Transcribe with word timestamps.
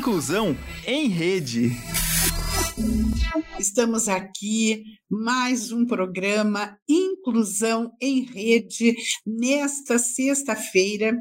Inclusão 0.00 0.56
em 0.86 1.08
Rede. 1.08 1.72
Estamos 3.58 4.08
aqui, 4.08 4.82
mais 5.10 5.72
um 5.72 5.84
programa 5.84 6.74
Inclusão 6.88 7.92
em 8.00 8.24
Rede, 8.24 8.96
nesta 9.26 9.98
sexta-feira. 9.98 11.14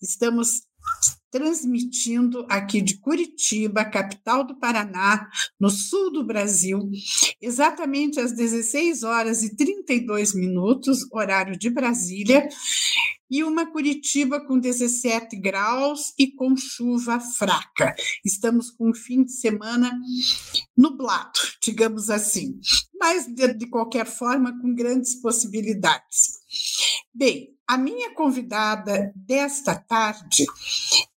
Estamos 0.00 0.62
transmitindo 1.32 2.44
aqui 2.46 2.82
de 2.82 2.98
Curitiba, 2.98 3.86
capital 3.86 4.44
do 4.44 4.54
Paraná, 4.58 5.30
no 5.58 5.70
sul 5.70 6.12
do 6.12 6.22
Brasil, 6.22 6.78
exatamente 7.40 8.20
às 8.20 8.32
16 8.32 9.02
horas 9.02 9.42
e 9.42 9.56
32 9.56 10.34
minutos, 10.34 11.10
horário 11.10 11.58
de 11.58 11.70
Brasília, 11.70 12.46
e 13.30 13.42
uma 13.42 13.64
Curitiba 13.64 14.44
com 14.46 14.58
17 14.58 15.34
graus 15.36 16.12
e 16.18 16.30
com 16.30 16.54
chuva 16.54 17.18
fraca. 17.18 17.94
Estamos 18.22 18.70
com 18.70 18.90
um 18.90 18.94
fim 18.94 19.24
de 19.24 19.32
semana 19.32 19.90
nublado, 20.76 21.40
digamos 21.62 22.10
assim, 22.10 22.60
mas 23.00 23.26
de, 23.26 23.54
de 23.54 23.66
qualquer 23.70 24.04
forma 24.04 24.60
com 24.60 24.74
grandes 24.74 25.14
possibilidades. 25.14 26.40
Bem, 27.14 27.56
a 27.66 27.78
minha 27.78 28.12
convidada 28.12 29.10
desta 29.16 29.74
tarde 29.74 30.44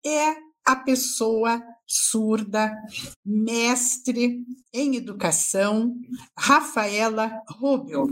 é 0.05 0.35
a 0.65 0.77
pessoa 0.77 1.63
surda, 1.87 2.73
mestre 3.25 4.45
em 4.73 4.97
educação, 4.97 5.95
Rafaela 6.39 7.43
Rubel. 7.49 8.07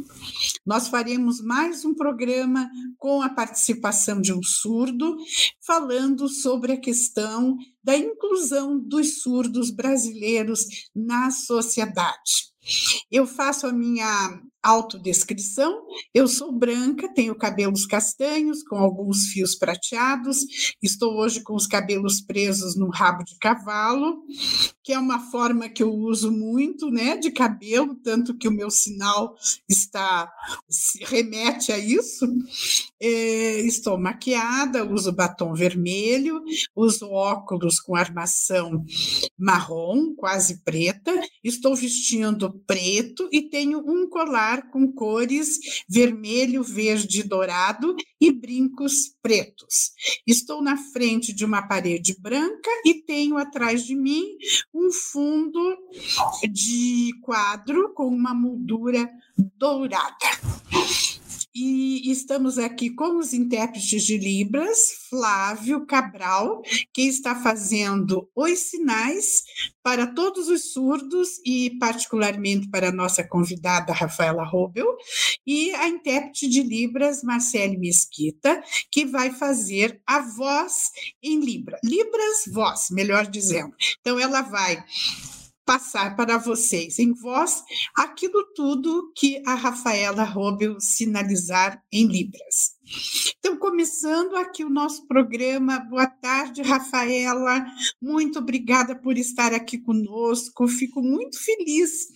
Nós 0.67 0.89
faremos 0.89 1.41
mais 1.41 1.85
um 1.85 1.95
programa 1.95 2.69
com 2.99 3.23
a 3.23 3.31
participação 3.31 4.21
de 4.21 4.33
um 4.33 4.43
surdo, 4.43 5.17
falando 5.65 6.29
sobre 6.29 6.73
a 6.73 6.81
questão 6.81 7.57
da 7.83 7.97
inclusão 7.97 8.79
dos 8.79 9.23
surdos 9.23 9.71
brasileiros 9.71 10.67
na 10.95 11.31
sociedade. 11.31 12.51
Eu 13.11 13.27
faço 13.27 13.67
a 13.67 13.73
minha 13.73 14.43
autodescrição. 14.63 15.83
Eu 16.15 16.29
sou 16.29 16.53
branca, 16.53 17.13
tenho 17.15 17.35
cabelos 17.35 17.87
castanhos 17.87 18.63
com 18.63 18.77
alguns 18.77 19.29
fios 19.29 19.57
prateados. 19.57 20.39
Estou 20.83 21.15
hoje 21.17 21.43
com 21.43 21.55
os 21.55 21.67
cabelos 21.67 22.21
presos 22.21 22.77
no 22.77 22.91
rabo 22.91 23.25
de 23.25 23.37
cavalo, 23.39 24.23
que 24.83 24.93
é 24.93 24.99
uma 24.99 25.31
forma 25.31 25.69
que 25.69 25.83
eu 25.83 25.93
uso 25.93 26.31
muito, 26.31 26.91
né, 26.91 27.17
de 27.17 27.31
cabelo, 27.31 27.95
tanto 27.97 28.37
que 28.37 28.49
o 28.49 28.53
meu 28.53 28.71
sinal 28.71 29.35
está 29.69 30.31
se 30.69 31.05
remete 31.05 31.73
a 31.73 31.79
isso. 31.79 32.27
É, 33.01 33.61
estou 33.61 33.99
maquiada, 33.99 34.85
uso 34.85 35.13
batom 35.13 35.55
vermelho, 35.55 36.43
uso 36.77 37.09
óculos 37.09 37.81
com 37.81 37.97
armação 37.97 38.85
marrom, 39.39 40.15
quase 40.15 40.63
preta. 40.63 41.13
Estou 41.43 41.75
vestindo 41.75 42.53
preto 42.67 43.29
e 43.33 43.49
tenho 43.49 43.79
um 43.79 44.09
colar 44.09 44.50
com 44.71 44.91
cores 44.93 45.83
vermelho, 45.89 46.63
verde 46.63 47.21
e 47.21 47.23
dourado 47.23 47.95
e 48.21 48.33
brincos 48.33 49.15
pretos. 49.23 49.93
Estou 50.27 50.63
na 50.63 50.77
frente 50.77 51.33
de 51.33 51.45
uma 51.45 51.63
parede 51.63 52.17
branca 52.21 52.71
e 52.85 52.95
tenho 53.03 53.37
atrás 53.37 53.85
de 53.85 53.95
mim 53.95 54.25
um 54.75 54.91
fundo 54.93 55.77
de 56.51 57.11
quadro 57.23 57.93
com 57.95 58.07
uma 58.07 58.35
moldura 58.35 59.09
dourada. 59.37 60.17
E 61.53 62.13
estamos 62.13 62.59
aqui 62.59 62.91
com 62.91 63.19
os 63.19 63.35
intérpretes 63.35 64.05
de 64.05 64.17
Libras, 64.17 64.79
Flávio 65.09 65.85
Cabral, 65.85 66.63
que 66.95 67.03
está 67.03 67.35
fazendo 67.35 68.31
os 68.37 68.57
sinais 68.59 69.43
para 69.83 70.07
todos 70.07 70.49
os 70.49 70.73
surdos 70.73 71.41
e, 71.45 71.77
particularmente, 71.81 72.69
para 72.69 72.91
a 72.91 72.93
nossa 72.93 73.27
convidada 73.27 73.93
Rafaela 73.93 74.45
Robel, 74.45 74.87
e 75.45 75.73
a 75.75 75.89
intérprete 75.89 76.49
de 76.49 76.63
Libras, 76.63 77.25
Marcele 77.25 77.77
Mesquita, 77.77 78.63
que 78.89 79.05
vai 79.05 79.33
fazer 79.33 80.01
a 80.07 80.21
voz 80.21 80.91
em 81.21 81.41
Libra. 81.41 81.81
Libras, 81.83 82.45
voz, 82.53 82.87
melhor 82.93 83.27
dizendo. 83.27 83.75
Então, 84.01 84.21
ela 84.21 84.43
vai 84.43 84.85
passar 85.71 86.17
para 86.17 86.37
vocês 86.37 86.99
em 86.99 87.13
voz 87.13 87.63
aquilo 87.97 88.45
tudo 88.57 89.13
que 89.15 89.41
a 89.47 89.55
Rafaela 89.55 90.25
Robel 90.25 90.81
sinalizar 90.81 91.81
em 91.93 92.09
Libras. 92.09 92.80
Então, 93.39 93.57
começando 93.57 94.37
aqui 94.37 94.65
o 94.65 94.71
nosso 94.71 95.07
programa. 95.07 95.79
Boa 95.79 96.07
tarde, 96.07 96.63
Rafaela. 96.63 97.65
Muito 98.01 98.39
obrigada 98.39 98.95
por 98.97 99.17
estar 99.17 99.55
aqui 99.55 99.79
conosco. 99.79 100.67
Fico 100.67 101.01
muito 101.01 101.39
feliz 101.43 102.09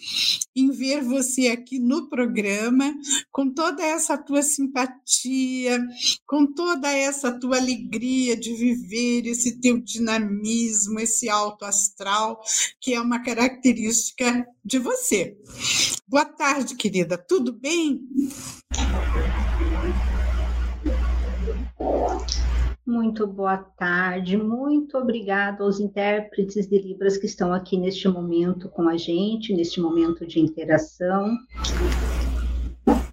em 0.56 0.70
ver 0.70 1.02
você 1.02 1.48
aqui 1.48 1.78
no 1.78 2.08
programa, 2.08 2.94
com 3.30 3.50
toda 3.50 3.82
essa 3.84 4.18
tua 4.18 4.42
simpatia, 4.42 5.80
com 6.26 6.46
toda 6.46 6.90
essa 6.90 7.32
tua 7.32 7.56
alegria 7.56 8.36
de 8.36 8.54
viver, 8.54 9.26
esse 9.26 9.60
teu 9.60 9.80
dinamismo, 9.80 10.98
esse 11.00 11.28
alto 11.28 11.64
astral, 11.64 12.40
que 12.80 12.94
é 12.94 13.00
uma 13.00 13.22
característica 13.22 14.46
de 14.64 14.78
você. 14.78 15.36
Boa 16.06 16.24
tarde, 16.24 16.74
querida. 16.76 17.16
Tudo 17.16 17.52
bem? 17.52 18.00
Muito 22.86 23.26
boa 23.26 23.56
tarde, 23.56 24.36
muito 24.36 24.98
obrigada 24.98 25.64
aos 25.64 25.80
intérpretes 25.80 26.68
de 26.68 26.78
Libras 26.78 27.16
que 27.16 27.24
estão 27.24 27.52
aqui 27.52 27.78
neste 27.78 28.06
momento 28.08 28.68
com 28.68 28.88
a 28.88 28.96
gente, 28.96 29.54
neste 29.54 29.80
momento 29.80 30.26
de 30.26 30.38
interação. 30.38 31.34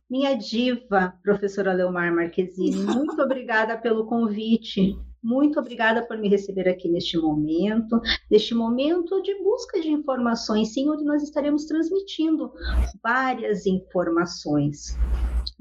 Minha 0.10 0.36
diva, 0.36 1.14
professora 1.24 1.72
Leomar 1.72 2.14
Marquezine, 2.14 2.84
muito 2.84 3.22
obrigada 3.22 3.78
pelo 3.78 4.06
convite. 4.06 4.98
Muito 5.24 5.60
obrigada 5.60 6.06
por 6.06 6.18
me 6.18 6.28
receber 6.28 6.68
aqui 6.68 6.90
neste 6.90 7.16
momento, 7.16 8.02
neste 8.30 8.56
momento 8.56 9.22
de 9.22 9.36
busca 9.44 9.80
de 9.80 9.90
informações, 9.90 10.74
sim, 10.74 10.90
onde 10.90 11.04
nós 11.06 11.22
estaremos 11.22 11.66
transmitindo 11.66 12.52
várias 13.04 13.68
informações 13.68 14.98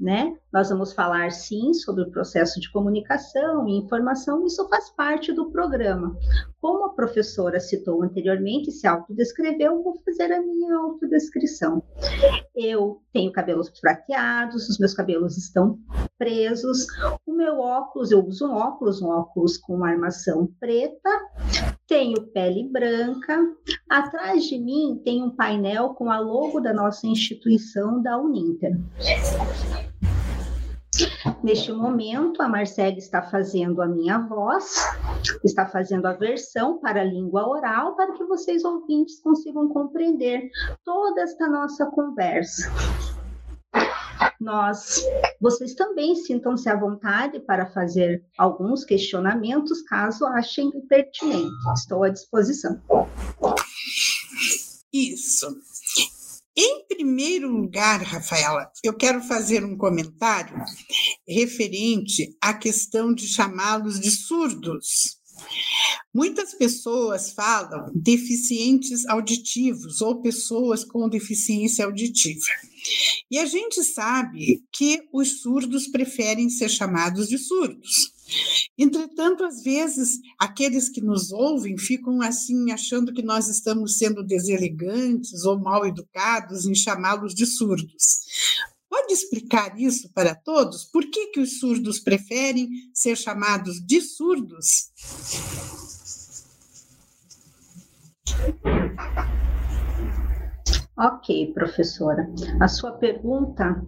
né? 0.01 0.35
Nós 0.51 0.69
vamos 0.69 0.91
falar 0.91 1.31
sim 1.31 1.73
sobre 1.73 2.03
o 2.03 2.11
processo 2.11 2.59
de 2.59 2.71
comunicação 2.71 3.67
e 3.67 3.77
informação, 3.77 4.45
isso 4.45 4.67
faz 4.67 4.89
parte 4.89 5.31
do 5.31 5.51
programa. 5.51 6.17
Como 6.59 6.85
a 6.85 6.93
professora 6.93 7.59
citou 7.59 8.03
anteriormente, 8.03 8.71
se 8.71 8.87
autodescreveu, 8.87 9.83
vou 9.83 10.01
fazer 10.03 10.31
a 10.33 10.41
minha 10.41 10.75
autodescrição. 10.75 11.83
Eu 12.55 13.01
tenho 13.13 13.31
cabelos 13.31 13.69
prateados, 13.79 14.67
os 14.67 14.79
meus 14.79 14.93
cabelos 14.93 15.37
estão 15.37 15.79
presos, 16.17 16.87
o 17.25 17.33
meu 17.33 17.59
óculos, 17.59 18.11
eu 18.11 18.25
uso 18.25 18.47
um 18.47 18.53
óculos, 18.53 19.01
um 19.01 19.07
óculos 19.07 19.57
com 19.57 19.83
armação 19.83 20.49
preta, 20.59 21.09
tenho 21.87 22.27
pele 22.27 22.69
branca, 22.69 23.39
atrás 23.89 24.45
de 24.45 24.57
mim 24.57 25.01
tem 25.03 25.21
um 25.23 25.35
painel 25.35 25.89
com 25.89 26.09
a 26.09 26.19
logo 26.19 26.59
da 26.59 26.73
nossa 26.73 27.05
instituição 27.07 28.01
da 28.01 28.17
Uninter. 28.17 28.79
Neste 31.43 31.71
momento, 31.71 32.41
a 32.41 32.47
Marcele 32.47 32.97
está 32.97 33.21
fazendo 33.21 33.81
a 33.81 33.87
minha 33.87 34.19
voz, 34.19 34.75
está 35.43 35.65
fazendo 35.65 36.05
a 36.05 36.13
versão 36.13 36.79
para 36.79 37.01
a 37.01 37.05
língua 37.05 37.47
oral, 37.47 37.95
para 37.95 38.13
que 38.13 38.23
vocês 38.25 38.63
ouvintes 38.63 39.19
consigam 39.21 39.67
compreender 39.69 40.49
toda 40.83 41.21
esta 41.21 41.47
nossa 41.47 41.85
conversa. 41.87 42.71
Nós, 44.39 45.03
vocês 45.39 45.75
também 45.75 46.15
sintam-se 46.15 46.67
à 46.67 46.75
vontade 46.75 47.39
para 47.39 47.67
fazer 47.67 48.23
alguns 48.37 48.83
questionamentos, 48.83 49.81
caso 49.83 50.25
achem 50.25 50.71
pertinente. 50.87 51.51
Estou 51.75 52.03
à 52.03 52.09
disposição. 52.09 52.81
Isso. 54.91 55.47
Em 56.55 56.85
primeiro 56.85 57.49
lugar, 57.49 58.01
Rafaela, 58.03 58.69
eu 58.83 58.93
quero 58.93 59.21
fazer 59.21 59.63
um 59.63 59.77
comentário 59.77 60.55
referente 61.27 62.35
à 62.41 62.53
questão 62.53 63.13
de 63.13 63.27
chamá-los 63.27 63.99
de 63.99 64.11
surdos. 64.11 65.21
Muitas 66.13 66.53
pessoas 66.53 67.31
falam 67.31 67.89
deficientes 67.95 69.07
auditivos 69.07 70.01
ou 70.01 70.21
pessoas 70.21 70.83
com 70.83 71.07
deficiência 71.07 71.85
auditiva. 71.85 72.45
E 73.29 73.39
a 73.39 73.45
gente 73.45 73.81
sabe 73.83 74.61
que 74.73 75.01
os 75.13 75.41
surdos 75.41 75.87
preferem 75.87 76.49
ser 76.49 76.67
chamados 76.67 77.29
de 77.29 77.37
surdos. 77.37 78.13
Entretanto, 78.77 79.43
às 79.43 79.63
vezes, 79.63 80.19
aqueles 80.39 80.89
que 80.89 81.01
nos 81.01 81.31
ouvem 81.31 81.77
ficam 81.77 82.21
assim, 82.21 82.71
achando 82.71 83.13
que 83.13 83.21
nós 83.21 83.47
estamos 83.47 83.97
sendo 83.97 84.23
deselegantes 84.23 85.43
ou 85.45 85.59
mal 85.59 85.85
educados 85.85 86.65
em 86.65 86.75
chamá-los 86.75 87.33
de 87.33 87.45
surdos. 87.45 88.21
Pode 88.89 89.13
explicar 89.13 89.79
isso 89.79 90.11
para 90.13 90.35
todos? 90.35 90.83
Por 90.83 91.09
que, 91.09 91.27
que 91.27 91.39
os 91.39 91.59
surdos 91.59 91.99
preferem 91.99 92.69
ser 92.93 93.17
chamados 93.17 93.79
de 93.79 94.01
surdos? 94.01 94.91
Ok, 101.01 101.51
professora. 101.55 102.29
A 102.59 102.67
sua 102.67 102.91
pergunta 102.91 103.83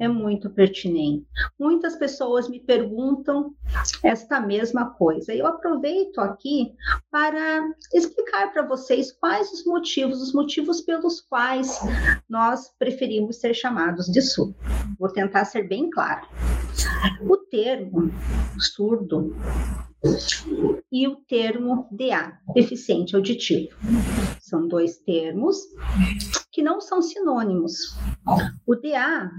é 0.00 0.08
muito 0.08 0.50
pertinente. 0.50 1.24
Muitas 1.56 1.94
pessoas 1.94 2.48
me 2.48 2.58
perguntam 2.58 3.54
esta 4.02 4.40
mesma 4.40 4.90
coisa. 4.90 5.32
Eu 5.32 5.46
aproveito 5.46 6.18
aqui 6.18 6.74
para 7.08 7.70
explicar 7.92 8.52
para 8.52 8.66
vocês 8.66 9.12
quais 9.12 9.52
os 9.52 9.64
motivos, 9.64 10.20
os 10.20 10.32
motivos 10.32 10.80
pelos 10.80 11.20
quais 11.20 11.78
nós 12.28 12.68
preferimos 12.80 13.36
ser 13.36 13.54
chamados 13.54 14.06
de 14.06 14.20
surdo. 14.20 14.56
Vou 14.98 15.10
tentar 15.10 15.44
ser 15.44 15.68
bem 15.68 15.88
claro. 15.88 16.26
O 17.20 17.36
termo 17.36 18.10
surdo 18.58 19.36
e 20.92 21.08
o 21.08 21.16
termo 21.16 21.88
DA, 21.90 22.38
deficiente 22.54 23.16
auditivo. 23.16 23.76
São 24.40 24.68
dois 24.68 24.98
termos 24.98 25.56
que 26.52 26.62
não 26.62 26.80
são 26.80 27.02
sinônimos. 27.02 27.96
O 28.66 28.74
DA 28.76 29.30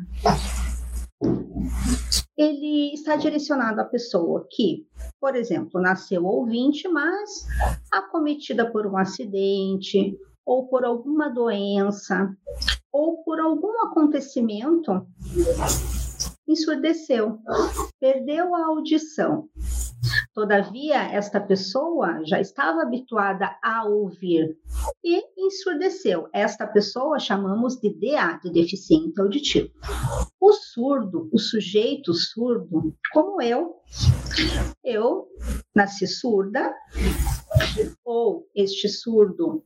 ele 2.38 2.94
está 2.94 3.16
direcionado 3.16 3.80
à 3.80 3.86
pessoa 3.86 4.46
que, 4.52 4.86
por 5.20 5.36
exemplo, 5.36 5.82
nasceu 5.82 6.26
ouvinte, 6.26 6.88
mas 6.88 7.46
acometida 7.92 8.70
por 8.70 8.86
um 8.86 8.98
acidente 8.98 10.18
ou 10.46 10.68
por 10.68 10.84
alguma 10.84 11.30
doença 11.30 12.36
ou 12.92 13.24
por 13.24 13.40
algum 13.40 13.82
acontecimento 13.84 15.08
ensurdeceu, 16.48 17.40
perdeu 18.00 18.54
a 18.54 18.68
audição. 18.68 19.50
Todavia, 20.36 21.02
esta 21.14 21.40
pessoa 21.40 22.20
já 22.26 22.42
estava 22.42 22.82
habituada 22.82 23.58
a 23.64 23.86
ouvir 23.86 24.58
e 25.02 25.24
ensurdeceu. 25.38 26.28
Esta 26.34 26.68
pessoa 26.68 27.18
chamamos 27.20 27.80
de 27.80 27.90
DA, 27.90 28.38
de 28.44 28.52
deficiente 28.52 29.22
auditivo. 29.22 29.70
O 30.38 30.52
surdo, 30.52 31.30
o 31.32 31.40
sujeito 31.40 32.14
surdo, 32.14 32.94
como 33.14 33.42
eu, 33.42 33.78
eu 34.84 35.26
nasci 35.74 36.06
surda, 36.06 36.76
ou 38.04 38.46
este 38.54 38.90
surdo 38.90 39.64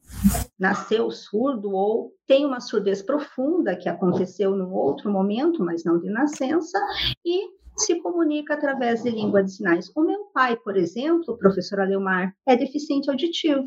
nasceu 0.59 1.09
surdo, 1.09 1.71
ou 1.71 2.13
tem 2.27 2.45
uma 2.45 2.59
surdez 2.59 3.01
profunda 3.01 3.75
que 3.75 3.89
aconteceu 3.89 4.55
num 4.55 4.71
outro 4.73 5.11
momento, 5.11 5.63
mas 5.63 5.83
não 5.83 5.99
de 5.99 6.11
nascença, 6.11 6.77
e 7.25 7.58
se 7.79 7.99
comunica 8.01 8.53
através 8.53 9.03
de 9.03 9.09
língua 9.09 9.43
de 9.43 9.53
sinais. 9.53 9.91
O 9.95 10.03
meu 10.03 10.25
pai, 10.33 10.57
por 10.57 10.77
exemplo, 10.77 11.37
professor 11.37 11.79
Aleomar, 11.79 12.33
é 12.47 12.55
deficiente 12.55 13.09
auditivo. 13.09 13.63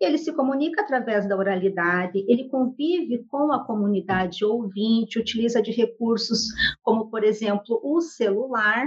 Ele 0.00 0.18
se 0.18 0.32
comunica 0.32 0.82
através 0.82 1.28
da 1.28 1.36
oralidade, 1.36 2.24
ele 2.28 2.48
convive 2.48 3.24
com 3.28 3.52
a 3.52 3.64
comunidade 3.64 4.44
ouvinte, 4.44 5.18
utiliza 5.18 5.62
de 5.62 5.70
recursos 5.70 6.48
como, 6.82 7.08
por 7.08 7.24
exemplo, 7.24 7.80
o 7.82 8.00
celular, 8.00 8.86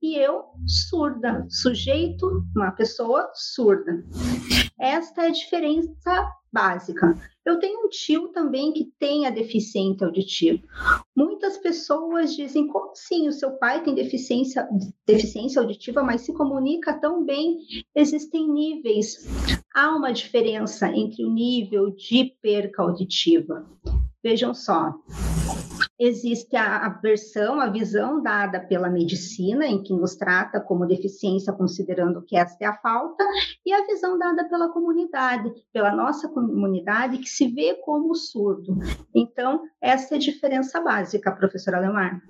e 0.00 0.16
eu, 0.16 0.44
surda, 0.66 1.46
sujeito, 1.48 2.44
uma 2.54 2.72
pessoa 2.72 3.30
surda. 3.34 4.04
Esta 4.78 5.24
é 5.24 5.26
a 5.28 5.32
diferença 5.32 6.28
básica. 6.52 7.16
Eu 7.44 7.58
tenho 7.58 7.86
um 7.86 7.88
tio 7.88 8.28
também 8.28 8.72
que 8.72 8.92
tem 8.98 9.26
a 9.26 9.30
deficiência 9.30 10.06
auditiva. 10.06 10.62
Muitas 11.16 11.58
pessoas 11.58 12.36
dizem, 12.36 12.68
como 12.68 12.94
sim, 12.94 13.26
o 13.26 13.32
seu 13.32 13.52
pai 13.52 13.82
tem 13.82 13.94
deficiência, 13.94 14.68
deficiência 15.06 15.60
auditiva, 15.60 16.02
mas 16.02 16.20
se 16.20 16.32
comunica 16.32 16.92
tão 17.00 17.24
bem. 17.24 17.58
Existem 17.94 18.48
níveis. 18.48 19.26
Há 19.74 19.96
uma 19.96 20.12
diferença 20.12 20.88
entre 20.88 21.24
o 21.24 21.32
nível 21.32 21.90
de 21.90 22.36
perca 22.40 22.82
auditiva. 22.82 23.66
Vejam 24.22 24.54
só, 24.54 24.94
existe 25.98 26.56
a, 26.56 26.88
versão, 26.88 27.60
a 27.60 27.68
visão 27.68 28.22
dada 28.22 28.60
pela 28.60 28.90
medicina, 28.90 29.66
em 29.66 29.82
que 29.82 29.92
nos 29.92 30.16
trata 30.16 30.60
como 30.60 30.86
deficiência, 30.86 31.52
considerando 31.52 32.22
que 32.22 32.36
esta 32.36 32.64
é 32.64 32.66
a 32.66 32.76
falta, 32.76 33.24
e 33.64 33.72
a 33.72 33.86
visão 33.86 34.18
dada 34.18 34.48
pela 34.48 34.68
comunidade, 34.70 35.52
pela 35.72 35.94
nossa 35.94 36.28
comunidade, 36.28 37.18
que 37.18 37.28
se 37.28 37.48
vê 37.48 37.74
como 37.84 38.14
surdo. 38.14 38.78
Então, 39.14 39.62
essa 39.80 40.14
é 40.14 40.16
a 40.16 40.20
diferença 40.20 40.80
básica, 40.80 41.32
professora 41.32 41.80
Lemar. 41.80 42.20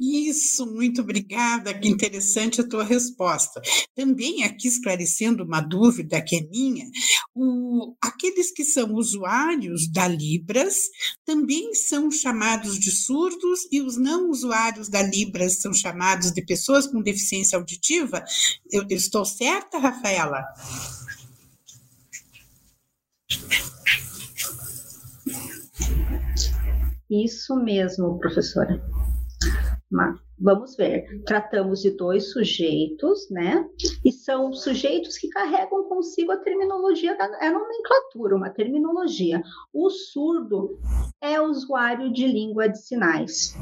Isso, 0.00 0.64
muito 0.64 1.02
obrigada, 1.02 1.78
que 1.78 1.86
interessante 1.86 2.62
a 2.62 2.66
tua 2.66 2.82
resposta. 2.82 3.60
Também 3.94 4.44
aqui 4.44 4.66
esclarecendo 4.66 5.44
uma 5.44 5.60
dúvida 5.60 6.22
que 6.22 6.36
é 6.36 6.48
minha, 6.48 6.90
o, 7.34 7.94
aqueles 8.00 8.50
que 8.50 8.64
são 8.64 8.94
usuários 8.94 9.92
da 9.92 10.08
Libras 10.08 10.88
também 11.26 11.74
são 11.74 12.10
chamados 12.10 12.78
de 12.78 12.90
surdos 12.90 13.68
e 13.70 13.82
os 13.82 13.98
não 13.98 14.30
usuários 14.30 14.88
da 14.88 15.02
Libras 15.02 15.60
são 15.60 15.74
chamados 15.74 16.32
de 16.32 16.42
pessoas 16.46 16.86
com 16.86 17.02
deficiência 17.02 17.58
auditiva? 17.58 18.24
Eu, 18.72 18.86
eu 18.88 18.96
estou 18.96 19.26
certa, 19.26 19.78
Rafaela? 19.78 20.42
Isso 27.10 27.54
mesmo, 27.56 28.18
professora. 28.18 28.80
Mas 29.90 30.20
vamos 30.38 30.76
ver, 30.76 31.22
tratamos 31.24 31.80
de 31.82 31.90
dois 31.90 32.32
sujeitos, 32.32 33.28
né? 33.30 33.68
E 34.04 34.12
são 34.12 34.52
sujeitos 34.52 35.18
que 35.18 35.28
carregam 35.28 35.88
consigo 35.88 36.30
a 36.30 36.36
terminologia 36.36 37.16
da 37.16 37.24
é 37.44 37.50
nomenclatura, 37.50 38.36
uma 38.36 38.50
terminologia. 38.50 39.42
O 39.72 39.90
surdo 39.90 40.78
é 41.20 41.40
usuário 41.40 42.12
de 42.12 42.26
língua 42.26 42.68
de 42.68 42.78
sinais. 42.78 43.56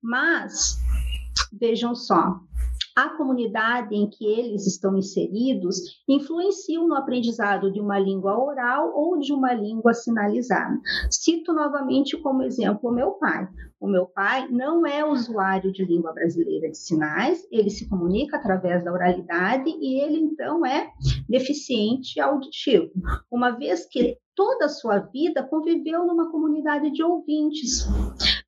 Mas 0.00 0.78
vejam 1.52 1.94
só, 1.94 2.40
a 2.94 3.08
comunidade 3.10 3.94
em 3.94 4.08
que 4.08 4.24
eles 4.24 4.66
estão 4.66 4.96
inseridos 4.96 5.76
influenciam 6.08 6.86
no 6.86 6.94
aprendizado 6.94 7.72
de 7.72 7.80
uma 7.80 7.98
língua 7.98 8.38
oral 8.38 8.92
ou 8.94 9.18
de 9.18 9.32
uma 9.32 9.52
língua 9.52 9.92
sinalizada. 9.92 10.78
Cito 11.10 11.52
novamente 11.52 12.16
como 12.18 12.42
exemplo 12.42 12.90
o 12.90 12.94
meu 12.94 13.12
pai. 13.12 13.48
O 13.80 13.88
meu 13.88 14.06
pai 14.06 14.48
não 14.48 14.86
é 14.86 15.04
usuário 15.04 15.72
de 15.72 15.84
língua 15.84 16.12
brasileira 16.12 16.70
de 16.70 16.78
sinais, 16.78 17.46
ele 17.50 17.68
se 17.68 17.88
comunica 17.88 18.36
através 18.36 18.84
da 18.84 18.92
oralidade 18.92 19.68
e 19.68 20.00
ele 20.00 20.18
então 20.18 20.64
é 20.64 20.90
deficiente 21.28 22.18
auditivo, 22.20 22.90
uma 23.30 23.50
vez 23.50 23.86
que 23.86 24.16
toda 24.34 24.66
a 24.66 24.70
sua 24.70 24.98
vida 24.98 25.42
conviveu 25.42 26.06
numa 26.06 26.30
comunidade 26.30 26.90
de 26.92 27.02
ouvintes. 27.02 27.86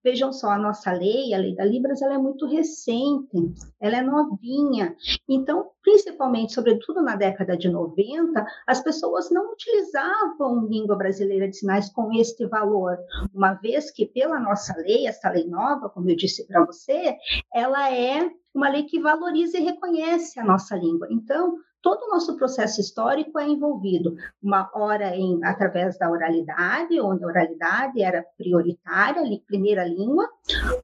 Vejam 0.06 0.32
só, 0.32 0.50
a 0.50 0.58
nossa 0.58 0.92
lei, 0.92 1.34
a 1.34 1.38
lei 1.38 1.52
da 1.56 1.64
Libras, 1.64 2.00
ela 2.00 2.14
é 2.14 2.18
muito 2.18 2.46
recente, 2.46 3.52
ela 3.80 3.96
é 3.96 4.02
novinha. 4.02 4.94
Então, 5.28 5.70
principalmente, 5.82 6.52
sobretudo 6.52 7.02
na 7.02 7.16
década 7.16 7.56
de 7.56 7.68
90, 7.68 8.46
as 8.68 8.80
pessoas 8.84 9.32
não 9.32 9.50
utilizavam 9.50 10.64
língua 10.68 10.94
brasileira 10.94 11.48
de 11.48 11.56
sinais 11.56 11.90
com 11.90 12.12
este 12.12 12.46
valor, 12.46 12.96
uma 13.34 13.54
vez 13.54 13.90
que 13.90 14.06
pela 14.06 14.38
nossa 14.38 14.76
lei, 14.76 15.08
essa 15.08 15.28
lei 15.28 15.48
nova, 15.48 15.88
como 15.88 16.08
eu 16.08 16.14
disse 16.14 16.46
para 16.46 16.64
você, 16.64 17.16
ela 17.52 17.92
é 17.92 18.30
uma 18.54 18.68
lei 18.68 18.84
que 18.84 19.00
valoriza 19.00 19.58
e 19.58 19.64
reconhece 19.64 20.38
a 20.38 20.44
nossa 20.44 20.76
língua. 20.76 21.08
Então, 21.10 21.56
todo 21.86 22.06
o 22.06 22.08
nosso 22.08 22.36
processo 22.36 22.80
histórico 22.80 23.38
é 23.38 23.46
envolvido, 23.46 24.16
uma 24.42 24.68
hora 24.74 25.14
em, 25.14 25.38
através 25.44 25.96
da 25.96 26.10
oralidade, 26.10 27.00
onde 27.00 27.22
a 27.22 27.28
oralidade 27.28 28.02
era 28.02 28.26
prioritária, 28.36 29.22
primeira 29.46 29.84
língua, 29.84 30.28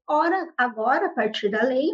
ora, 0.07 0.49
agora, 0.57 1.07
a 1.07 1.11
partir 1.11 1.49
da 1.51 1.65
lei, 1.65 1.89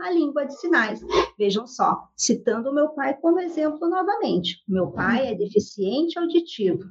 a 0.00 0.10
língua 0.10 0.46
de 0.46 0.58
sinais. 0.58 1.00
Vejam 1.38 1.66
só, 1.66 2.08
citando 2.16 2.70
o 2.70 2.74
meu 2.74 2.88
pai 2.90 3.14
como 3.20 3.40
exemplo 3.40 3.88
novamente. 3.88 4.62
Meu 4.68 4.88
pai 4.88 5.28
é 5.28 5.34
deficiente 5.34 6.18
auditivo. 6.18 6.84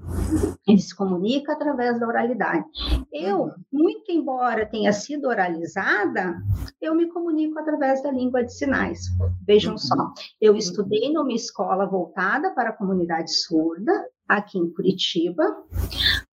Ele 0.68 0.80
se 0.80 0.96
comunica 0.96 1.54
através 1.54 2.00
da 2.00 2.08
oralidade. 2.08 2.66
Eu, 3.12 3.52
muito 3.72 4.12
embora 4.12 4.66
tenha 4.66 4.92
sido 4.94 5.28
oralizada, 5.28 6.42
eu 6.82 6.96
me 6.96 7.08
comunico 7.08 7.60
através 7.60 8.02
da 8.02 8.12
língua 8.12 8.44
de 8.44 8.54
sinais. 8.54 9.02
Vejam 9.46 9.78
só, 9.78 10.12
eu 10.40 10.56
estudei 10.56 11.12
numa 11.12 11.34
escola 11.34 11.86
voltada 11.86 12.52
para 12.52 12.70
a 12.70 12.74
comunidade 12.74 13.34
surda, 13.34 13.92
aqui 14.28 14.58
em 14.58 14.72
Curitiba. 14.72 15.44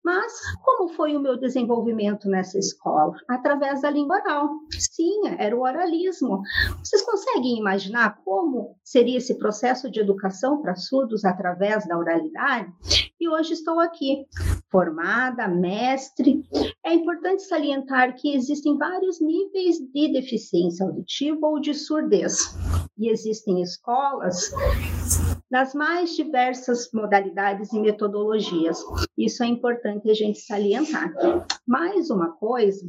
Mas 0.04 0.32
como 0.62 0.92
foi 0.94 1.16
o 1.16 1.20
meu 1.20 1.38
desenvolvimento 1.38 2.28
nessa 2.28 2.58
escola? 2.58 3.14
Através 3.28 3.82
da 3.82 3.90
língua 3.90 4.16
oral. 4.16 4.48
Sim, 4.70 5.28
era 5.38 5.56
o 5.56 5.62
oralismo. 5.62 6.40
Vocês 6.82 7.02
conseguem 7.02 7.58
imaginar 7.58 8.18
como 8.24 8.76
seria 8.82 9.18
esse 9.18 9.38
processo 9.38 9.90
de 9.90 10.00
educação 10.00 10.60
para 10.62 10.74
surdos 10.74 11.24
através 11.24 11.86
da 11.86 11.98
oralidade? 11.98 12.72
e 13.20 13.28
hoje 13.28 13.52
estou 13.52 13.78
aqui, 13.78 14.24
formada, 14.70 15.46
mestre. 15.46 16.42
É 16.84 16.94
importante 16.94 17.42
salientar 17.42 18.16
que 18.16 18.34
existem 18.34 18.78
vários 18.78 19.20
níveis 19.20 19.76
de 19.78 20.12
deficiência 20.12 20.86
auditiva 20.86 21.46
ou 21.46 21.60
de 21.60 21.74
surdez, 21.74 22.56
e 22.98 23.10
existem 23.10 23.60
escolas 23.60 24.50
nas 25.50 25.74
mais 25.74 26.14
diversas 26.14 26.90
modalidades 26.92 27.72
e 27.72 27.80
metodologias. 27.80 28.78
Isso 29.18 29.42
é 29.42 29.46
importante 29.46 30.08
a 30.10 30.14
gente 30.14 30.38
salientar. 30.38 31.12
Mais 31.66 32.10
uma 32.10 32.32
coisa, 32.32 32.86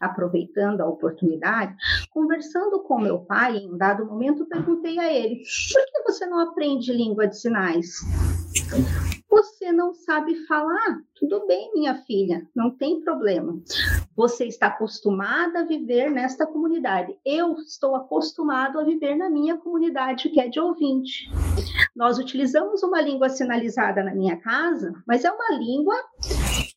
aproveitando 0.00 0.80
a 0.80 0.88
oportunidade, 0.88 1.74
conversando 2.10 2.82
com 2.84 3.00
meu 3.00 3.20
pai, 3.20 3.56
em 3.56 3.72
um 3.72 3.76
dado 3.76 4.06
momento, 4.06 4.46
perguntei 4.46 4.98
a 4.98 5.12
ele: 5.12 5.42
por 5.72 5.84
que 5.84 6.02
você 6.12 6.26
não 6.26 6.40
aprende 6.40 6.92
língua 6.92 7.26
de 7.26 7.38
sinais? 7.38 7.96
Você 9.34 9.72
não 9.72 9.92
sabe 9.92 10.46
falar? 10.46 11.02
Tudo 11.16 11.44
bem, 11.44 11.72
minha 11.74 11.96
filha, 12.04 12.48
não 12.54 12.70
tem 12.70 13.00
problema. 13.00 13.60
Você 14.14 14.46
está 14.46 14.68
acostumada 14.68 15.58
a 15.58 15.64
viver 15.64 16.08
nesta 16.08 16.46
comunidade. 16.46 17.18
Eu 17.26 17.54
estou 17.54 17.96
acostumado 17.96 18.78
a 18.78 18.84
viver 18.84 19.16
na 19.16 19.28
minha 19.28 19.56
comunidade, 19.56 20.28
que 20.28 20.40
é 20.40 20.46
de 20.46 20.60
ouvinte. 20.60 21.28
Nós 21.96 22.16
utilizamos 22.16 22.84
uma 22.84 23.00
língua 23.00 23.28
sinalizada 23.28 24.04
na 24.04 24.14
minha 24.14 24.36
casa, 24.36 24.92
mas 25.04 25.24
é 25.24 25.32
uma 25.32 25.58
língua 25.58 25.96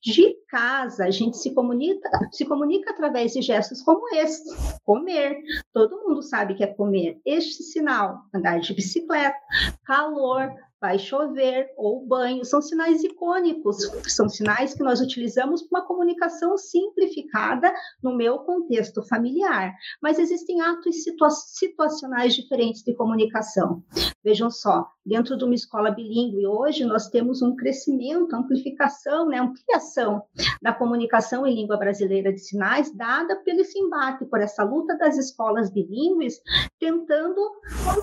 de 0.02 0.36
casa. 0.50 1.06
A 1.06 1.12
gente 1.12 1.38
se 1.38 1.54
comunica, 1.54 2.10
se 2.32 2.44
comunica 2.44 2.90
através 2.90 3.34
de 3.34 3.42
gestos 3.44 3.84
como 3.84 4.02
esse: 4.16 4.44
comer. 4.84 5.44
Todo 5.72 6.02
mundo 6.08 6.24
sabe 6.24 6.56
que 6.56 6.64
é 6.64 6.68
comer. 6.68 7.22
Este 7.24 7.62
sinal, 7.62 8.24
andar 8.34 8.60
de 8.60 8.74
bicicleta, 8.74 9.38
calor, 9.86 10.52
vai 10.80 11.00
chover 11.00 11.74
ou 11.76 12.06
banho, 12.06 12.46
são 12.46 12.62
sinais 12.62 13.04
icônicos, 13.04 13.78
são 14.08 14.30
sinais 14.30 14.74
que 14.74 14.84
nós 14.84 15.02
utilizamos 15.02 15.64
para 15.64 15.80
uma 15.80 15.88
comunicação 15.88 16.58
simplificada 16.58 17.74
no 18.02 18.16
meu 18.16 18.40
contexto 18.40 19.02
familiar. 19.08 19.74
Mas 20.02 20.20
existem 20.20 20.62
atos 20.62 21.04
situa 21.04 21.30
situacionais 21.30 22.36
diferentes 22.36 22.84
de 22.84 22.94
comunicação. 22.94 23.84
Vejam 24.24 24.50
só, 24.50 24.86
dentro 25.08 25.38
de 25.38 25.46
uma 25.46 25.56
escola 25.56 25.90
bilíngue 25.90 26.46
hoje 26.46 26.84
nós 26.84 27.08
temos 27.08 27.42
um 27.42 27.56
crescimento, 27.56 28.36
amplificação, 28.36 29.28
né, 29.28 29.40
ampliação 29.40 30.22
da 30.62 30.74
comunicação 30.74 31.48
em 31.48 31.56
língua 31.56 31.78
brasileira 31.78 32.32
de 32.32 32.40
sinais, 32.40 32.94
dada 32.94 33.38
pelo 33.38 33.62
esse 33.62 33.80
embate, 33.80 34.26
por 34.26 34.42
essa 34.42 34.64
luta 34.64 34.98
das 34.98 35.18
escolas 35.18 35.72
bilíngues, 35.72 36.42
tentando 36.78 37.42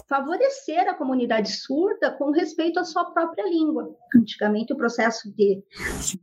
favorecer 0.09 0.89
a 0.89 0.95
comunidade 0.95 1.53
surda 1.53 2.11
com 2.11 2.31
respeito 2.31 2.81
à 2.81 2.85
sua 2.85 3.05
própria 3.05 3.47
língua. 3.49 3.95
Antigamente, 4.15 4.73
o 4.73 4.77
processo 4.77 5.31
de, 5.35 5.63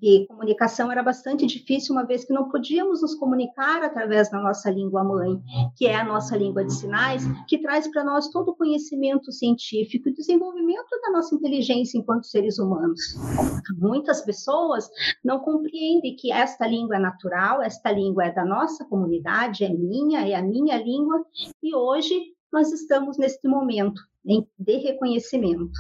de 0.01 0.25
comunicação 0.27 0.91
era 0.91 1.03
bastante 1.03 1.45
difícil, 1.45 1.93
uma 1.93 2.05
vez 2.05 2.25
que 2.25 2.33
não 2.33 2.49
podíamos 2.49 3.01
nos 3.01 3.13
comunicar 3.15 3.83
através 3.83 4.31
da 4.31 4.39
nossa 4.39 4.71
língua 4.71 5.03
mãe, 5.03 5.39
que 5.75 5.85
é 5.85 5.95
a 5.95 6.05
nossa 6.05 6.35
língua 6.35 6.63
de 6.63 6.73
sinais, 6.73 7.23
que 7.47 7.59
traz 7.59 7.87
para 7.87 8.03
nós 8.03 8.29
todo 8.29 8.49
o 8.49 8.55
conhecimento 8.55 9.31
científico 9.31 10.09
e 10.09 10.13
desenvolvimento 10.13 10.70
da 11.01 11.11
nossa 11.11 11.35
inteligência 11.35 11.97
enquanto 11.97 12.25
seres 12.25 12.59
humanos. 12.59 12.99
Muitas 13.77 14.21
pessoas 14.21 14.89
não 15.23 15.39
compreendem 15.39 16.15
que 16.15 16.31
esta 16.31 16.67
língua 16.67 16.97
é 16.97 16.99
natural, 16.99 17.61
esta 17.61 17.91
língua 17.91 18.25
é 18.25 18.31
da 18.31 18.45
nossa 18.45 18.85
comunidade, 18.85 19.63
é 19.63 19.69
minha, 19.69 20.27
é 20.27 20.35
a 20.35 20.41
minha 20.41 20.77
língua, 20.77 21.25
e 21.61 21.75
hoje 21.75 22.13
nós 22.51 22.71
estamos 22.71 23.17
neste 23.17 23.47
momento 23.47 24.01
de 24.59 24.77
reconhecimento. 24.77 25.71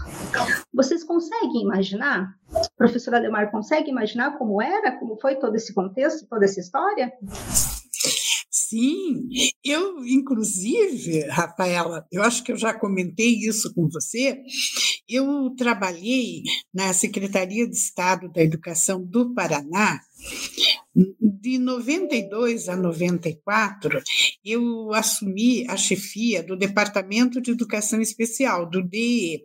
Vocês 0.73 1.03
conseguem 1.03 1.61
imaginar? 1.61 2.33
Professora 2.75 3.17
Ademar, 3.17 3.51
consegue 3.51 3.91
imaginar 3.91 4.37
como 4.37 4.61
era, 4.61 4.97
como 4.97 5.19
foi 5.19 5.35
todo 5.35 5.55
esse 5.55 5.73
contexto, 5.73 6.27
toda 6.27 6.45
essa 6.45 6.59
história? 6.59 7.11
Sim, 8.71 9.27
eu, 9.65 10.05
inclusive, 10.05 11.25
Rafaela, 11.27 12.07
eu 12.09 12.23
acho 12.23 12.41
que 12.41 12.53
eu 12.53 12.55
já 12.55 12.73
comentei 12.73 13.35
isso 13.35 13.73
com 13.73 13.89
você. 13.89 14.41
Eu 15.09 15.53
trabalhei 15.57 16.43
na 16.73 16.93
Secretaria 16.93 17.67
de 17.67 17.75
Estado 17.75 18.31
da 18.31 18.41
Educação 18.41 19.03
do 19.03 19.33
Paraná 19.33 19.99
de 20.95 21.57
92 21.57 22.69
a 22.69 22.75
94, 22.75 24.01
eu 24.43 24.93
assumi 24.93 25.65
a 25.67 25.75
chefia 25.75 26.43
do 26.43 26.55
Departamento 26.55 27.41
de 27.41 27.51
Educação 27.51 27.99
Especial, 28.01 28.69
do 28.69 28.81
DE. 28.81 29.41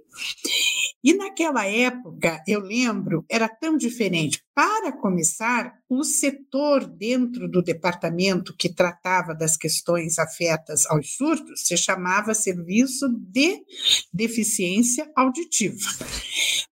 E 1.03 1.15
naquela 1.15 1.67
época, 1.67 2.43
eu 2.47 2.61
lembro, 2.61 3.25
era 3.31 3.49
tão 3.49 3.77
diferente. 3.77 4.46
Para 4.57 4.91
começar, 4.91 5.75
o 5.87 6.03
setor 6.03 6.87
dentro 6.87 7.47
do 7.47 7.61
departamento 7.61 8.57
que 8.57 8.73
tratava 8.73 9.35
das 9.35 9.55
questões 9.55 10.19
afetas 10.19 10.87
aos 10.87 11.15
surdos 11.15 11.67
se 11.67 11.77
chamava 11.77 12.33
Serviço 12.33 13.07
de 13.19 13.63
Deficiência 14.11 15.13
Auditiva. 15.15 15.77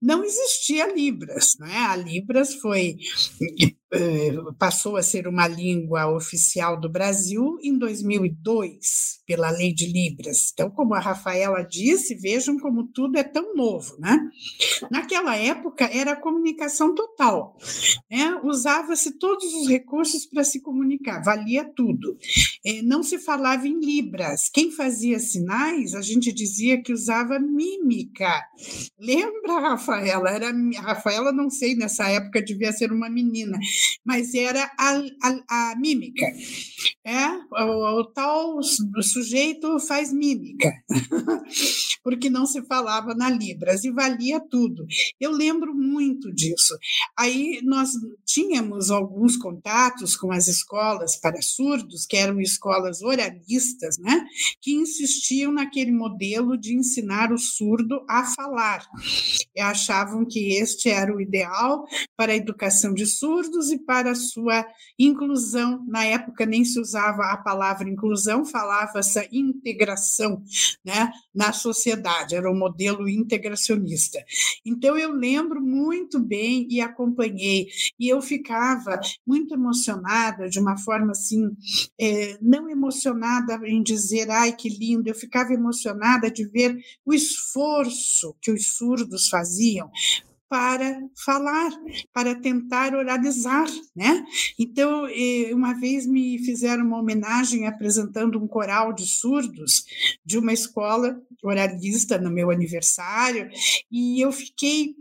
Não 0.00 0.22
existia 0.22 0.92
Libras, 0.92 1.56
né? 1.58 1.75
A 1.78 1.96
Libras 1.96 2.54
foi 2.56 2.99
eh, 3.92 4.32
passou 4.56 4.96
a 4.96 5.02
ser 5.02 5.26
uma 5.26 5.49
língua 5.49 6.06
oficial 6.06 6.78
do 6.78 6.88
Brasil 6.88 7.58
em 7.60 7.76
2002 7.76 9.20
pela 9.26 9.50
Lei 9.50 9.75
de 9.75 9.87
Libras. 9.87 10.50
Então, 10.52 10.70
como 10.70 10.94
a 10.94 11.00
Rafaela 11.00 11.64
disse, 11.64 12.14
vejam 12.14 12.56
como 12.58 12.87
tudo 12.87 13.18
é 13.18 13.25
tão 13.25 13.52
novo, 13.54 13.96
né? 13.99 14.16
Naquela 14.90 15.37
época 15.37 15.90
era 15.92 16.14
comunicação 16.14 16.94
total, 16.94 17.58
né? 18.10 18.40
Usava-se 18.44 19.18
todos 19.18 19.52
os 19.54 19.68
recursos 19.68 20.26
para 20.26 20.44
se 20.44 20.60
comunicar, 20.60 21.22
valia 21.22 21.64
tudo. 21.64 22.16
É, 22.64 22.82
não 22.82 23.02
se 23.02 23.18
falava 23.18 23.66
em 23.66 23.78
libras. 23.78 24.48
Quem 24.52 24.70
fazia 24.70 25.18
sinais, 25.18 25.94
a 25.94 26.00
gente 26.00 26.32
dizia 26.32 26.82
que 26.82 26.92
usava 26.92 27.38
mímica. 27.38 28.30
Lembra, 28.98 29.60
Rafaela? 29.60 30.30
Era 30.30 30.52
Rafaela, 30.80 31.32
não 31.32 31.50
sei, 31.50 31.74
nessa 31.74 32.08
época 32.08 32.42
devia 32.42 32.72
ser 32.72 32.92
uma 32.92 33.08
menina, 33.08 33.58
mas 34.04 34.34
era 34.34 34.70
a, 34.78 35.02
a, 35.22 35.70
a 35.72 35.76
mímica. 35.76 36.26
É, 37.04 37.26
o, 37.64 38.00
o 38.00 38.04
tal 38.04 38.60
sujeito 38.62 39.78
faz 39.80 40.12
mímica, 40.12 40.72
porque 42.02 42.28
não 42.30 42.46
se 42.46 42.62
falava 42.62 43.14
na 43.14 43.30
libras 43.30 43.84
e 43.84 43.90
valia 43.90 44.40
tudo. 44.40 44.86
Eu 45.20 45.32
lembro 45.32 45.74
muito 45.74 46.32
disso. 46.32 46.76
Aí 47.18 47.59
nós 47.64 47.90
tínhamos 48.24 48.90
alguns 48.90 49.36
contatos 49.36 50.16
com 50.16 50.32
as 50.32 50.48
escolas 50.48 51.16
para 51.16 51.40
surdos, 51.42 52.06
que 52.06 52.16
eram 52.16 52.40
escolas 52.40 53.02
oralistas, 53.02 53.98
né, 53.98 54.24
que 54.60 54.72
insistiam 54.72 55.52
naquele 55.52 55.92
modelo 55.92 56.56
de 56.56 56.74
ensinar 56.74 57.32
o 57.32 57.38
surdo 57.38 58.04
a 58.08 58.24
falar. 58.24 58.86
E 59.54 59.60
achavam 59.60 60.24
que 60.24 60.54
este 60.54 60.88
era 60.88 61.14
o 61.14 61.20
ideal 61.20 61.84
para 62.16 62.32
a 62.32 62.36
educação 62.36 62.94
de 62.94 63.06
surdos 63.06 63.70
e 63.70 63.78
para 63.78 64.12
a 64.12 64.14
sua 64.14 64.66
inclusão. 64.98 65.84
Na 65.88 66.04
época 66.04 66.46
nem 66.46 66.64
se 66.64 66.78
usava 66.78 67.24
a 67.32 67.36
palavra 67.36 67.88
inclusão, 67.88 68.44
falava-se 68.44 69.28
integração, 69.32 70.42
né, 70.84 71.10
na 71.34 71.52
sociedade, 71.52 72.34
era 72.34 72.50
o 72.50 72.54
um 72.54 72.58
modelo 72.58 73.08
integracionista. 73.08 74.24
Então 74.64 74.96
eu 74.96 75.12
lembro 75.12 75.60
muito 75.60 76.18
bem 76.18 76.66
e 76.70 76.80
acompanhei, 76.80 77.50
e 77.99 78.09
eu 78.09 78.21
ficava 78.21 79.00
muito 79.26 79.54
emocionada, 79.54 80.49
de 80.49 80.59
uma 80.59 80.76
forma 80.76 81.12
assim, 81.12 81.50
é, 81.99 82.38
não 82.40 82.69
emocionada 82.69 83.59
em 83.66 83.83
dizer, 83.83 84.30
ai 84.30 84.54
que 84.54 84.69
lindo, 84.69 85.09
eu 85.09 85.14
ficava 85.14 85.52
emocionada 85.52 86.30
de 86.30 86.47
ver 86.47 86.78
o 87.04 87.12
esforço 87.12 88.35
que 88.40 88.50
os 88.50 88.75
surdos 88.76 89.28
faziam 89.28 89.90
para 90.50 91.00
falar, 91.25 91.71
para 92.12 92.35
tentar 92.35 92.92
oralizar, 92.95 93.69
né? 93.95 94.25
Então, 94.59 95.07
uma 95.52 95.75
vez 95.75 96.07
me 96.07 96.40
fizeram 96.45 96.85
uma 96.85 96.99
homenagem 96.99 97.69
apresentando 97.69 98.37
um 98.42 98.49
coral 98.49 98.92
de 98.92 99.07
surdos 99.07 99.85
de 100.26 100.37
uma 100.38 100.52
escola 100.52 101.16
oralista 101.45 102.19
no 102.19 102.33
meu 102.33 102.50
aniversário, 102.50 103.49
e 103.90 104.21
eu 104.21 104.33
fiquei 104.33 104.97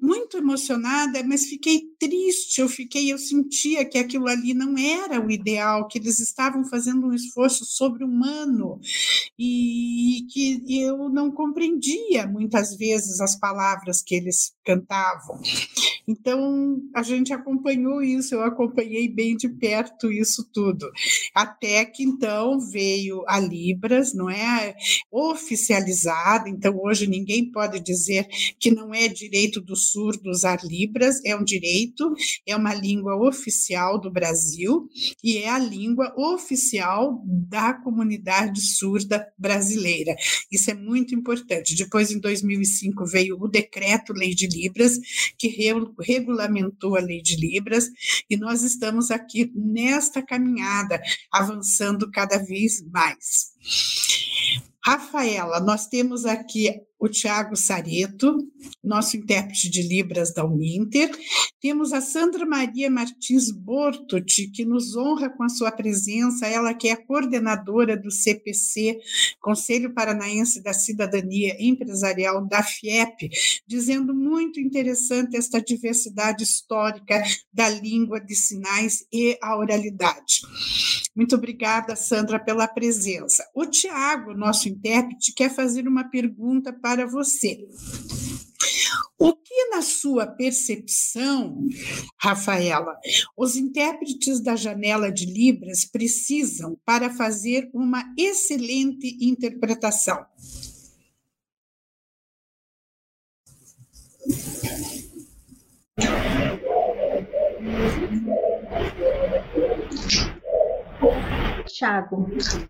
muito 0.00 0.38
emocionada, 0.38 1.24
mas 1.24 1.46
fiquei 1.46 1.82
triste, 2.04 2.60
eu 2.60 2.68
fiquei, 2.68 3.12
eu 3.12 3.18
sentia 3.18 3.84
que 3.84 3.98
aquilo 3.98 4.28
ali 4.28 4.52
não 4.52 4.76
era 4.76 5.24
o 5.24 5.30
ideal, 5.30 5.88
que 5.88 5.98
eles 5.98 6.18
estavam 6.20 6.64
fazendo 6.64 7.06
um 7.06 7.14
esforço 7.14 7.64
sobre-humano 7.64 8.78
e 9.38 10.26
que 10.30 10.62
eu 10.68 11.08
não 11.08 11.30
compreendia 11.30 12.26
muitas 12.26 12.76
vezes 12.76 13.20
as 13.20 13.38
palavras 13.38 14.02
que 14.02 14.14
eles 14.14 14.54
cantavam. 14.64 15.40
Então, 16.06 16.80
a 16.94 17.02
gente 17.02 17.32
acompanhou 17.32 18.02
isso, 18.02 18.34
eu 18.34 18.42
acompanhei 18.42 19.08
bem 19.08 19.36
de 19.36 19.48
perto 19.48 20.12
isso 20.12 20.48
tudo. 20.52 20.90
Até 21.34 21.84
que 21.84 22.02
então 22.02 22.60
veio 22.60 23.24
a 23.26 23.40
Libras, 23.40 24.14
não 24.14 24.28
é? 24.28 24.74
Oficializada, 25.10 26.48
então 26.48 26.78
hoje 26.82 27.06
ninguém 27.06 27.50
pode 27.50 27.80
dizer 27.80 28.26
que 28.58 28.70
não 28.70 28.94
é 28.94 29.08
direito 29.08 29.60
do 29.60 29.76
surdo 29.76 30.30
usar 30.30 30.58
Libras, 30.64 31.20
é 31.24 31.34
um 31.36 31.44
direito, 31.44 32.12
é 32.46 32.54
uma 32.54 32.74
língua 32.74 33.16
oficial 33.16 34.00
do 34.00 34.10
Brasil 34.10 34.88
e 35.22 35.38
é 35.38 35.48
a 35.48 35.58
língua 35.58 36.12
oficial 36.16 37.22
da 37.26 37.72
comunidade 37.72 38.60
surda 38.60 39.26
brasileira. 39.38 40.14
Isso 40.50 40.70
é 40.70 40.74
muito 40.74 41.14
importante. 41.14 41.74
Depois, 41.74 42.10
em 42.10 42.18
2005, 42.18 43.06
veio 43.06 43.36
o 43.40 43.48
decreto-lei 43.48 44.34
de 44.34 44.46
Libras, 44.46 44.98
que 45.38 45.48
regulamentou 46.00 46.96
a 46.96 47.00
lei 47.00 47.20
de 47.20 47.36
Libras, 47.36 47.88
e 48.28 48.36
nós 48.36 48.62
estamos 48.62 49.10
aqui 49.10 49.50
nesta 49.54 50.22
caminhada, 50.22 51.00
avançando 51.32 52.10
cada 52.10 52.38
vez 52.38 52.82
mais. 52.90 53.52
Rafaela, 54.84 55.60
nós 55.60 55.86
temos 55.86 56.26
aqui 56.26 56.68
o 56.98 57.08
Tiago 57.08 57.56
Sareto, 57.56 58.36
nosso 58.82 59.16
intérprete 59.16 59.68
de 59.68 59.82
Libras 59.82 60.32
da 60.32 60.44
Uninter. 60.44 61.10
Temos 61.60 61.92
a 61.92 62.00
Sandra 62.00 62.46
Maria 62.46 62.90
Martins 62.90 63.50
Bortot, 63.50 64.50
que 64.52 64.64
nos 64.64 64.96
honra 64.96 65.28
com 65.30 65.42
a 65.44 65.48
sua 65.48 65.72
presença, 65.72 66.46
ela 66.46 66.74
que 66.74 66.88
é 66.88 66.96
coordenadora 66.96 67.96
do 67.96 68.10
CPC, 68.10 68.98
Conselho 69.40 69.92
Paranaense 69.92 70.62
da 70.62 70.72
Cidadania 70.72 71.56
Empresarial 71.58 72.46
da 72.46 72.62
FIEP, 72.62 73.28
dizendo 73.66 74.14
muito 74.14 74.60
interessante 74.60 75.36
esta 75.36 75.60
diversidade 75.60 76.42
histórica 76.42 77.22
da 77.52 77.68
língua 77.68 78.20
de 78.20 78.34
sinais 78.34 79.04
e 79.12 79.38
a 79.42 79.56
oralidade. 79.56 80.42
Muito 81.14 81.36
obrigada, 81.36 81.94
Sandra, 81.94 82.40
pela 82.40 82.66
presença. 82.66 83.48
O 83.54 83.64
Tiago, 83.64 84.34
nosso 84.34 84.68
intérprete, 84.68 85.32
quer 85.32 85.48
fazer 85.48 85.86
uma 85.86 86.04
pergunta 86.10 86.72
para 86.84 87.06
você. 87.06 87.66
O 89.18 89.32
que, 89.32 89.70
na 89.70 89.80
sua 89.80 90.26
percepção, 90.26 91.66
Rafaela, 92.20 92.94
os 93.34 93.56
intérpretes 93.56 94.38
da 94.42 94.54
janela 94.54 95.10
de 95.10 95.24
Libras 95.24 95.86
precisam 95.86 96.78
para 96.84 97.08
fazer 97.08 97.70
uma 97.72 98.04
excelente 98.18 99.16
interpretação? 99.18 100.26
Tiago, 111.66 112.28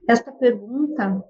esta 0.09 0.31
pergunta 0.31 1.21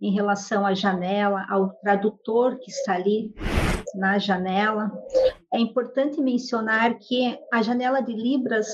em 0.00 0.12
relação 0.12 0.64
à 0.64 0.74
janela, 0.74 1.44
ao 1.48 1.70
tradutor 1.82 2.58
que 2.58 2.70
está 2.70 2.94
ali 2.94 3.34
na 3.94 4.18
janela. 4.18 4.90
É 5.52 5.58
importante 5.58 6.20
mencionar 6.20 6.96
que 6.98 7.38
a 7.52 7.60
janela 7.62 8.00
de 8.00 8.12
Libras 8.12 8.68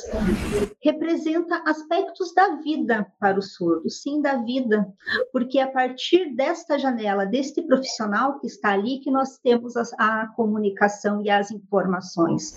representa 0.82 1.62
aspectos 1.66 2.34
da 2.34 2.56
vida 2.56 3.06
para 3.18 3.38
o 3.38 3.42
surdo, 3.42 3.88
sim, 3.88 4.20
da 4.20 4.36
vida, 4.36 4.86
porque 5.32 5.58
é 5.58 5.62
a 5.62 5.70
partir 5.70 6.34
desta 6.34 6.78
janela, 6.78 7.24
deste 7.24 7.62
profissional 7.62 8.38
que 8.38 8.46
está 8.46 8.72
ali, 8.72 9.00
que 9.00 9.10
nós 9.10 9.38
temos 9.38 9.74
a, 9.76 9.82
a 9.98 10.26
comunicação 10.34 11.22
e 11.22 11.30
as 11.30 11.50
informações. 11.50 12.56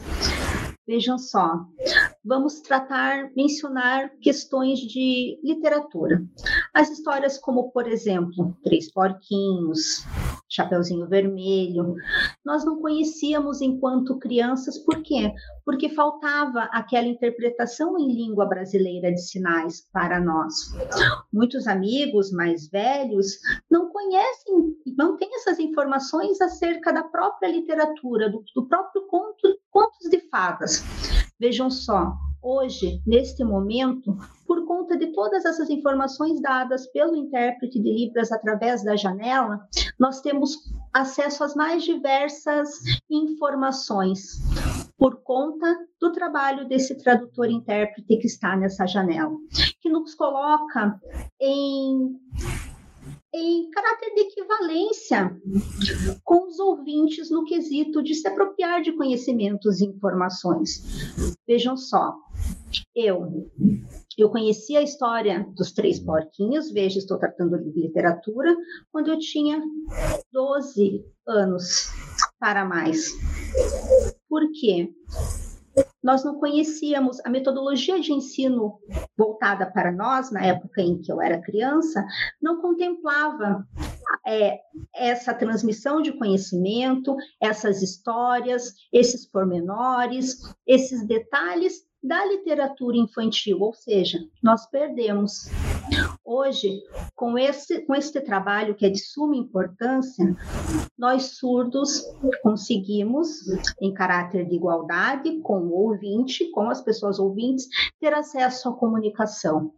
Vejam 0.86 1.20
só, 1.20 1.68
vamos 2.26 2.62
tratar, 2.62 3.30
mencionar 3.36 4.10
questões 4.20 4.80
de 4.80 5.40
literatura. 5.44 6.24
As 6.74 6.90
histórias 6.90 7.38
como, 7.38 7.72
por 7.72 7.88
exemplo, 7.88 8.56
Três 8.64 8.92
Porquinhos, 8.92 10.06
Chapeuzinho 10.48 11.08
Vermelho, 11.08 11.96
nós 12.46 12.66
não 12.66 12.82
conhecíamos 12.82 13.62
enquanto 13.62 14.20
crianças, 14.20 14.78
por 14.80 15.02
quê? 15.02 15.34
Porque 15.66 15.90
faltava 15.90 16.62
aquela 16.72 17.08
interpretação 17.08 17.98
em 17.98 18.14
língua 18.14 18.46
brasileira 18.46 19.12
de 19.12 19.22
sinais 19.22 19.88
para 19.92 20.20
nós. 20.20 20.72
Muitos 21.32 21.68
amigos 21.68 22.32
mais 22.32 22.70
velhos 22.70 23.40
não 23.70 23.90
conhecem, 23.90 24.76
não 24.98 25.18
têm 25.18 25.36
essas 25.36 25.60
informações 25.60 26.40
acerca 26.42 26.92
da 26.92 27.04
própria 27.04 27.50
literatura, 27.50 28.30
do, 28.30 28.44
do 28.56 28.68
próprio 28.68 29.08
conto 29.08 29.60
Contos 29.72 30.10
de 30.10 30.20
fadas. 30.30 30.84
Vejam 31.40 31.70
só, 31.70 32.14
hoje, 32.42 33.02
neste 33.06 33.44
momento, 33.44 34.18
por 34.50 34.66
conta 34.66 34.98
de 34.98 35.14
todas 35.14 35.46
essas 35.46 35.70
informações 35.70 36.42
dadas 36.42 36.88
pelo 36.88 37.16
intérprete 37.16 37.80
de 37.80 37.94
Libras 37.94 38.32
através 38.32 38.84
da 38.84 38.96
janela, 38.96 39.60
nós 40.00 40.22
temos 40.22 40.58
acesso 40.92 41.44
às 41.44 41.54
mais 41.54 41.84
diversas 41.84 42.80
informações 43.08 44.40
por 44.98 45.22
conta 45.22 45.78
do 46.02 46.12
trabalho 46.12 46.68
desse 46.68 46.98
tradutor-intérprete 46.98 48.18
que 48.18 48.26
está 48.26 48.58
nessa 48.58 48.88
janela, 48.88 49.38
que 49.80 49.88
nos 49.88 50.16
coloca 50.16 51.00
em 51.40 52.20
em 53.32 53.70
caráter 53.70 54.16
de 54.16 54.22
equivalência 54.22 55.40
com 56.24 56.48
os 56.48 56.58
ouvintes 56.58 57.30
no 57.30 57.46
quesito 57.46 58.02
de 58.02 58.16
se 58.16 58.28
apropriar 58.28 58.82
de 58.82 58.92
conhecimentos 58.94 59.80
e 59.80 59.86
informações. 59.86 60.84
Vejam 61.48 61.78
só, 61.78 62.18
eu 62.96 63.48
eu 64.18 64.30
conheci 64.30 64.76
a 64.76 64.82
história 64.82 65.48
dos 65.56 65.72
três 65.72 66.00
porquinhos, 66.00 66.72
veja, 66.72 67.00
estou 67.00 67.18
tratando 67.18 67.58
de 67.58 67.82
literatura, 67.82 68.56
quando 68.92 69.10
eu 69.10 69.20
tinha 69.20 69.62
12 70.32 71.06
anos 71.28 71.90
para 72.40 72.66
mais. 72.66 73.12
Por 74.28 74.52
quê? 74.52 74.94
nós 76.04 76.24
não 76.24 76.40
conhecíamos 76.40 77.20
a 77.26 77.30
metodologia 77.30 78.00
de 78.00 78.14
ensino 78.14 78.80
voltada 79.18 79.70
para 79.70 79.92
nós, 79.92 80.32
na 80.32 80.44
época 80.46 80.82
em 80.82 81.00
que 81.00 81.12
eu 81.12 81.22
era 81.22 81.42
criança, 81.42 82.06
não 82.42 82.62
contemplava 82.62 83.66
é, 84.26 84.60
essa 84.96 85.34
transmissão 85.34 86.02
de 86.02 86.14
conhecimento, 86.14 87.16
essas 87.42 87.82
histórias, 87.82 88.74
esses 88.94 89.30
pormenores, 89.30 90.38
esses 90.66 91.06
detalhes 91.06 91.89
da 92.02 92.26
literatura 92.26 92.98
infantil, 92.98 93.60
ou 93.60 93.74
seja, 93.74 94.20
nós 94.42 94.66
perdemos. 94.70 95.50
Hoje, 96.24 96.84
com 97.16 97.38
esse, 97.38 97.82
com 97.82 97.96
esse 97.96 98.22
trabalho 98.22 98.76
que 98.76 98.86
é 98.86 98.90
de 98.90 99.00
suma 99.00 99.36
importância, 99.36 100.36
nós 100.98 101.38
surdos 101.38 102.04
conseguimos, 102.44 103.30
em 103.82 103.94
caráter 103.94 104.48
de 104.48 104.56
igualdade 104.56 105.40
com 105.42 105.60
o 105.60 105.74
ouvinte, 105.74 106.50
com 106.52 106.70
as 106.70 106.82
pessoas 106.82 107.20
ouvintes, 107.20 107.68
ter 108.00 108.14
acesso 108.14 108.70
à 108.70 108.74
comunicação. 108.74 109.74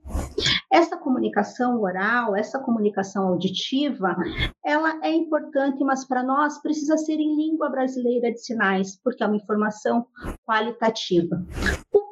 Essa 0.72 0.98
comunicação 0.98 1.82
oral, 1.82 2.36
essa 2.36 2.60
comunicação 2.60 3.30
auditiva, 3.30 4.16
ela 4.64 5.00
é 5.04 5.12
importante, 5.12 5.84
mas 5.84 6.06
para 6.06 6.24
nós 6.24 6.62
precisa 6.62 6.98
ser 6.98 7.16
em 7.16 7.36
língua 7.36 7.70
brasileira 7.70 8.32
de 8.32 8.40
sinais, 8.44 9.00
porque 9.02 9.24
é 9.24 9.28
uma 9.28 9.38
informação 9.38 10.06
qualitativa. 10.46 11.46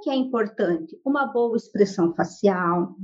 Que 0.04 0.10
é 0.10 0.16
importante? 0.16 1.00
Uma 1.06 1.26
boa 1.26 1.58
expressão 1.58 2.14
facial, 2.16 2.96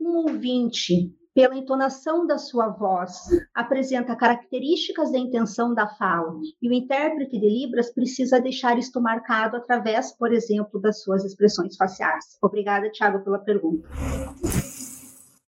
um 0.00 0.16
ouvinte 0.18 1.12
pela 1.34 1.54
entonação 1.54 2.26
da 2.26 2.38
sua 2.38 2.68
voz, 2.68 3.28
apresenta 3.54 4.16
características 4.16 5.12
da 5.12 5.18
intenção 5.18 5.74
da 5.74 5.86
fala, 5.86 6.32
e 6.62 6.68
o 6.68 6.72
intérprete 6.72 7.38
de 7.38 7.46
Libras 7.46 7.92
precisa 7.92 8.40
deixar 8.40 8.78
isto 8.78 9.02
marcado 9.02 9.58
através, 9.58 10.16
por 10.16 10.32
exemplo, 10.32 10.80
das 10.80 11.02
suas 11.02 11.26
expressões 11.26 11.76
faciais. 11.76 12.38
Obrigada, 12.40 12.88
Tiago, 12.90 13.22
pela 13.22 13.38
pergunta. 13.38 13.86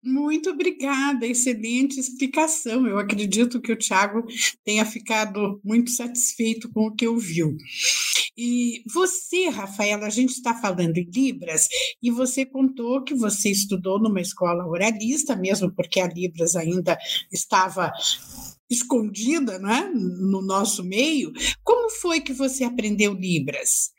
Muito 0.04 0.50
obrigada, 0.50 1.26
excelente 1.26 1.98
explicação. 1.98 2.86
Eu 2.86 3.00
acredito 3.00 3.62
que 3.62 3.72
o 3.72 3.78
Tiago 3.78 4.26
tenha 4.64 4.86
ficado 4.86 5.62
muito 5.64 5.92
satisfeito 5.92 6.70
com 6.72 6.88
o 6.88 6.96
que 6.96 7.08
ouviu. 7.08 7.56
E 8.36 8.84
você, 8.92 9.48
Rafaela, 9.48 10.08
a 10.08 10.10
gente 10.10 10.32
está 10.32 10.54
falando 10.54 10.98
em 10.98 11.10
Libras, 11.10 11.68
e 12.02 12.12
você 12.12 12.46
contou 12.46 13.04
que 13.04 13.14
você 13.14 13.50
estudou 13.50 13.98
numa 13.98 14.20
escola 14.20 14.66
oralista, 14.66 15.36
mesmo 15.36 15.72
porque 15.74 16.02
a 16.02 16.08
Libras 16.08 16.56
ainda 16.56 16.98
estava 17.32 17.94
escondida 18.70 19.60
né, 19.60 19.90
no 19.94 20.42
nosso 20.42 20.84
meio. 20.84 21.32
Como 21.64 21.90
foi 21.90 22.20
que 22.20 22.34
você 22.34 22.64
aprendeu 22.64 23.14
Libras? 23.14 23.92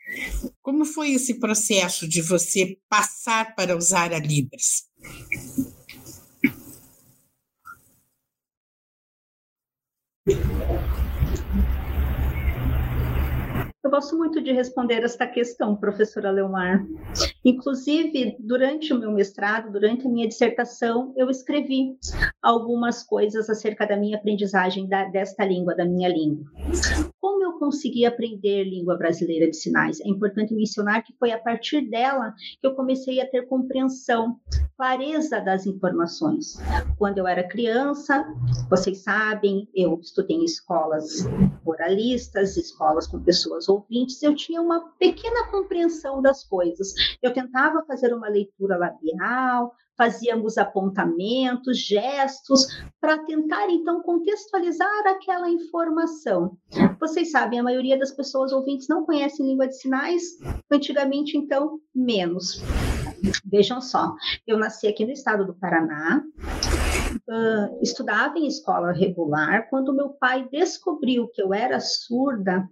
Como 0.61 0.85
foi 0.85 1.13
esse 1.13 1.39
processo 1.39 2.07
de 2.07 2.21
você 2.21 2.77
passar 2.87 3.55
para 3.55 3.75
usar 3.75 4.13
a 4.13 4.19
Libras? 4.19 4.83
Eu 10.27 10.39
gosto 13.91 14.17
muito 14.17 14.41
de 14.41 14.51
responder 14.51 15.03
esta 15.03 15.27
questão, 15.27 15.75
professora 15.75 16.31
Leomar. 16.31 16.83
Inclusive, 17.45 18.35
durante 18.39 18.91
o 18.91 18.97
meu 18.97 19.11
mestrado, 19.11 19.71
durante 19.71 20.07
a 20.07 20.09
minha 20.09 20.27
dissertação, 20.27 21.13
eu 21.15 21.29
escrevi 21.29 21.95
algumas 22.41 23.03
coisas 23.03 23.47
acerca 23.51 23.85
da 23.85 23.95
minha 23.95 24.17
aprendizagem 24.17 24.87
da, 24.87 25.05
desta 25.05 25.45
língua, 25.45 25.75
da 25.75 25.85
minha 25.85 26.09
língua. 26.09 26.51
Como 27.25 27.43
eu 27.43 27.53
consegui 27.53 28.05
aprender 28.05 28.65
língua 28.65 28.95
brasileira 28.95 29.49
de 29.49 29.57
sinais? 29.57 29.99
É 29.99 30.07
importante 30.07 30.53
mencionar 30.53 31.03
que 31.03 31.11
foi 31.17 31.31
a 31.31 31.39
partir 31.39 31.81
dela 31.89 32.35
que 32.61 32.67
eu 32.67 32.75
comecei 32.75 33.19
a 33.19 33.27
ter 33.27 33.47
compreensão, 33.47 34.39
clareza 34.77 35.41
das 35.41 35.65
informações. 35.65 36.59
Quando 36.99 37.17
eu 37.17 37.27
era 37.27 37.41
criança, 37.47 38.31
vocês 38.69 38.99
sabem, 38.99 39.67
eu 39.73 39.99
estudei 39.99 40.37
em 40.37 40.45
escolas 40.45 41.25
oralistas, 41.65 42.57
escolas 42.57 43.07
com 43.07 43.19
pessoas 43.19 43.67
ouvintes, 43.67 44.21
eu 44.21 44.35
tinha 44.35 44.61
uma 44.61 44.91
pequena 44.99 45.49
compreensão 45.49 46.21
das 46.21 46.43
coisas. 46.43 46.93
Eu 47.23 47.33
tentava 47.33 47.83
fazer 47.87 48.13
uma 48.13 48.29
leitura 48.29 48.77
labial, 48.77 49.73
fazíamos 49.97 50.57
apontamentos, 50.57 51.79
gestos, 51.79 52.67
para 52.99 53.19
tentar 53.19 53.69
então 53.69 54.01
contextualizar 54.01 55.07
aquela 55.07 55.49
informação. 55.49 56.57
Vocês 56.99 57.31
sabem, 57.31 57.59
a 57.59 57.63
maioria 57.63 57.97
das 57.97 58.11
pessoas 58.11 58.51
ouvintes 58.51 58.87
não 58.87 59.05
conhecem 59.05 59.45
língua 59.45 59.67
de 59.67 59.77
sinais, 59.77 60.23
antigamente 60.71 61.37
então 61.37 61.79
menos. 61.93 62.61
Vejam 63.45 63.81
só, 63.81 64.13
eu 64.45 64.57
nasci 64.57 64.87
aqui 64.87 65.05
no 65.05 65.11
estado 65.11 65.45
do 65.45 65.55
Paraná, 65.55 66.23
uh, 67.27 67.77
estudava 67.81 68.37
em 68.37 68.47
escola 68.47 68.91
regular. 68.91 69.69
Quando 69.69 69.93
meu 69.93 70.09
pai 70.09 70.47
descobriu 70.51 71.27
que 71.27 71.41
eu 71.41 71.53
era 71.53 71.79
surda, 71.79 72.67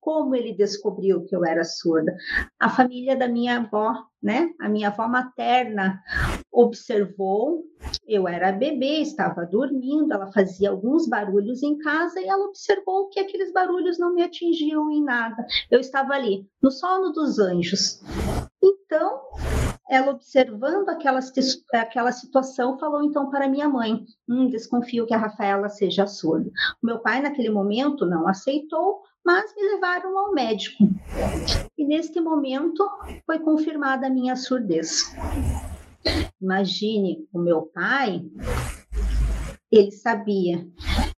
como 0.00 0.34
ele 0.34 0.52
descobriu 0.52 1.24
que 1.24 1.34
eu 1.34 1.44
era 1.44 1.64
surda? 1.64 2.14
A 2.58 2.68
família 2.68 3.16
da 3.16 3.28
minha 3.28 3.58
avó, 3.58 3.94
né? 4.22 4.50
A 4.60 4.68
minha 4.68 4.88
avó 4.88 5.06
materna 5.08 6.00
observou, 6.50 7.64
eu 8.06 8.28
era 8.28 8.52
bebê, 8.52 9.00
estava 9.00 9.46
dormindo, 9.46 10.12
ela 10.12 10.30
fazia 10.32 10.70
alguns 10.70 11.08
barulhos 11.08 11.62
em 11.62 11.78
casa 11.78 12.20
e 12.20 12.28
ela 12.28 12.46
observou 12.46 13.08
que 13.08 13.20
aqueles 13.20 13.52
barulhos 13.52 13.98
não 13.98 14.14
me 14.14 14.22
atingiam 14.22 14.90
em 14.90 15.02
nada. 15.02 15.46
Eu 15.70 15.80
estava 15.80 16.14
ali, 16.14 16.46
no 16.60 16.70
sono 16.70 17.12
dos 17.12 17.38
anjos. 17.38 18.00
Então, 18.62 19.21
ela 19.92 20.12
observando 20.12 20.88
aquela, 20.88 21.20
aquela 21.74 22.10
situação, 22.12 22.78
falou 22.78 23.02
então 23.02 23.28
para 23.28 23.46
minha 23.46 23.68
mãe: 23.68 24.06
hum, 24.26 24.48
desconfio 24.48 25.06
que 25.06 25.12
a 25.12 25.18
Rafaela 25.18 25.68
seja 25.68 26.06
surda. 26.06 26.50
Meu 26.82 26.98
pai, 26.98 27.20
naquele 27.20 27.50
momento, 27.50 28.06
não 28.06 28.26
aceitou, 28.26 29.02
mas 29.22 29.54
me 29.54 29.62
levaram 29.74 30.18
ao 30.18 30.32
médico. 30.32 30.82
E 31.76 31.84
neste 31.84 32.20
momento 32.22 32.88
foi 33.26 33.38
confirmada 33.40 34.06
a 34.06 34.10
minha 34.10 34.34
surdez. 34.34 35.14
Imagine 36.40 37.28
o 37.30 37.38
meu 37.38 37.70
pai, 37.74 38.24
ele 39.70 39.92
sabia, 39.92 40.66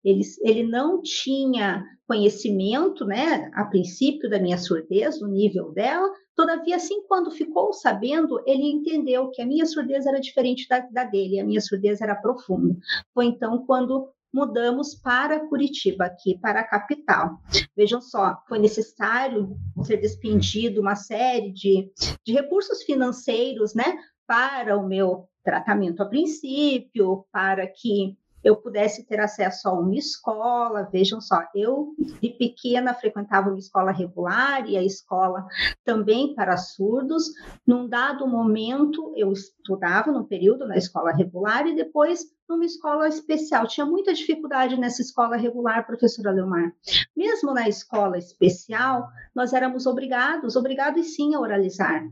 ele, 0.04 0.22
ele 0.42 0.62
não 0.64 1.00
tinha 1.02 1.84
conhecimento, 2.06 3.04
né, 3.06 3.50
a 3.54 3.64
princípio 3.64 4.28
da 4.28 4.38
minha 4.38 4.58
surdez, 4.58 5.18
do 5.18 5.28
nível 5.28 5.72
dela, 5.72 6.10
todavia, 6.36 6.76
assim, 6.76 7.02
quando 7.06 7.30
ficou 7.30 7.72
sabendo, 7.72 8.42
ele 8.46 8.70
entendeu 8.70 9.30
que 9.30 9.40
a 9.40 9.46
minha 9.46 9.64
surdez 9.64 10.04
era 10.06 10.20
diferente 10.20 10.66
da, 10.68 10.80
da 10.80 11.04
dele, 11.04 11.40
a 11.40 11.44
minha 11.44 11.60
surdez 11.60 12.00
era 12.00 12.14
profunda. 12.14 12.76
Foi 13.14 13.26
então 13.26 13.64
quando 13.66 14.08
mudamos 14.32 14.94
para 14.94 15.46
Curitiba, 15.46 16.06
aqui 16.06 16.38
para 16.38 16.60
a 16.60 16.66
capital. 16.66 17.38
Vejam 17.76 18.00
só, 18.00 18.38
foi 18.48 18.58
necessário 18.58 19.56
ser 19.82 19.98
despendido 19.98 20.80
uma 20.80 20.94
série 20.94 21.52
de, 21.52 21.90
de 22.24 22.32
recursos 22.32 22.82
financeiros, 22.82 23.74
né, 23.74 23.94
para 24.26 24.76
o 24.78 24.86
meu 24.86 25.28
tratamento 25.44 26.02
a 26.02 26.06
princípio, 26.06 27.26
para 27.30 27.66
que 27.66 28.16
eu 28.44 28.56
pudesse 28.56 29.04
ter 29.04 29.20
acesso 29.20 29.68
a 29.68 29.72
uma 29.72 29.94
escola. 29.94 30.88
Vejam 30.92 31.20
só, 31.20 31.42
eu 31.54 31.94
de 32.20 32.30
pequena 32.30 32.94
frequentava 32.94 33.48
uma 33.48 33.58
escola 33.58 33.92
regular 33.92 34.68
e 34.68 34.76
a 34.76 34.82
escola 34.82 35.46
também 35.84 36.34
para 36.34 36.56
surdos. 36.56 37.24
Num 37.66 37.88
dado 37.88 38.26
momento, 38.26 39.12
eu 39.16 39.32
estudava 39.32 40.10
no 40.10 40.24
período 40.24 40.66
na 40.66 40.76
escola 40.76 41.12
regular 41.12 41.66
e 41.66 41.74
depois 41.74 42.24
numa 42.48 42.64
escola 42.64 43.08
especial. 43.08 43.66
Tinha 43.66 43.86
muita 43.86 44.12
dificuldade 44.12 44.78
nessa 44.78 45.02
escola 45.02 45.36
regular, 45.36 45.86
professora 45.86 46.30
Leomar. 46.30 46.72
Mesmo 47.16 47.52
na 47.52 47.68
escola 47.68 48.18
especial, 48.18 49.08
nós 49.34 49.52
éramos 49.52 49.86
obrigados, 49.86 50.56
obrigados 50.56 51.14
sim 51.14 51.34
a 51.34 51.40
oralizar. 51.40 52.02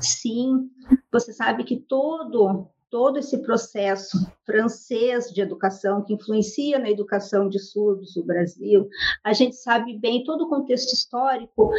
Sim, 0.00 0.68
você 1.10 1.32
sabe 1.32 1.64
que 1.64 1.76
todo 1.76 2.68
todo 2.94 3.18
esse 3.18 3.38
processo 3.38 4.16
francês 4.46 5.24
de 5.24 5.40
educação 5.40 6.00
que 6.04 6.14
influencia 6.14 6.78
na 6.78 6.88
educação 6.88 7.48
de 7.48 7.58
surdos 7.58 8.14
no 8.14 8.22
Brasil. 8.22 8.88
A 9.24 9.32
gente 9.32 9.56
sabe 9.56 9.98
bem 9.98 10.22
todo 10.22 10.44
o 10.44 10.48
contexto 10.48 10.92
histórico 10.92 11.72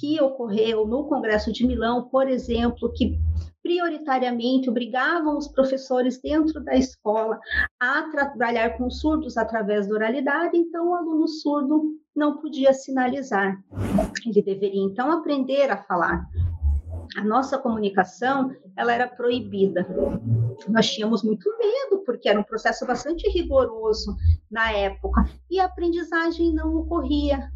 que 0.00 0.18
ocorreu 0.18 0.86
no 0.86 1.04
Congresso 1.04 1.52
de 1.52 1.66
Milão, 1.66 2.08
por 2.08 2.26
exemplo, 2.26 2.90
que 2.94 3.18
prioritariamente 3.62 4.70
obrigavam 4.70 5.36
os 5.36 5.46
professores 5.46 6.18
dentro 6.22 6.64
da 6.64 6.74
escola 6.74 7.38
a 7.78 8.04
trabalhar 8.04 8.78
com 8.78 8.88
surdos 8.88 9.36
através 9.36 9.86
da 9.86 9.94
oralidade, 9.94 10.56
então 10.56 10.88
o 10.88 10.94
aluno 10.94 11.28
surdo 11.28 11.82
não 12.16 12.38
podia 12.38 12.72
sinalizar. 12.72 13.58
Ele 14.24 14.40
deveria 14.40 14.82
então 14.82 15.12
aprender 15.12 15.70
a 15.70 15.82
falar 15.82 16.26
a 17.16 17.22
nossa 17.22 17.58
comunicação 17.58 18.54
ela 18.76 18.92
era 18.92 19.06
proibida. 19.08 19.86
Nós 20.68 20.90
tínhamos 20.90 21.22
muito 21.22 21.48
medo, 21.58 22.02
porque 22.04 22.28
era 22.28 22.38
um 22.38 22.44
processo 22.44 22.86
bastante 22.86 23.28
rigoroso 23.30 24.16
na 24.50 24.72
época, 24.72 25.28
e 25.50 25.60
a 25.60 25.66
aprendizagem 25.66 26.52
não 26.52 26.74
ocorria 26.76 27.50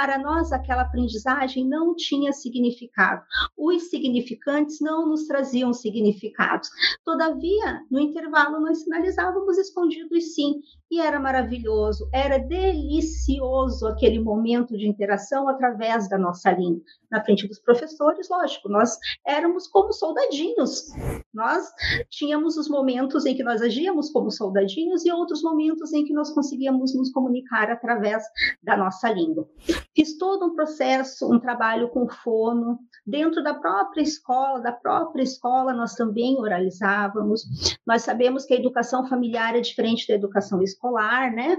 para 0.00 0.16
nós 0.16 0.50
aquela 0.50 0.80
aprendizagem 0.80 1.68
não 1.68 1.94
tinha 1.94 2.32
significado. 2.32 3.22
Os 3.54 3.90
significantes 3.90 4.80
não 4.80 5.06
nos 5.06 5.26
traziam 5.26 5.74
significados. 5.74 6.70
Todavia, 7.04 7.82
no 7.90 8.00
intervalo, 8.00 8.60
nós 8.60 8.82
sinalizávamos 8.82 9.58
escondidos 9.58 10.34
sim, 10.34 10.54
e 10.90 10.98
era 10.98 11.20
maravilhoso, 11.20 12.08
era 12.12 12.38
delicioso 12.38 13.86
aquele 13.86 14.18
momento 14.18 14.76
de 14.76 14.88
interação 14.88 15.46
através 15.48 16.08
da 16.08 16.18
nossa 16.18 16.50
língua. 16.50 16.82
Na 17.10 17.22
frente 17.22 17.46
dos 17.46 17.60
professores, 17.60 18.28
lógico, 18.28 18.68
nós 18.68 18.96
éramos 19.26 19.68
como 19.68 19.92
soldadinhos. 19.92 20.86
Nós 21.32 21.66
tínhamos 22.08 22.56
os 22.56 22.68
momentos 22.68 23.24
em 23.26 23.36
que 23.36 23.44
nós 23.44 23.62
agíamos 23.62 24.10
como 24.10 24.30
soldadinhos 24.30 25.04
e 25.04 25.12
outros 25.12 25.42
momentos 25.42 25.92
em 25.92 26.04
que 26.04 26.12
nós 26.12 26.30
conseguíamos 26.32 26.96
nos 26.96 27.12
comunicar 27.12 27.70
através 27.70 28.24
da 28.62 28.76
nossa 28.76 29.10
língua. 29.12 29.48
Fiz 29.94 30.16
todo 30.16 30.46
um 30.46 30.54
processo, 30.54 31.32
um 31.32 31.40
trabalho 31.40 31.88
com 31.88 32.08
fono, 32.08 32.78
dentro 33.06 33.42
da 33.42 33.54
própria 33.54 34.02
escola, 34.02 34.60
da 34.60 34.72
própria 34.72 35.22
escola 35.22 35.72
nós 35.72 35.94
também 35.94 36.38
oralizávamos. 36.38 37.42
Nós 37.86 38.02
sabemos 38.02 38.44
que 38.44 38.54
a 38.54 38.58
educação 38.58 39.06
familiar 39.06 39.56
é 39.56 39.60
diferente 39.60 40.06
da 40.06 40.14
educação 40.14 40.62
escolar, 40.62 41.32
né? 41.32 41.56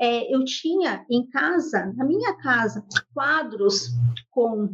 É, 0.00 0.34
eu 0.34 0.44
tinha 0.44 1.04
em 1.10 1.28
casa, 1.28 1.92
na 1.96 2.04
minha 2.04 2.34
casa, 2.38 2.84
quadros 3.12 3.90
com 4.30 4.68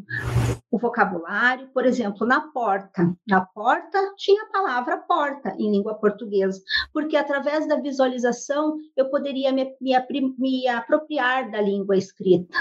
o 0.70 0.78
vocabulário, 0.78 1.68
por 1.72 1.86
exemplo, 1.86 2.26
na 2.26 2.40
porta. 2.40 3.14
Na 3.26 3.40
porta 3.40 3.98
tinha 4.16 4.42
a 4.42 4.52
palavra 4.52 4.98
porta 4.98 5.54
em 5.58 5.70
língua 5.70 5.94
portuguesa, 5.94 6.60
porque 6.92 7.16
através 7.16 7.66
da 7.66 7.80
visualização 7.80 8.76
eu 8.96 9.08
poderia 9.08 9.52
me, 9.52 9.74
me, 9.80 9.94
me 10.38 10.68
apropriar 10.68 11.50
da 11.50 11.60
língua 11.60 11.96
escrita. 11.96 12.54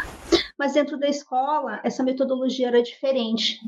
Mas 0.58 0.74
dentro 0.74 0.98
da 0.98 1.08
escola, 1.08 1.82
essa 1.84 2.04
metodologia 2.04 2.68
era 2.68 2.82
diferente. 2.82 3.60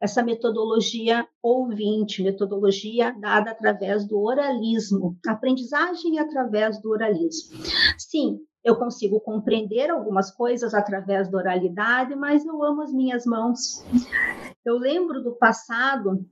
Essa 0.00 0.22
metodologia 0.22 1.26
ouvinte, 1.42 2.22
metodologia 2.22 3.14
dada 3.18 3.50
através 3.50 4.06
do 4.06 4.20
oralismo, 4.20 5.16
aprendizagem 5.26 6.18
através 6.18 6.80
do 6.80 6.90
oralismo. 6.90 7.58
Sim, 7.96 8.38
eu 8.62 8.76
consigo 8.76 9.20
compreender 9.20 9.90
algumas 9.90 10.30
coisas 10.30 10.74
através 10.74 11.30
da 11.30 11.38
oralidade, 11.38 12.14
mas 12.14 12.44
eu 12.44 12.62
amo 12.62 12.82
as 12.82 12.92
minhas 12.92 13.24
mãos. 13.24 13.82
Eu 14.64 14.76
lembro 14.78 15.22
do 15.22 15.34
passado 15.36 16.24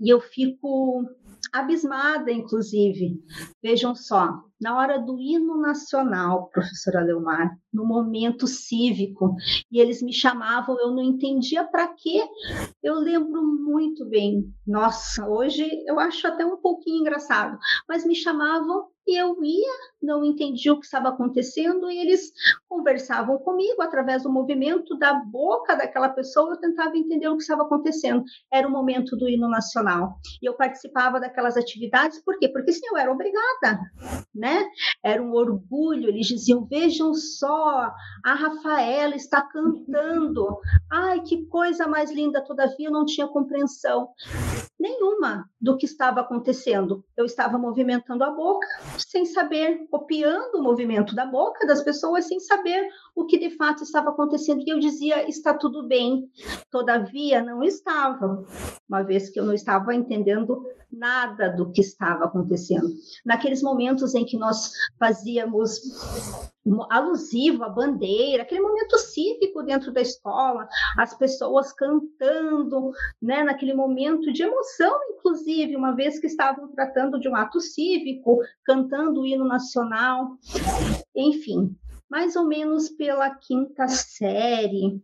e 0.00 0.12
eu 0.12 0.20
fico 0.20 1.08
abismada, 1.52 2.32
inclusive. 2.32 3.22
Vejam 3.62 3.94
só, 3.94 4.42
na 4.62 4.76
hora 4.78 4.98
do 4.98 5.18
hino 5.18 5.58
nacional, 5.58 6.48
professora 6.52 7.02
Leomar, 7.02 7.58
no 7.72 7.84
momento 7.84 8.46
cívico, 8.46 9.34
e 9.70 9.80
eles 9.80 10.00
me 10.00 10.12
chamavam, 10.12 10.78
eu 10.78 10.92
não 10.92 11.02
entendia 11.02 11.64
para 11.64 11.88
quê. 11.88 12.24
Eu 12.82 12.94
lembro 12.94 13.42
muito 13.42 14.08
bem. 14.08 14.44
Nossa, 14.64 15.28
hoje 15.28 15.68
eu 15.86 15.98
acho 15.98 16.26
até 16.28 16.46
um 16.46 16.56
pouquinho 16.56 17.00
engraçado, 17.00 17.58
mas 17.88 18.06
me 18.06 18.14
chamavam 18.14 18.86
e 19.06 19.20
eu 19.20 19.36
ia, 19.42 19.72
não 20.00 20.24
entendia 20.24 20.72
o 20.72 20.78
que 20.78 20.84
estava 20.84 21.08
acontecendo, 21.08 21.90
e 21.90 21.98
eles 21.98 22.32
conversavam 22.68 23.36
comigo 23.38 23.82
através 23.82 24.22
do 24.22 24.30
movimento 24.30 24.96
da 24.96 25.14
boca 25.14 25.74
daquela 25.74 26.08
pessoa, 26.08 26.52
eu 26.52 26.60
tentava 26.60 26.96
entender 26.96 27.28
o 27.28 27.36
que 27.36 27.42
estava 27.42 27.62
acontecendo. 27.62 28.22
Era 28.52 28.66
o 28.66 28.70
momento 28.70 29.16
do 29.16 29.28
hino 29.28 29.48
nacional. 29.48 30.14
E 30.40 30.48
eu 30.48 30.54
participava 30.54 31.18
daquelas 31.18 31.56
atividades, 31.56 32.22
por 32.24 32.38
quê? 32.38 32.48
Porque 32.48 32.72
sim, 32.72 32.86
eu 32.90 32.96
era 32.96 33.12
obrigada, 33.12 33.80
né? 34.34 34.51
Era 35.02 35.22
um 35.22 35.32
orgulho, 35.32 36.08
eles 36.08 36.26
diziam: 36.26 36.64
vejam 36.64 37.14
só, 37.14 37.92
a 38.24 38.34
Rafaela 38.34 39.14
está 39.14 39.42
cantando. 39.42 40.58
Ai, 40.90 41.20
que 41.20 41.46
coisa 41.46 41.86
mais 41.86 42.10
linda, 42.10 42.44
todavia 42.44 42.88
eu 42.88 42.92
não 42.92 43.04
tinha 43.04 43.26
compreensão 43.28 44.08
nenhuma 44.78 45.48
do 45.60 45.76
que 45.76 45.86
estava 45.86 46.20
acontecendo. 46.20 47.04
Eu 47.16 47.24
estava 47.24 47.56
movimentando 47.56 48.24
a 48.24 48.30
boca 48.30 48.66
sem 48.98 49.24
saber, 49.24 49.86
copiando 49.88 50.56
o 50.56 50.62
movimento 50.62 51.14
da 51.14 51.24
boca 51.24 51.64
das 51.66 51.82
pessoas 51.82 52.26
sem 52.26 52.40
saber 52.40 52.88
o 53.14 53.26
que 53.26 53.38
de 53.38 53.50
fato 53.50 53.82
estava 53.82 54.10
acontecendo. 54.10 54.62
E 54.66 54.70
eu 54.70 54.78
dizia: 54.78 55.28
está 55.28 55.54
tudo 55.54 55.86
bem. 55.86 56.30
Todavia, 56.70 57.42
não 57.42 57.62
estava, 57.62 58.44
uma 58.88 59.02
vez 59.02 59.30
que 59.30 59.38
eu 59.38 59.44
não 59.44 59.54
estava 59.54 59.94
entendendo 59.94 60.64
nada 60.90 61.48
do 61.48 61.70
que 61.70 61.80
estava 61.80 62.24
acontecendo. 62.26 62.88
Naqueles 63.24 63.62
momentos 63.62 64.14
em 64.14 64.24
que 64.24 64.36
nós 64.36 64.72
fazíamos 64.98 65.80
alusivo 66.90 67.64
à 67.64 67.68
bandeira, 67.68 68.42
aquele 68.42 68.60
momento 68.60 68.96
cívico 68.98 69.62
dentro 69.62 69.92
da 69.92 70.00
escola, 70.00 70.68
as 70.96 71.16
pessoas 71.16 71.72
cantando, 71.72 72.92
né, 73.20 73.42
naquele 73.42 73.74
momento 73.74 74.32
de 74.32 74.42
emoção, 74.42 74.96
inclusive, 75.10 75.74
uma 75.74 75.92
vez 75.92 76.18
que 76.20 76.26
estavam 76.26 76.68
tratando 76.68 77.18
de 77.18 77.28
um 77.28 77.34
ato 77.34 77.60
cívico, 77.60 78.38
cantando 78.64 79.22
o 79.22 79.26
hino 79.26 79.44
nacional, 79.44 80.36
enfim, 81.16 81.74
mais 82.12 82.36
ou 82.36 82.46
menos 82.46 82.90
pela 82.90 83.30
quinta 83.30 83.88
série, 83.88 85.02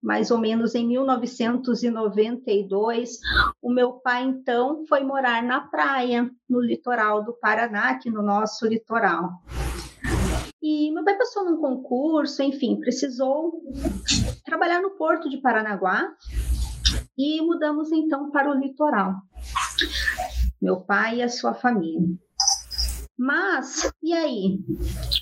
mais 0.00 0.30
ou 0.30 0.38
menos 0.38 0.76
em 0.76 0.86
1992, 0.86 3.18
o 3.60 3.68
meu 3.68 3.94
pai 3.94 4.22
então 4.22 4.84
foi 4.88 5.02
morar 5.02 5.42
na 5.42 5.62
praia, 5.62 6.30
no 6.48 6.60
litoral 6.60 7.24
do 7.24 7.32
Paraná, 7.32 7.90
aqui 7.90 8.08
no 8.08 8.22
nosso 8.22 8.64
litoral. 8.64 9.42
E 10.62 10.92
meu 10.92 11.02
pai 11.02 11.18
passou 11.18 11.44
num 11.44 11.56
concurso, 11.56 12.44
enfim, 12.44 12.78
precisou 12.78 13.60
trabalhar 14.44 14.80
no 14.80 14.90
porto 14.90 15.28
de 15.28 15.38
Paranaguá 15.38 16.14
e 17.18 17.40
mudamos 17.40 17.90
então 17.90 18.30
para 18.30 18.48
o 18.48 18.54
litoral. 18.54 19.16
Meu 20.62 20.80
pai 20.80 21.16
e 21.16 21.24
a 21.24 21.28
sua 21.28 21.54
família. 21.54 22.06
Mas, 23.18 23.92
e 24.00 24.12
aí? 24.12 24.60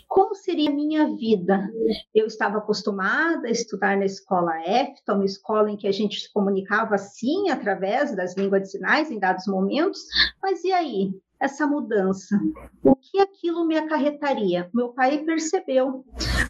Como 0.09 0.35
seria 0.35 0.71
a 0.71 0.75
minha 0.75 1.15
vida? 1.15 1.71
Eu 2.15 2.27
estava 2.27 2.59
acostumada 2.59 3.47
a 3.47 3.51
estudar 3.51 3.97
na 3.97 4.07
escola 4.07 4.59
EFTA, 4.67 5.15
uma 5.15 5.25
escola 5.25 5.71
em 5.71 5.77
que 5.77 5.87
a 5.87 5.93
gente 5.93 6.19
se 6.19 6.33
comunicava 6.33 6.95
assim, 6.95 7.51
através 7.51 8.17
das 8.17 8.35
línguas 8.37 8.63
de 8.63 8.71
sinais, 8.71 9.11
em 9.11 9.19
dados 9.19 9.47
momentos, 9.47 10.01
mas 10.43 10.65
e 10.65 10.73
aí? 10.73 11.13
essa 11.41 11.67
mudança? 11.67 12.37
O 12.83 12.97
que 12.97 13.21
aquilo 13.21 13.65
me 13.65 13.77
acarretaria? 13.77 14.69
Meu 14.75 14.89
pai 14.89 15.19
percebeu, 15.19 16.05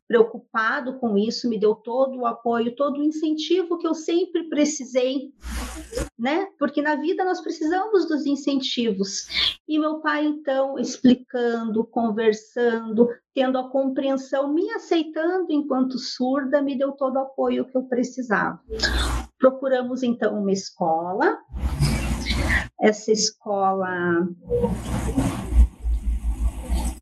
preocupado 0.09 0.99
com 0.99 1.19
isso, 1.19 1.49
me 1.49 1.61
deu 1.61 1.75
todo 1.75 2.17
o 2.17 2.27
apoio, 2.27 2.75
todo 2.75 2.99
o 2.99 3.05
incentivo 3.05 3.77
que 3.77 3.87
eu 3.87 3.95
sempre 3.95 4.49
precisei, 4.49 5.35
né? 6.19 6.49
Porque 6.59 6.81
na 6.81 6.97
vida 6.97 7.25
nós 7.25 7.43
precisamos 7.43 8.09
dos 8.09 8.25
incentivos. 8.25 9.29
E 9.69 9.79
meu 9.79 10.01
pai, 10.01 10.25
então, 10.25 10.79
explicando, 10.79 11.85
conversando, 11.85 13.09
tendo 13.35 13.59
a 13.59 13.69
compreensão, 13.69 14.53
me 14.53 14.71
aceitando 14.71 15.53
enquanto 15.53 15.99
surda, 15.99 16.63
me 16.63 16.77
deu 16.77 16.93
todo 16.93 17.17
o 17.17 17.21
apoio 17.21 17.67
que 17.67 17.77
eu 17.77 17.83
precisava. 17.83 18.59
Procuramos, 19.39 20.03
então, 20.03 20.41
uma 20.41 20.53
escola 20.53 21.39
essa 22.81 23.11
escola 23.11 24.29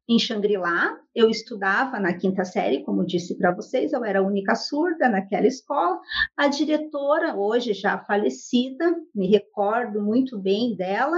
em 0.08 0.18
Xangri-Lá. 0.18 0.98
Eu 1.16 1.30
estudava 1.30 1.98
na 1.98 2.12
quinta 2.12 2.44
série, 2.44 2.84
como 2.84 3.06
disse 3.06 3.38
para 3.38 3.50
vocês, 3.50 3.94
eu 3.94 4.04
era 4.04 4.18
a 4.18 4.22
única 4.22 4.54
surda 4.54 5.08
naquela 5.08 5.46
escola. 5.46 5.98
A 6.36 6.46
diretora, 6.46 7.34
hoje 7.34 7.72
já 7.72 7.98
falecida, 8.00 8.94
me 9.14 9.26
recordo 9.26 10.02
muito 10.02 10.38
bem 10.38 10.76
dela, 10.76 11.16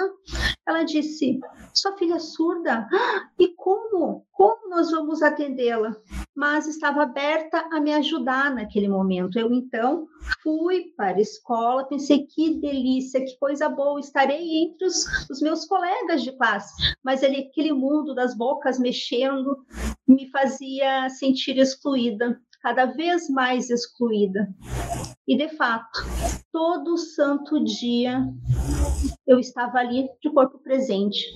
ela 0.65 0.85
disse: 0.85 1.41
Sua 1.75 1.97
filha 1.99 2.15
é 2.15 2.19
surda? 2.21 2.87
e 3.37 3.49
como? 3.57 4.25
Como 4.31 4.58
nós 4.69 4.91
vamos 4.91 5.23
atendê-la? 5.23 5.97
Mas 6.35 6.67
estava 6.67 7.03
aberta 7.03 7.67
a 7.73 7.81
me 7.81 7.93
ajudar 7.95 8.55
naquele 8.55 8.89
momento. 8.89 9.39
Eu 9.39 9.53
então 9.53 10.07
fui 10.43 10.93
para 10.97 11.17
a 11.17 11.21
escola, 11.21 11.89
pensei 11.89 12.27
que 12.27 12.61
delícia, 12.61 13.25
que 13.25 13.37
coisa 13.39 13.69
boa, 13.69 13.99
estarei 13.99 14.65
entre 14.65 14.87
os, 14.87 15.05
os 15.31 15.41
meus 15.41 15.65
colegas 15.65 16.23
de 16.23 16.33
classe. 16.33 16.75
Mas 17.03 17.23
ali, 17.25 17.49
aquele 17.51 17.73
mundo 17.73 18.15
das 18.15 18.37
bocas 18.37 18.79
mexendo 18.79 19.59
me 20.07 20.31
fazia 20.31 21.09
sentir 21.11 21.59
excluída, 21.59 22.41
cada 22.63 22.87
vez 22.87 23.29
mais 23.29 23.71
excluída. 23.71 24.49
E 25.27 25.37
de 25.37 25.49
fato, 25.57 26.01
todo 26.53 26.97
santo 26.97 27.63
dia 27.63 28.27
eu 29.27 29.39
estava 29.39 29.79
ali 29.79 30.09
de 30.23 30.31
corpo 30.31 30.59
presente, 30.59 31.27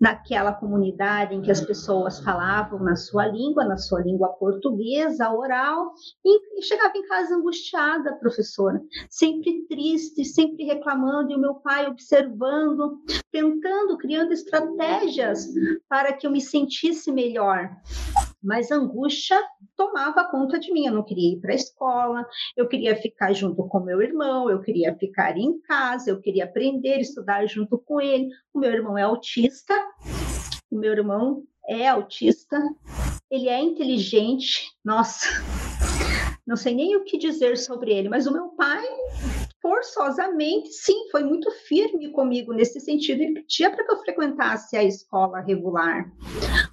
naquela 0.00 0.52
comunidade 0.52 1.34
em 1.34 1.42
que 1.42 1.50
as 1.50 1.60
pessoas 1.60 2.20
falavam 2.20 2.78
na 2.80 2.96
sua 2.96 3.26
língua, 3.26 3.64
na 3.64 3.76
sua 3.76 4.00
língua 4.02 4.28
portuguesa, 4.28 5.30
oral, 5.30 5.92
e, 6.24 6.62
chegava 6.62 6.96
em 6.96 7.06
casa 7.06 7.34
angustiada, 7.34 8.14
professora, 8.16 8.80
sempre 9.08 9.66
triste, 9.68 10.24
sempre 10.24 10.64
reclamando, 10.64 11.32
e 11.32 11.36
o 11.36 11.40
meu 11.40 11.54
pai 11.54 11.86
observando, 11.86 13.00
tentando, 13.32 13.96
criando 13.96 14.32
estratégias 14.32 15.46
para 15.88 16.12
que 16.12 16.26
eu 16.26 16.30
me 16.30 16.40
sentisse 16.40 17.10
melhor. 17.10 17.70
Mas 18.46 18.70
a 18.70 18.76
angústia 18.76 19.36
tomava 19.76 20.24
conta 20.30 20.56
de 20.58 20.72
mim. 20.72 20.86
Eu 20.86 20.94
não 20.94 21.02
queria 21.02 21.32
ir 21.32 21.40
para 21.40 21.52
a 21.52 21.56
escola, 21.56 22.24
eu 22.56 22.68
queria 22.68 22.94
ficar 22.94 23.32
junto 23.32 23.66
com 23.66 23.80
meu 23.80 24.00
irmão, 24.00 24.48
eu 24.48 24.60
queria 24.60 24.94
ficar 24.96 25.36
em 25.36 25.60
casa, 25.62 26.10
eu 26.10 26.20
queria 26.20 26.44
aprender, 26.44 27.00
estudar 27.00 27.44
junto 27.46 27.76
com 27.76 28.00
ele. 28.00 28.28
O 28.54 28.60
meu 28.60 28.70
irmão 28.70 28.96
é 28.96 29.02
autista, 29.02 29.74
o 30.70 30.78
meu 30.78 30.92
irmão 30.92 31.42
é 31.68 31.88
autista, 31.88 32.62
ele 33.28 33.48
é 33.48 33.60
inteligente, 33.60 34.70
nossa, 34.84 35.26
não 36.46 36.54
sei 36.54 36.72
nem 36.74 36.94
o 36.94 37.02
que 37.02 37.18
dizer 37.18 37.58
sobre 37.58 37.92
ele, 37.92 38.08
mas 38.08 38.28
o 38.28 38.32
meu 38.32 38.50
pai 38.50 38.86
forçosamente, 39.66 40.68
sim, 40.68 41.08
foi 41.10 41.24
muito 41.24 41.50
firme 41.50 42.12
comigo 42.12 42.52
nesse 42.52 42.78
sentido 42.78 43.20
e 43.20 43.34
pedia 43.34 43.68
para 43.68 43.84
que 43.84 43.92
eu 43.92 43.98
frequentasse 43.98 44.76
a 44.76 44.84
escola 44.84 45.40
regular. 45.40 46.08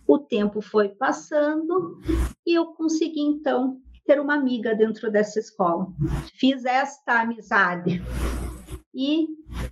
O 0.08 0.20
tempo 0.20 0.62
foi 0.62 0.90
passando 0.90 2.00
e 2.46 2.54
eu 2.54 2.68
consegui 2.68 3.22
então 3.22 3.82
ter 4.06 4.20
uma 4.20 4.36
amiga 4.36 4.76
dentro 4.76 5.10
dessa 5.10 5.40
escola. 5.40 5.88
Fiz 6.40 6.66
esta 6.66 7.22
amizade 7.22 8.00
e 8.94 9.28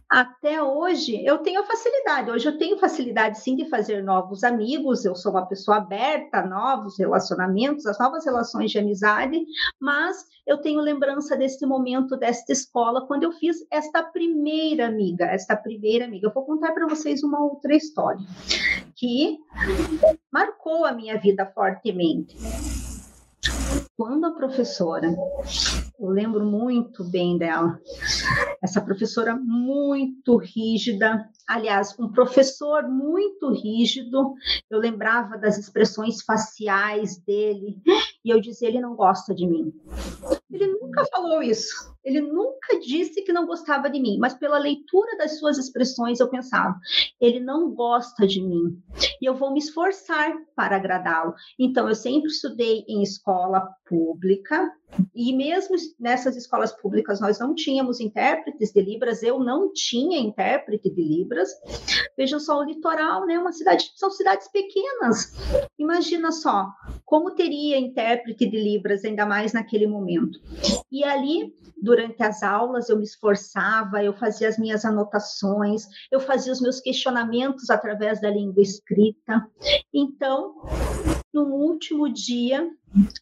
até 0.09 0.61
hoje 0.61 1.23
eu 1.23 1.37
tenho 1.37 1.63
facilidade. 1.63 2.31
Hoje 2.31 2.47
eu 2.47 2.57
tenho 2.57 2.77
facilidade 2.77 3.39
sim 3.39 3.55
de 3.55 3.69
fazer 3.69 4.03
novos 4.03 4.43
amigos. 4.43 5.05
Eu 5.05 5.15
sou 5.15 5.31
uma 5.31 5.45
pessoa 5.45 5.77
aberta 5.77 6.39
a 6.39 6.45
novos 6.45 6.97
relacionamentos, 6.97 7.85
as 7.85 7.99
novas 7.99 8.25
relações 8.25 8.71
de 8.71 8.79
amizade, 8.79 9.39
mas 9.79 10.25
eu 10.45 10.57
tenho 10.57 10.81
lembrança 10.81 11.37
desse 11.37 11.65
momento, 11.65 12.17
desta 12.17 12.51
escola, 12.51 13.05
quando 13.05 13.23
eu 13.23 13.31
fiz 13.31 13.57
esta 13.71 14.03
primeira 14.03 14.87
amiga, 14.87 15.25
esta 15.25 15.55
primeira 15.55 16.05
amiga. 16.05 16.27
Eu 16.27 16.33
vou 16.33 16.45
contar 16.45 16.73
para 16.73 16.87
vocês 16.87 17.23
uma 17.23 17.41
outra 17.43 17.75
história 17.75 18.25
que 18.95 19.37
marcou 20.31 20.83
a 20.83 20.91
minha 20.91 21.17
vida 21.17 21.45
fortemente 21.45 22.35
quando 24.01 24.25
a 24.25 24.31
professora, 24.31 25.15
eu 25.99 26.09
lembro 26.09 26.43
muito 26.43 27.03
bem 27.03 27.37
dela, 27.37 27.79
essa 28.61 28.79
professora 28.79 29.35
muito 29.35 30.37
rígida, 30.37 31.27
aliás, 31.47 31.97
um 31.99 32.11
professor 32.11 32.87
muito 32.87 33.49
rígido, 33.51 34.35
eu 34.69 34.79
lembrava 34.79 35.37
das 35.37 35.57
expressões 35.57 36.21
faciais 36.21 37.17
dele, 37.17 37.81
e 38.23 38.29
eu 38.29 38.39
dizia: 38.39 38.67
ele 38.67 38.79
não 38.79 38.95
gosta 38.95 39.33
de 39.33 39.47
mim. 39.47 39.73
Ele 40.51 40.67
nunca 40.67 41.05
falou 41.05 41.41
isso. 41.41 41.91
Ele 42.03 42.21
nunca 42.21 42.79
disse 42.79 43.21
que 43.23 43.31
não 43.31 43.45
gostava 43.45 43.89
de 43.89 43.99
mim, 43.99 44.17
mas 44.19 44.33
pela 44.33 44.57
leitura 44.57 45.17
das 45.17 45.37
suas 45.37 45.57
expressões 45.57 46.19
eu 46.19 46.29
pensava, 46.29 46.75
ele 47.19 47.39
não 47.39 47.71
gosta 47.71 48.25
de 48.25 48.41
mim 48.41 48.81
e 49.21 49.25
eu 49.25 49.35
vou 49.35 49.53
me 49.53 49.59
esforçar 49.59 50.33
para 50.55 50.75
agradá-lo. 50.75 51.33
Então 51.59 51.87
eu 51.87 51.95
sempre 51.95 52.29
estudei 52.29 52.83
em 52.87 53.03
escola 53.03 53.67
pública 53.85 54.71
e 55.15 55.33
mesmo 55.35 55.75
nessas 55.99 56.35
escolas 56.35 56.71
públicas 56.71 57.19
nós 57.21 57.39
não 57.39 57.53
tínhamos 57.53 57.99
intérpretes 57.99 58.71
de 58.71 58.81
libras, 58.81 59.23
eu 59.23 59.39
não 59.39 59.71
tinha 59.71 60.19
intérprete 60.19 60.89
de 60.89 61.01
libras. 61.01 61.49
Vejam 62.17 62.39
só 62.39 62.59
o 62.59 62.63
litoral, 62.63 63.25
né? 63.25 63.37
Uma 63.37 63.51
cidade, 63.51 63.91
são 63.95 64.09
cidades 64.11 64.47
pequenas. 64.49 65.33
Imagina 65.77 66.31
só 66.31 66.67
como 67.05 67.31
teria 67.31 67.77
intérprete 67.77 68.49
de 68.49 68.57
libras 68.57 69.03
ainda 69.05 69.25
mais 69.25 69.53
naquele 69.53 69.87
momento. 69.87 70.39
E 70.91 71.03
ali 71.03 71.53
durante 71.91 72.23
as 72.23 72.41
aulas 72.41 72.87
eu 72.87 72.97
me 72.97 73.03
esforçava, 73.03 74.01
eu 74.01 74.13
fazia 74.13 74.47
as 74.47 74.57
minhas 74.57 74.85
anotações, 74.85 75.83
eu 76.09 76.21
fazia 76.21 76.53
os 76.53 76.61
meus 76.61 76.79
questionamentos 76.79 77.69
através 77.69 78.21
da 78.21 78.29
língua 78.29 78.61
escrita. 78.61 79.45
Então, 79.93 80.55
no 81.33 81.47
último 81.47 82.07
dia, 82.07 82.65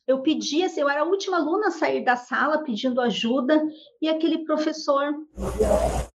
eu 0.06 0.22
pedia, 0.22 0.68
assim, 0.68 0.82
eu 0.82 0.90
era 0.90 1.02
a 1.02 1.06
última 1.06 1.38
aluna 1.38 1.70
a 1.70 1.72
sair 1.72 2.06
da 2.06 2.16
sala 2.16 2.64
pedindo 2.64 3.02
ajuda 3.02 3.60
e 4.00 4.08
aquele 4.08 4.46
professor 4.46 5.16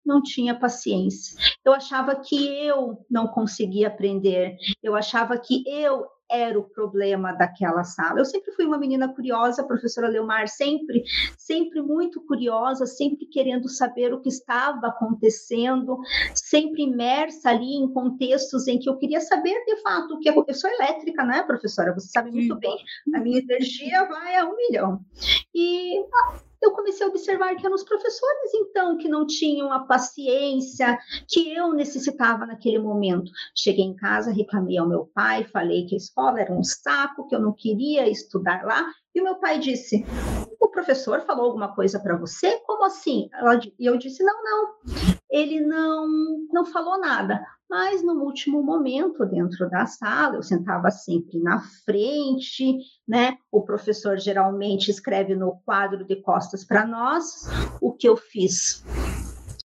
não 0.06 0.22
tinha 0.22 0.56
paciência. 0.56 1.36
Eu 1.64 1.72
achava 1.72 2.14
que 2.14 2.36
eu 2.64 3.04
não 3.10 3.26
conseguia 3.26 3.88
aprender, 3.88 4.56
eu 4.80 4.94
achava 4.94 5.36
que 5.36 5.64
eu 5.66 6.06
era 6.34 6.58
o 6.58 6.68
problema 6.68 7.32
daquela 7.32 7.84
sala. 7.84 8.20
Eu 8.20 8.24
sempre 8.24 8.52
fui 8.52 8.64
uma 8.64 8.78
menina 8.78 9.08
curiosa, 9.08 9.62
a 9.62 9.66
professora 9.66 10.08
Leomar, 10.08 10.48
sempre, 10.48 11.04
sempre 11.38 11.80
muito 11.80 12.20
curiosa, 12.26 12.86
sempre 12.86 13.26
querendo 13.26 13.68
saber 13.68 14.12
o 14.12 14.20
que 14.20 14.28
estava 14.28 14.88
acontecendo, 14.88 15.98
sempre 16.34 16.82
imersa 16.82 17.50
ali 17.50 17.74
em 17.74 17.92
contextos 17.92 18.66
em 18.66 18.78
que 18.78 18.88
eu 18.88 18.96
queria 18.96 19.20
saber 19.20 19.54
de 19.64 19.80
fato 19.82 20.14
o 20.14 20.18
que 20.18 20.28
eu 20.28 20.54
sou 20.54 20.70
elétrica, 20.70 21.24
né, 21.24 21.42
professora? 21.42 21.94
Você 21.94 22.08
sabe 22.08 22.30
muito 22.30 22.56
bem. 22.56 22.76
A 23.14 23.20
minha 23.20 23.38
energia 23.38 24.04
vai 24.04 24.36
a 24.36 24.46
um 24.46 24.56
milhão. 24.56 25.00
E 25.54 26.02
eu 26.64 26.72
comecei 26.72 27.06
a 27.06 27.08
observar 27.08 27.54
que 27.54 27.64
eram 27.64 27.74
os 27.74 27.84
professores, 27.84 28.54
então, 28.54 28.96
que 28.96 29.08
não 29.08 29.26
tinham 29.26 29.72
a 29.72 29.80
paciência 29.80 30.98
que 31.28 31.54
eu 31.54 31.72
necessitava 31.72 32.46
naquele 32.46 32.78
momento. 32.78 33.30
Cheguei 33.54 33.84
em 33.84 33.94
casa, 33.94 34.32
reclamei 34.32 34.78
ao 34.78 34.88
meu 34.88 35.06
pai, 35.14 35.44
falei 35.44 35.86
que 35.86 35.94
a 35.94 35.98
escola 35.98 36.40
era 36.40 36.52
um 36.52 36.62
saco, 36.62 37.26
que 37.28 37.34
eu 37.34 37.40
não 37.40 37.52
queria 37.52 38.08
estudar 38.08 38.64
lá, 38.64 38.84
e 39.14 39.20
o 39.20 39.24
meu 39.24 39.36
pai 39.36 39.58
disse: 39.58 40.04
O 40.60 40.68
professor 40.68 41.20
falou 41.22 41.46
alguma 41.46 41.74
coisa 41.74 42.00
para 42.00 42.16
você? 42.16 42.58
Como 42.66 42.84
assim? 42.84 43.28
E 43.78 43.86
eu 43.86 43.96
disse: 43.96 44.24
Não, 44.24 44.42
não. 44.42 45.13
Ele 45.34 45.60
não, 45.60 46.06
não 46.52 46.64
falou 46.64 46.96
nada. 46.96 47.44
Mas 47.68 48.04
no 48.04 48.22
último 48.22 48.62
momento, 48.62 49.26
dentro 49.26 49.68
da 49.68 49.84
sala, 49.84 50.36
eu 50.36 50.42
sentava 50.44 50.92
sempre 50.92 51.40
na 51.40 51.60
frente, 51.84 52.78
né? 53.06 53.36
O 53.50 53.62
professor 53.62 54.16
geralmente 54.16 54.92
escreve 54.92 55.34
no 55.34 55.60
quadro 55.64 56.04
de 56.04 56.22
costas 56.22 56.64
para 56.64 56.86
nós. 56.86 57.48
O 57.80 57.92
que 57.92 58.08
eu 58.08 58.16
fiz? 58.16 58.84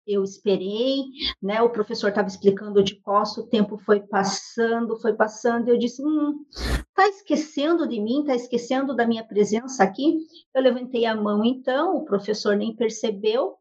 eu 0.06 0.24
esperei, 0.24 1.04
né? 1.42 1.60
O 1.60 1.68
professor 1.68 2.08
estava 2.08 2.28
explicando 2.28 2.82
de 2.82 2.98
costas, 3.02 3.44
o 3.44 3.46
tempo 3.46 3.76
foi 3.76 4.00
passando, 4.00 4.98
foi 4.98 5.12
passando, 5.12 5.68
e 5.68 5.70
eu 5.70 5.78
disse: 5.78 6.02
hum, 6.02 6.46
tá 6.94 7.06
esquecendo 7.08 7.86
de 7.86 8.00
mim, 8.00 8.24
tá 8.26 8.34
esquecendo 8.34 8.96
da 8.96 9.06
minha 9.06 9.22
presença 9.22 9.84
aqui? 9.84 10.16
Eu 10.54 10.62
levantei 10.62 11.04
a 11.04 11.14
mão 11.14 11.44
então, 11.44 11.96
o 11.96 12.06
professor 12.06 12.56
nem 12.56 12.74
percebeu 12.74 13.56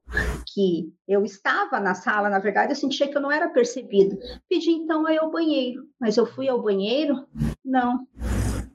que 0.53 0.93
eu 1.07 1.23
estava 1.23 1.79
na 1.79 1.93
sala, 1.93 2.29
na 2.29 2.39
verdade, 2.39 2.71
eu 2.71 2.75
sentia 2.75 3.07
que 3.07 3.17
eu 3.17 3.21
não 3.21 3.31
era 3.31 3.49
percebido. 3.49 4.17
Pedi 4.49 4.71
então 4.71 5.05
aí 5.05 5.17
ao 5.17 5.31
banheiro, 5.31 5.83
mas 5.99 6.17
eu 6.17 6.25
fui 6.25 6.47
ao 6.47 6.61
banheiro? 6.61 7.27
Não, 7.63 8.07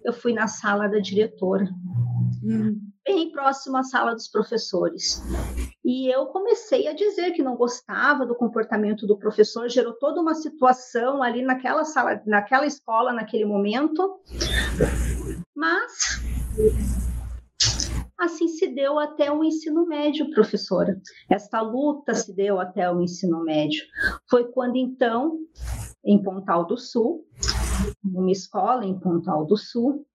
eu 0.05 0.13
fui 0.13 0.33
na 0.33 0.47
sala 0.47 0.89
da 0.89 0.99
diretora. 0.99 1.69
Hum 2.45 2.93
bem 3.05 3.31
próximo 3.31 3.77
à 3.77 3.83
sala 3.83 4.15
dos 4.15 4.29
professores. 4.29 5.23
E 5.85 6.09
eu 6.09 6.27
comecei 6.27 6.87
a 6.87 6.95
dizer 6.95 7.33
que 7.33 7.43
não 7.43 7.57
gostava 7.57 8.25
do 8.25 8.35
comportamento 8.35 9.07
do 9.07 9.19
professor, 9.19 9.69
gerou 9.69 9.95
toda 9.95 10.21
uma 10.21 10.35
situação 10.35 11.23
ali 11.23 11.43
naquela 11.43 11.85
sala, 11.85 12.23
naquela 12.27 12.67
escola, 12.67 13.13
naquele 13.13 13.45
momento. 13.45 14.21
Mas 15.55 16.23
assim 18.23 18.49
se 18.49 18.69
deu 18.69 18.99
até 18.99 19.31
o 19.31 19.43
ensino 19.43 19.87
médio, 19.87 20.31
professora. 20.31 21.01
Esta 21.29 21.61
luta 21.61 22.15
se 22.15 22.35
deu 22.35 22.61
até 22.61 22.91
o 22.91 23.01
ensino 23.01 23.43
médio. 23.45 23.83
Foi 24.31 24.45
quando 24.53 24.77
então, 24.77 25.39
em 26.05 26.23
Pontal 26.23 26.67
do 26.67 26.79
Sul, 26.79 27.27
numa 28.03 28.31
escola 28.31 28.85
em 28.85 28.99
Pontal 28.99 29.45
do 29.45 29.57
Sul, 29.57 30.07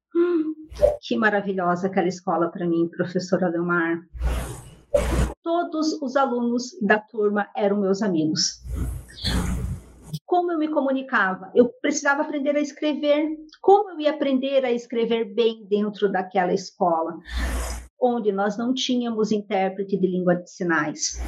que 1.01 1.17
maravilhosa 1.17 1.87
aquela 1.87 2.07
escola 2.07 2.49
para 2.49 2.65
mim, 2.65 2.89
professora 2.89 3.49
Leomar. 3.49 4.01
Todos 5.43 6.01
os 6.01 6.15
alunos 6.15 6.77
da 6.81 6.99
turma 6.99 7.49
eram 7.55 7.81
meus 7.81 8.01
amigos. 8.01 8.61
Como 10.25 10.51
eu 10.51 10.57
me 10.57 10.67
comunicava? 10.67 11.51
Eu 11.55 11.69
precisava 11.81 12.21
aprender 12.21 12.55
a 12.55 12.59
escrever. 12.59 13.37
Como 13.61 13.91
eu 13.91 13.99
ia 13.99 14.11
aprender 14.11 14.63
a 14.65 14.71
escrever 14.71 15.33
bem 15.33 15.65
dentro 15.69 16.11
daquela 16.11 16.53
escola, 16.53 17.17
onde 17.99 18.31
nós 18.31 18.57
não 18.57 18.73
tínhamos 18.73 19.31
intérprete 19.31 19.97
de 19.97 20.07
língua 20.07 20.35
de 20.35 20.49
sinais? 20.49 21.19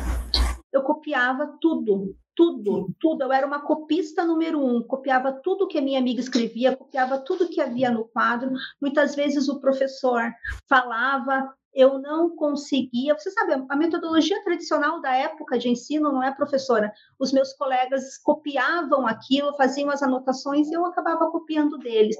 Eu 0.71 0.83
copiava 0.83 1.57
tudo, 1.59 2.15
tudo, 2.35 2.89
tudo. 2.99 3.23
Eu 3.23 3.31
era 3.33 3.45
uma 3.45 3.61
copista 3.61 4.23
número 4.23 4.63
um, 4.63 4.81
copiava 4.81 5.33
tudo 5.43 5.67
que 5.67 5.77
a 5.77 5.81
minha 5.81 5.99
amiga 5.99 6.21
escrevia, 6.21 6.75
copiava 6.75 7.17
tudo 7.17 7.49
que 7.49 7.59
havia 7.59 7.91
no 7.91 8.05
quadro. 8.05 8.51
Muitas 8.81 9.15
vezes 9.15 9.49
o 9.49 9.59
professor 9.59 10.31
falava, 10.67 11.53
eu 11.73 11.99
não 11.99 12.35
conseguia. 12.35 13.17
Você 13.17 13.31
sabe, 13.31 13.65
a 13.67 13.75
metodologia 13.75 14.43
tradicional 14.43 15.01
da 15.01 15.15
época 15.15 15.57
de 15.57 15.69
ensino 15.69 16.11
não 16.11 16.23
é 16.23 16.33
professora. 16.33 16.91
Os 17.19 17.31
meus 17.31 17.53
colegas 17.53 18.17
copiavam 18.17 19.07
aquilo, 19.07 19.55
faziam 19.55 19.89
as 19.89 20.01
anotações 20.01 20.67
e 20.67 20.73
eu 20.73 20.85
acabava 20.85 21.31
copiando 21.31 21.77
deles. 21.77 22.15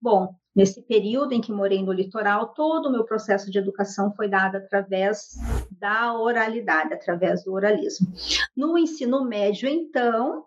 Bom, 0.00 0.34
Nesse 0.54 0.82
período 0.82 1.32
em 1.32 1.40
que 1.40 1.50
morei 1.50 1.82
no 1.82 1.92
litoral, 1.92 2.48
todo 2.48 2.86
o 2.86 2.92
meu 2.92 3.04
processo 3.04 3.50
de 3.50 3.58
educação 3.58 4.12
foi 4.14 4.28
dado 4.28 4.56
através 4.56 5.36
da 5.70 6.12
oralidade, 6.12 6.92
através 6.92 7.42
do 7.42 7.54
oralismo. 7.54 8.12
No 8.54 8.76
ensino 8.76 9.24
médio, 9.24 9.66
então, 9.66 10.44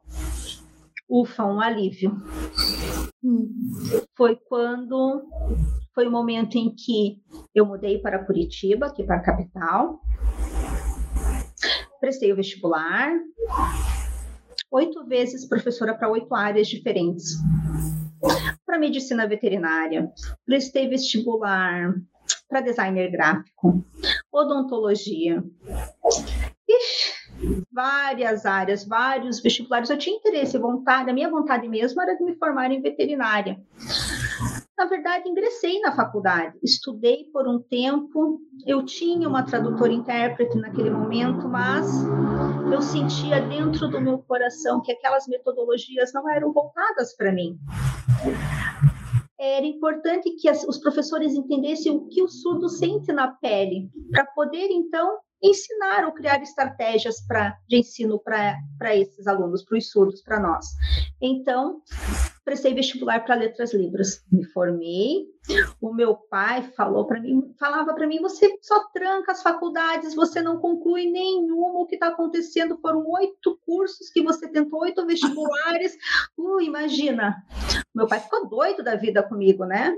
ufa, 1.10 1.44
um 1.44 1.60
alívio. 1.60 2.16
Foi 4.16 4.36
quando 4.36 5.28
foi 5.96 6.08
o 6.08 6.12
momento 6.12 6.56
em 6.56 6.76
que 6.76 7.20
eu 7.56 7.66
mudei 7.66 7.98
para 7.98 8.24
Curitiba, 8.24 8.88
aqui 8.88 9.04
para 9.04 9.16
a 9.16 9.24
capital. 9.24 10.00
Prestei 12.00 12.32
o 12.32 12.36
vestibular. 12.36 13.12
Oito 14.70 15.04
vezes 15.06 15.48
professora 15.48 15.96
para 15.96 16.10
oito 16.10 16.36
áreas 16.36 16.68
diferentes 16.68 17.40
para 18.76 18.80
medicina 18.80 19.26
veterinária, 19.26 20.12
prestei 20.46 20.90
vestibular 20.90 21.94
para 22.50 22.60
designer 22.60 23.10
gráfico, 23.10 23.86
odontologia. 24.32 25.42
Ixi, 26.68 27.64
várias 27.72 28.46
áreas, 28.46 28.86
vários 28.86 29.42
vestibulares. 29.42 29.90
Eu 29.90 29.98
tinha 29.98 30.18
interesse, 30.18 30.58
vontade, 30.58 31.10
a 31.10 31.14
minha 31.14 31.30
vontade 31.30 31.70
mesmo 31.70 32.02
era 32.02 32.16
de 32.16 32.24
me 32.24 32.36
formar 32.36 32.70
em 32.70 32.82
veterinária. 32.82 33.58
Na 34.78 34.86
verdade, 34.86 35.30
ingressei 35.30 35.80
na 35.80 35.96
faculdade, 35.96 36.58
estudei 36.62 37.30
por 37.32 37.48
um 37.48 37.62
tempo. 37.62 38.42
Eu 38.68 38.84
tinha 38.84 39.28
uma 39.28 39.44
tradutora 39.44 39.94
intérprete 39.94 40.58
naquele 40.58 40.90
momento, 40.90 41.48
mas 41.48 41.88
eu 42.72 42.82
sentia 42.82 43.42
dentro 43.42 43.88
do 43.88 44.02
meu 44.02 44.20
coração 44.20 44.82
que 44.82 44.92
aquelas 44.92 45.28
metodologias 45.28 46.12
não 46.14 46.30
eram 46.30 46.52
voltadas 46.52 47.16
para 47.16 47.32
mim. 47.32 47.58
Era 49.40 49.66
importante 49.66 50.32
que 50.32 50.52
os 50.52 50.78
professores 50.80 51.34
entendessem 51.34 51.94
o 51.94 52.08
que 52.08 52.22
o 52.22 52.28
surdo 52.28 52.68
sente 52.68 53.14
na 53.14 53.30
pele, 53.30 53.90
para 54.12 54.26
poder 54.26 54.68
então 54.72 55.20
ensinar 55.42 56.06
ou 56.06 56.12
criar 56.12 56.42
estratégias 56.42 57.26
pra, 57.26 57.56
de 57.68 57.78
ensino 57.78 58.20
para 58.20 58.96
esses 58.96 59.26
alunos, 59.26 59.64
para 59.64 59.78
os 59.78 59.90
surdos, 59.90 60.22
para 60.22 60.40
nós. 60.40 60.66
Então, 61.22 61.82
prestei 62.46 62.76
vestibular 62.76 63.26
para 63.26 63.36
letras 63.36 63.74
libras, 63.74 64.24
me 64.32 64.46
formei. 64.46 65.26
O 65.82 65.94
meu 65.94 66.16
pai 66.16 66.62
falou 66.78 67.06
para 67.06 67.20
mim, 67.20 67.54
falava 67.60 67.94
para 67.94 68.08
mim, 68.08 68.22
você 68.22 68.58
só 68.62 68.88
tranca 68.94 69.32
as 69.32 69.42
faculdades, 69.42 70.16
você 70.16 70.42
não 70.42 70.60
conclui 70.60 71.10
nenhuma. 71.10 71.80
O 71.80 71.88
que 71.88 71.96
está 71.96 72.08
acontecendo 72.08 72.78
foram 72.78 73.04
oito 73.10 73.60
cursos 73.66 74.10
que 74.12 74.22
você 74.22 74.48
tentou, 74.48 74.82
oito 74.82 75.06
vestibulares. 75.06 75.98
Uh, 76.38 76.62
imagina. 76.62 77.44
Meu 77.96 78.08
pai 78.08 78.20
ficou 78.20 78.48
doido 78.50 78.84
da 78.84 78.96
vida 78.96 79.24
comigo, 79.24 79.64
né? 79.64 79.96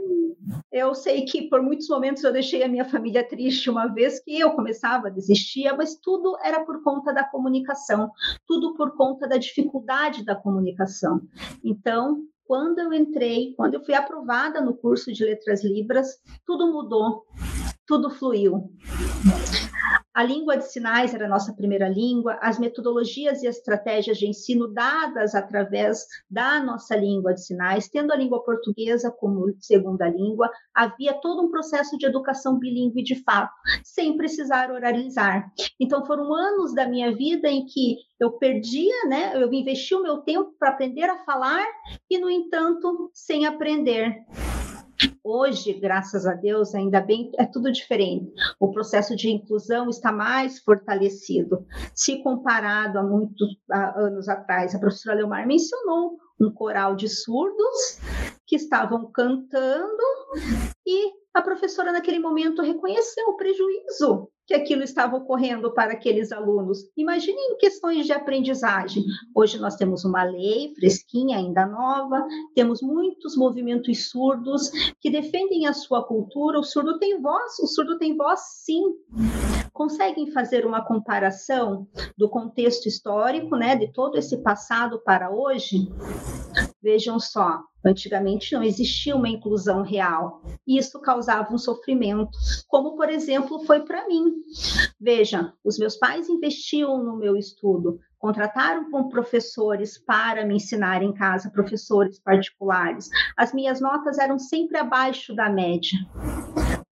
Eu 0.71 0.93
sei 0.93 1.25
que 1.25 1.49
por 1.49 1.63
muitos 1.63 1.89
momentos 1.89 2.23
eu 2.23 2.31
deixei 2.31 2.61
a 2.61 2.67
minha 2.67 2.85
família 2.85 3.27
triste 3.27 3.71
uma 3.71 3.87
vez 3.87 4.19
que 4.19 4.39
eu 4.39 4.51
começava 4.51 5.07
a 5.07 5.11
desistir, 5.11 5.75
mas 5.75 5.95
tudo 5.95 6.37
era 6.43 6.63
por 6.63 6.83
conta 6.83 7.11
da 7.11 7.23
comunicação, 7.23 8.11
tudo 8.45 8.75
por 8.75 8.95
conta 8.95 9.27
da 9.27 9.37
dificuldade 9.37 10.23
da 10.23 10.35
comunicação. 10.35 11.21
Então, 11.63 12.21
quando 12.45 12.77
eu 12.79 12.93
entrei, 12.93 13.55
quando 13.57 13.73
eu 13.73 13.83
fui 13.83 13.95
aprovada 13.95 14.61
no 14.61 14.75
curso 14.75 15.11
de 15.11 15.25
Letras 15.25 15.63
Libras, 15.63 16.19
tudo 16.45 16.71
mudou, 16.71 17.25
tudo 17.87 18.11
fluiu. 18.11 18.71
A 20.17 20.23
língua 20.23 20.57
de 20.57 20.71
sinais 20.71 21.13
era 21.13 21.27
a 21.27 21.29
nossa 21.29 21.53
primeira 21.53 21.87
língua, 21.87 22.39
as 22.41 22.57
metodologias 22.57 23.43
e 23.43 23.47
estratégias 23.47 24.17
de 24.17 24.27
ensino 24.27 24.67
dadas 24.67 25.35
através 25.35 26.07
da 26.27 26.59
nossa 26.59 26.95
língua 26.95 27.35
de 27.35 27.45
sinais, 27.45 27.87
tendo 27.87 28.11
a 28.11 28.15
língua 28.15 28.43
portuguesa 28.43 29.11
como 29.11 29.53
segunda 29.59 30.09
língua, 30.09 30.49
havia 30.73 31.13
todo 31.13 31.43
um 31.43 31.51
processo 31.51 31.95
de 31.99 32.07
educação 32.07 32.57
bilíngue 32.57 33.03
de 33.03 33.23
fato, 33.23 33.53
sem 33.83 34.17
precisar 34.17 34.71
oralizar. 34.71 35.51
Então 35.79 36.03
foram 36.03 36.33
anos 36.33 36.73
da 36.73 36.87
minha 36.87 37.15
vida 37.15 37.47
em 37.47 37.65
que 37.65 37.97
eu 38.19 38.31
perdia, 38.31 39.05
né? 39.07 39.31
Eu 39.35 39.53
investi 39.53 39.93
o 39.93 40.01
meu 40.01 40.17
tempo 40.17 40.51
para 40.57 40.69
aprender 40.69 41.07
a 41.07 41.23
falar 41.25 41.63
e, 42.09 42.17
no 42.17 42.27
entanto, 42.27 43.11
sem 43.13 43.45
aprender. 43.45 44.25
Hoje, 45.23 45.73
graças 45.73 46.25
a 46.25 46.33
Deus, 46.33 46.73
ainda 46.73 47.01
bem, 47.01 47.31
é 47.37 47.45
tudo 47.45 47.71
diferente. 47.71 48.31
O 48.59 48.71
processo 48.71 49.15
de 49.15 49.29
inclusão 49.29 49.89
está 49.89 50.11
mais 50.11 50.59
fortalecido. 50.59 51.65
Se 51.93 52.21
comparado 52.23 52.97
a 52.97 53.03
muitos 53.03 53.57
anos 53.69 54.29
atrás, 54.29 54.73
a 54.73 54.79
professora 54.79 55.17
Leomar 55.17 55.45
mencionou 55.45 56.17
um 56.39 56.51
coral 56.51 56.95
de 56.95 57.09
surdos 57.09 57.99
que 58.45 58.55
estavam 58.55 59.11
cantando 59.11 60.03
e 60.85 61.11
a 61.37 61.41
professora, 61.41 61.91
naquele 61.91 62.19
momento, 62.19 62.61
reconheceu 62.61 63.27
o 63.27 63.35
prejuízo 63.35 64.29
que 64.47 64.53
aquilo 64.53 64.81
estava 64.81 65.17
ocorrendo 65.17 65.73
para 65.73 65.91
aqueles 65.91 66.31
alunos. 66.31 66.79
Imagine 66.95 67.37
em 67.37 67.57
questões 67.57 68.05
de 68.05 68.13
aprendizagem. 68.13 69.03
Hoje 69.35 69.59
nós 69.59 69.75
temos 69.75 70.05
uma 70.05 70.23
lei 70.23 70.73
fresquinha, 70.73 71.37
ainda 71.37 71.65
nova, 71.65 72.25
temos 72.55 72.81
muitos 72.81 73.35
movimentos 73.35 74.09
surdos 74.09 74.71
que 75.01 75.11
defendem 75.11 75.67
a 75.67 75.73
sua 75.73 76.07
cultura. 76.07 76.59
O 76.59 76.63
surdo 76.63 76.97
tem 76.97 77.21
voz, 77.21 77.59
o 77.59 77.67
surdo 77.67 77.97
tem 77.97 78.15
voz 78.15 78.39
sim. 78.63 78.81
Conseguem 79.73 80.31
fazer 80.31 80.65
uma 80.65 80.83
comparação 80.83 81.85
do 82.17 82.29
contexto 82.29 82.87
histórico, 82.87 83.55
né, 83.57 83.75
de 83.75 83.91
todo 83.91 84.17
esse 84.17 84.37
passado 84.37 85.01
para 85.03 85.29
hoje? 85.29 85.89
Vejam 86.87 87.19
só, 87.19 87.65
antigamente 87.83 88.53
não 88.53 88.63
existia 88.63 89.13
uma 89.13 89.27
inclusão 89.27 89.81
real. 89.81 90.41
E 90.65 90.77
isso 90.77 91.01
causava 91.01 91.53
um 91.53 91.57
sofrimento, 91.57 92.31
como 92.65 92.95
por 92.95 93.09
exemplo 93.09 93.59
foi 93.65 93.81
para 93.81 94.07
mim. 94.07 94.35
Veja, 94.97 95.51
os 95.65 95.77
meus 95.77 95.97
pais 95.97 96.29
investiam 96.29 97.03
no 97.03 97.17
meu 97.17 97.35
estudo, 97.35 97.99
contrataram 98.17 98.89
com 98.89 99.09
professores 99.09 99.97
para 99.97 100.45
me 100.45 100.55
ensinar 100.55 101.03
em 101.03 101.13
casa, 101.13 101.51
professores 101.51 102.21
particulares. 102.21 103.09
As 103.35 103.53
minhas 103.53 103.81
notas 103.81 104.17
eram 104.17 104.39
sempre 104.39 104.77
abaixo 104.77 105.35
da 105.35 105.49
média 105.49 105.99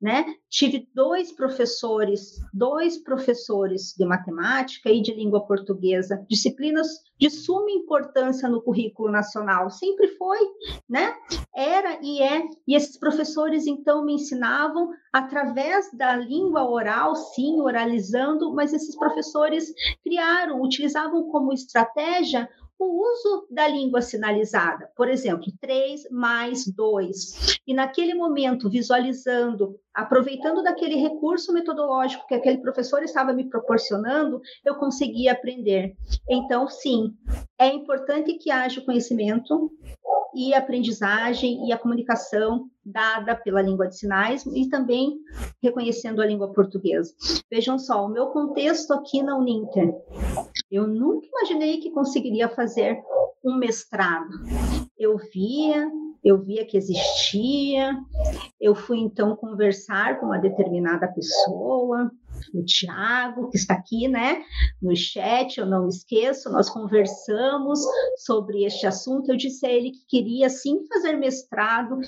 né? 0.05 0.23
Tive 0.51 0.87
dois 0.93 1.31
professores, 1.31 2.39
dois 2.53 2.95
professores 2.95 3.95
de 3.97 4.05
matemática 4.05 4.91
e 4.91 5.01
de 5.01 5.11
língua 5.11 5.47
portuguesa, 5.47 6.23
disciplinas 6.29 6.87
de 7.19 7.27
suma 7.31 7.71
importância 7.71 8.47
no 8.47 8.61
currículo 8.61 9.11
nacional, 9.11 9.71
sempre 9.71 10.09
foi, 10.09 10.37
né? 10.87 11.11
Era 11.55 11.97
e 12.03 12.21
é, 12.21 12.43
e 12.67 12.75
esses 12.75 12.99
professores 12.99 13.65
então 13.65 14.05
me 14.05 14.13
ensinavam 14.13 14.91
através 15.11 15.91
da 15.91 16.15
língua 16.15 16.69
oral, 16.69 17.15
sim, 17.15 17.59
oralizando, 17.59 18.53
mas 18.53 18.73
esses 18.73 18.95
professores 18.95 19.73
criaram, 20.03 20.61
utilizavam 20.61 21.23
como 21.31 21.51
estratégia 21.51 22.47
o 22.77 23.01
uso 23.01 23.47
da 23.49 23.67
língua 23.67 24.01
sinalizada, 24.01 24.91
por 24.95 25.07
exemplo, 25.07 25.51
3 25.61 26.09
mais 26.11 26.67
2. 26.67 27.59
E 27.65 27.73
naquele 27.73 28.13
momento, 28.13 28.69
visualizando, 28.69 29.79
aproveitando 29.93 30.61
daquele 30.61 30.95
recurso 30.95 31.53
metodológico 31.53 32.27
que 32.27 32.35
aquele 32.35 32.57
professor 32.57 33.01
estava 33.03 33.33
me 33.33 33.49
proporcionando, 33.49 34.41
eu 34.63 34.75
conseguia 34.75 35.31
aprender. 35.31 35.95
Então, 36.29 36.67
sim, 36.67 37.13
é 37.57 37.67
importante 37.67 38.33
que 38.33 38.51
haja 38.51 38.81
o 38.81 38.85
conhecimento 38.85 39.71
e 40.35 40.53
a 40.53 40.59
aprendizagem 40.59 41.67
e 41.67 41.71
a 41.71 41.77
comunicação 41.77 42.69
dada 42.85 43.35
pela 43.35 43.61
língua 43.61 43.87
de 43.87 43.97
sinais 43.97 44.45
e 44.45 44.69
também 44.69 45.17
reconhecendo 45.61 46.21
a 46.21 46.25
língua 46.25 46.51
portuguesa. 46.53 47.13
Vejam 47.49 47.79
só, 47.79 48.05
o 48.05 48.09
meu 48.09 48.27
contexto 48.27 48.93
aqui 48.93 49.23
na 49.23 49.37
Uninter, 49.37 49.93
eu 50.69 50.87
nunca 50.87 51.25
imaginei 51.27 51.77
que 51.79 51.91
conseguiria 51.91 52.49
fazer 52.49 53.01
um 53.43 53.55
mestrado. 53.57 54.29
Eu 54.97 55.17
via, 55.17 55.89
eu 56.23 56.41
via 56.41 56.65
que 56.65 56.77
existia, 56.77 57.97
eu 58.59 58.75
fui 58.75 58.99
então 58.99 59.35
conversar 59.35 60.19
com 60.19 60.27
uma 60.27 60.37
determinada 60.37 61.07
pessoa, 61.07 62.11
o 62.53 62.63
Tiago, 62.63 63.49
que 63.49 63.57
está 63.57 63.73
aqui, 63.73 64.07
né, 64.07 64.43
no 64.81 64.95
chat, 64.95 65.57
eu 65.57 65.65
não 65.65 65.87
esqueço, 65.87 66.51
nós 66.51 66.69
conversamos 66.69 67.79
sobre 68.17 68.63
este 68.63 68.85
assunto. 68.87 69.29
Eu 69.29 69.37
disse 69.37 69.65
a 69.65 69.71
ele 69.71 69.91
que 69.91 70.05
queria 70.07 70.49
sim 70.49 70.85
fazer 70.87 71.13
mestrado, 71.13 71.99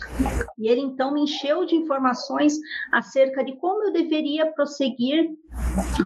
e 0.57 0.67
ele 0.67 0.81
então 0.81 1.13
me 1.13 1.21
encheu 1.21 1.65
de 1.65 1.75
informações 1.75 2.57
acerca 2.91 3.43
de 3.43 3.55
como 3.57 3.83
eu 3.83 3.93
deveria 3.93 4.51
prosseguir, 4.51 5.29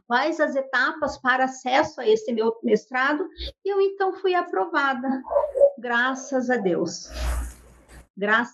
quais 0.07 0.39
as 0.39 0.55
etapas 0.55 1.17
para 1.17 1.45
acesso 1.45 1.99
a 1.99 2.07
esse 2.07 2.31
meu 2.31 2.55
mestrado, 2.63 3.27
e 3.65 3.69
eu 3.69 3.81
então 3.81 4.13
fui 4.13 4.33
aprovada, 4.33 5.21
graças 5.77 6.49
a 6.49 6.57
Deus. 6.57 7.09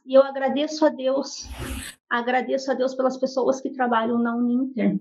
E 0.05 0.13
eu 0.13 0.23
agradeço 0.23 0.85
a 0.85 0.89
Deus, 0.89 1.45
agradeço 2.09 2.71
a 2.71 2.73
Deus 2.73 2.95
pelas 2.95 3.17
pessoas 3.17 3.59
que 3.59 3.69
trabalham 3.69 4.17
na 4.17 4.33
Uninter, 4.33 4.97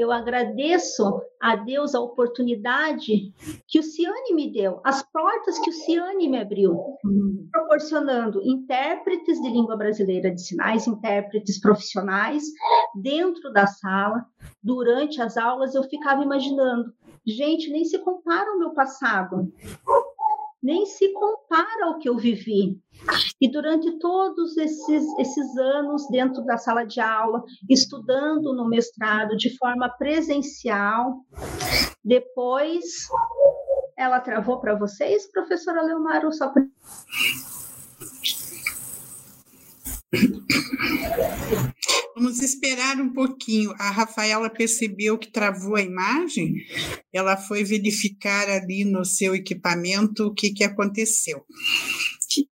eu 0.00 0.10
agradeço 0.10 1.20
a 1.40 1.56
Deus 1.56 1.94
a 1.94 2.00
oportunidade 2.00 3.34
que 3.68 3.78
o 3.78 3.82
Ciane 3.82 4.34
me 4.34 4.50
deu, 4.50 4.80
as 4.82 5.02
portas 5.02 5.58
que 5.58 5.68
o 5.68 5.72
Ciane 5.72 6.26
me 6.26 6.38
abriu, 6.38 6.74
proporcionando 7.52 8.40
intérpretes 8.42 9.40
de 9.42 9.50
língua 9.50 9.76
brasileira 9.76 10.30
de 10.30 10.40
sinais, 10.40 10.86
intérpretes 10.86 11.60
profissionais 11.60 12.44
dentro 12.94 13.52
da 13.52 13.66
sala. 13.66 14.24
Durante 14.62 15.20
as 15.20 15.36
aulas 15.36 15.74
eu 15.74 15.82
ficava 15.82 16.22
imaginando, 16.22 16.92
gente, 17.26 17.70
nem 17.70 17.84
se 17.84 17.98
compara 17.98 18.50
ao 18.50 18.58
meu 18.58 18.70
passado 18.72 19.52
nem 20.62 20.84
se 20.86 21.12
compara 21.12 21.86
ao 21.86 21.98
que 21.98 22.08
eu 22.08 22.16
vivi. 22.16 22.78
E 23.40 23.50
durante 23.50 23.98
todos 23.98 24.56
esses, 24.56 25.06
esses 25.18 25.56
anos 25.56 26.06
dentro 26.10 26.44
da 26.44 26.58
sala 26.58 26.84
de 26.84 27.00
aula, 27.00 27.42
estudando 27.68 28.54
no 28.54 28.68
mestrado 28.68 29.36
de 29.36 29.56
forma 29.56 29.88
presencial, 29.88 31.24
depois 32.04 32.84
ela 33.96 34.20
travou 34.20 34.60
para 34.60 34.74
vocês, 34.74 35.30
professora 35.30 35.82
Leomar, 35.82 36.30
só 36.32 36.48
para. 36.48 36.66
Vamos 42.20 42.42
esperar 42.42 43.00
um 43.00 43.14
pouquinho. 43.14 43.72
A 43.78 43.90
Rafaela 43.90 44.50
percebeu 44.50 45.16
que 45.16 45.32
travou 45.32 45.74
a 45.74 45.80
imagem, 45.80 46.52
ela 47.10 47.34
foi 47.34 47.64
verificar 47.64 48.46
ali 48.46 48.84
no 48.84 49.06
seu 49.06 49.34
equipamento 49.34 50.26
o 50.26 50.34
que, 50.34 50.50
que 50.50 50.62
aconteceu. 50.62 51.42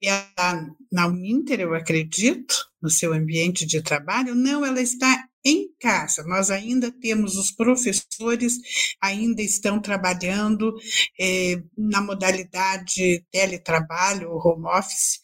Ela, 0.01 0.71
na 0.93 1.09
Uninter, 1.09 1.61
eu 1.61 1.75
acredito, 1.75 2.55
no 2.81 2.89
seu 2.89 3.13
ambiente 3.13 3.67
de 3.67 3.83
trabalho, 3.83 4.37
não, 4.37 4.65
ela 4.65 4.81
está 4.81 5.27
em 5.47 5.69
casa. 5.81 6.25
Nós 6.25 6.51
ainda 6.51 6.91
temos 6.91 7.37
os 7.37 7.53
professores, 7.53 8.59
ainda 9.01 9.41
estão 9.41 9.81
trabalhando 9.81 10.75
é, 11.21 11.63
na 11.79 12.01
modalidade 12.01 13.25
teletrabalho, 13.31 14.33
home 14.33 14.67
office, 14.67 15.21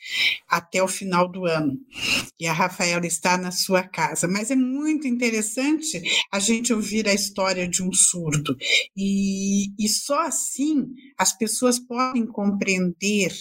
até 0.48 0.80
o 0.80 0.86
final 0.86 1.28
do 1.28 1.44
ano. 1.44 1.76
E 2.38 2.46
a 2.46 2.52
Rafaela 2.52 3.04
está 3.04 3.36
na 3.36 3.50
sua 3.50 3.82
casa. 3.82 4.28
Mas 4.28 4.52
é 4.52 4.54
muito 4.54 5.08
interessante 5.08 6.00
a 6.30 6.38
gente 6.38 6.72
ouvir 6.72 7.08
a 7.08 7.14
história 7.14 7.66
de 7.66 7.82
um 7.82 7.92
surdo. 7.92 8.56
E, 8.96 9.74
e 9.76 9.88
só 9.88 10.20
assim 10.20 10.86
as 11.18 11.36
pessoas 11.36 11.80
podem 11.80 12.26
compreender 12.26 13.32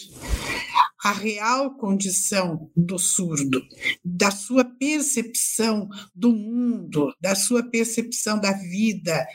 a 1.04 1.12
real 1.12 1.76
condição 1.78 2.70
do 2.76 3.00
surdo, 3.00 3.62
da 4.06 4.30
sua 4.30 4.64
percepção 4.64 5.90
do 6.14 6.32
mundo, 6.32 7.12
da 7.20 7.34
sua 7.34 7.64
percepção 7.64 8.40
da 8.40 8.52
vida, 8.52 9.26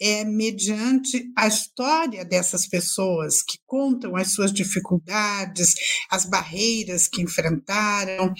é 0.00 0.24
mediante 0.24 1.30
a 1.36 1.46
história 1.46 2.24
dessas 2.24 2.66
pessoas 2.66 3.42
que 3.42 3.58
contam 3.66 4.16
as 4.16 4.32
suas 4.32 4.52
dificuldades, 4.52 5.74
as 6.10 6.24
barreiras 6.24 7.06
que 7.06 7.22
enfrentaram, 7.22 8.34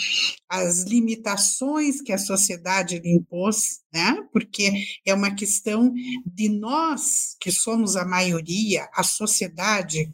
as 0.49 0.83
limitações 0.83 2.01
que 2.03 2.13
a 2.13 2.19
sociedade 2.19 2.99
lhe 2.99 3.15
impôs, 3.15 3.81
né? 3.93 4.17
Porque 4.33 4.73
é 5.07 5.15
uma 5.15 5.35
questão 5.35 5.93
de 6.27 6.49
nós, 6.49 7.37
que 7.41 7.53
somos 7.53 7.95
a 7.97 8.05
maioria, 8.05 8.89
a 8.95 9.03
sociedade, 9.03 10.13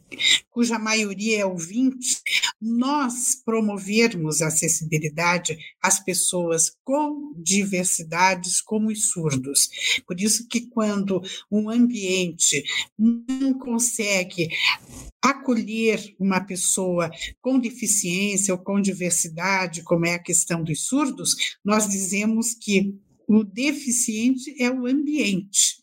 cuja 0.49 0.77
maioria 0.77 1.39
é 1.41 1.45
ouvinte, 1.45 2.21
nós 2.61 3.35
promovermos 3.43 4.41
acessibilidade 4.41 5.57
às 5.81 5.99
pessoas 5.99 6.71
com 6.83 7.33
diversidades, 7.37 8.61
como 8.61 8.89
os 8.89 9.11
surdos. 9.11 9.69
Por 10.05 10.19
isso 10.19 10.47
que 10.47 10.61
quando 10.67 11.21
um 11.51 11.69
ambiente 11.69 12.63
não 12.97 13.53
consegue 13.53 14.49
acolher 15.21 16.15
uma 16.19 16.41
pessoa 16.41 17.09
com 17.41 17.59
deficiência 17.59 18.53
ou 18.53 18.59
com 18.59 18.81
diversidade, 18.81 19.83
como 19.83 20.05
é 20.05 20.15
a 20.15 20.23
questão 20.23 20.63
dos 20.63 20.85
surdos, 20.85 21.57
nós 21.63 21.87
dizemos 21.87 22.53
que 22.53 22.97
o 23.29 23.43
deficiente 23.43 24.55
é 24.59 24.71
o 24.71 24.87
ambiente, 24.87 25.77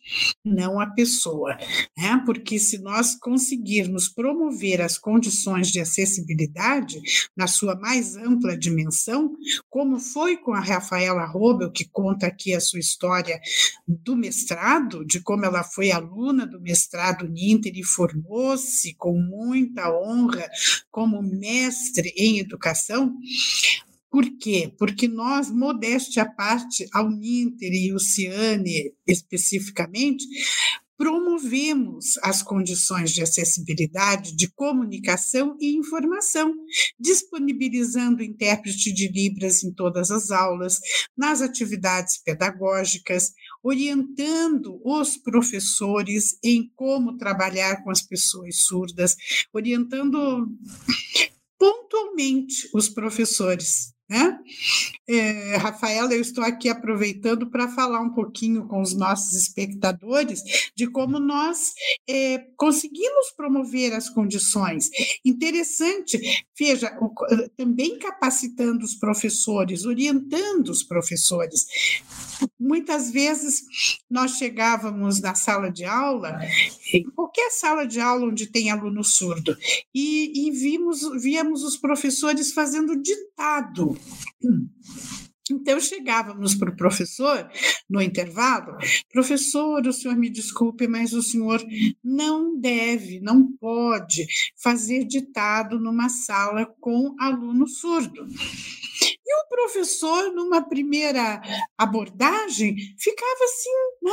não 0.44 0.80
a 0.80 0.86
pessoa, 0.88 1.56
né? 1.96 2.20
Porque 2.26 2.58
se 2.58 2.78
nós 2.78 3.14
conseguirmos 3.14 4.08
promover 4.08 4.80
as 4.80 4.98
condições 4.98 5.68
de 5.68 5.78
acessibilidade 5.78 7.00
na 7.36 7.46
sua 7.46 7.76
mais 7.76 8.16
ampla 8.16 8.58
dimensão, 8.58 9.36
como 9.70 10.00
foi 10.00 10.36
com 10.36 10.52
a 10.54 10.60
Rafaela 10.60 11.24
Robel, 11.24 11.70
que 11.70 11.84
conta 11.84 12.26
aqui 12.26 12.52
a 12.52 12.60
sua 12.60 12.80
história 12.80 13.40
do 13.86 14.16
mestrado, 14.16 15.04
de 15.04 15.20
como 15.20 15.44
ela 15.44 15.62
foi 15.62 15.92
aluna 15.92 16.44
do 16.44 16.60
mestrado 16.60 17.28
Ninter 17.28 17.76
e 17.76 17.84
formou-se 17.84 18.92
com 18.94 19.16
muita 19.20 19.96
honra 19.96 20.48
como 20.90 21.22
mestre 21.22 22.12
em 22.16 22.40
educação, 22.40 23.14
por 24.10 24.24
quê? 24.38 24.72
Porque 24.78 25.08
nós, 25.08 25.50
modéstia 25.50 26.22
à 26.22 26.26
parte, 26.26 26.88
a 26.92 27.02
Uninter 27.02 27.72
e 27.72 27.92
o 27.92 27.98
Ciane 27.98 28.94
especificamente, 29.06 30.24
promovemos 30.96 32.16
as 32.22 32.42
condições 32.42 33.12
de 33.12 33.22
acessibilidade, 33.22 34.34
de 34.34 34.50
comunicação 34.50 35.56
e 35.60 35.76
informação, 35.76 36.54
disponibilizando 36.98 38.22
intérprete 38.22 38.92
de 38.92 39.08
Libras 39.08 39.62
em 39.62 39.72
todas 39.72 40.10
as 40.10 40.30
aulas, 40.30 40.78
nas 41.16 41.42
atividades 41.42 42.22
pedagógicas, 42.24 43.32
orientando 43.62 44.80
os 44.84 45.16
professores 45.18 46.38
em 46.42 46.70
como 46.74 47.18
trabalhar 47.18 47.84
com 47.84 47.90
as 47.90 48.00
pessoas 48.00 48.62
surdas, 48.62 49.16
orientando 49.52 50.48
pontualmente 51.58 52.68
os 52.72 52.88
professores 52.88 53.95
né? 54.08 54.38
É, 55.08 55.56
Rafaela, 55.56 56.14
eu 56.14 56.20
estou 56.20 56.44
aqui 56.44 56.68
aproveitando 56.68 57.48
para 57.50 57.68
falar 57.68 58.00
um 58.00 58.10
pouquinho 58.10 58.66
com 58.66 58.80
os 58.80 58.94
nossos 58.94 59.32
espectadores 59.34 60.42
de 60.74 60.86
como 60.86 61.18
nós 61.18 61.72
é, 62.08 62.38
conseguimos 62.56 63.30
promover 63.36 63.92
as 63.92 64.08
condições. 64.08 64.88
Interessante, 65.24 66.20
veja, 66.58 66.96
também 67.56 67.98
capacitando 67.98 68.84
os 68.84 68.94
professores, 68.94 69.84
orientando 69.84 70.68
os 70.68 70.82
professores. 70.82 71.66
Muitas 72.58 73.10
vezes 73.10 73.64
nós 74.10 74.32
chegávamos 74.32 75.20
na 75.20 75.34
sala 75.34 75.70
de 75.70 75.84
aula, 75.84 76.38
em 76.92 77.04
qualquer 77.10 77.50
sala 77.50 77.86
de 77.86 78.00
aula 78.00 78.26
onde 78.26 78.46
tem 78.46 78.70
aluno 78.70 79.02
surdo, 79.02 79.56
e, 79.94 80.46
e 80.46 80.50
vimos, 80.50 81.00
víamos 81.22 81.62
os 81.62 81.76
professores 81.76 82.52
fazendo 82.52 83.00
ditado. 83.00 83.95
Então 85.50 85.78
chegávamos 85.78 86.56
para 86.56 86.70
o 86.70 86.76
professor 86.76 87.48
no 87.88 88.02
intervalo, 88.02 88.76
professor, 89.12 89.86
o 89.86 89.92
senhor 89.92 90.16
me 90.16 90.28
desculpe, 90.28 90.88
mas 90.88 91.12
o 91.12 91.22
senhor 91.22 91.64
não 92.02 92.58
deve, 92.58 93.20
não 93.20 93.52
pode 93.52 94.26
fazer 94.60 95.04
ditado 95.04 95.78
numa 95.78 96.08
sala 96.08 96.66
com 96.80 97.14
aluno 97.20 97.68
surdo. 97.68 98.26
E 99.28 99.42
o 99.42 99.48
professor, 99.48 100.32
numa 100.32 100.62
primeira 100.62 101.42
abordagem, 101.76 102.76
ficava 102.96 103.44
assim, 103.44 103.70
né, 104.02 104.12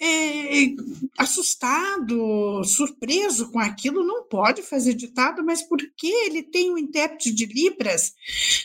é, 0.00 0.74
assustado, 1.18 2.62
surpreso 2.62 3.50
com 3.50 3.58
aquilo, 3.58 4.04
não 4.04 4.28
pode 4.28 4.62
fazer 4.62 4.94
ditado, 4.94 5.44
mas 5.44 5.62
por 5.62 5.78
que 5.96 6.06
ele 6.06 6.40
tem 6.42 6.70
um 6.70 6.78
intérprete 6.78 7.32
de 7.32 7.46
Libras? 7.46 8.12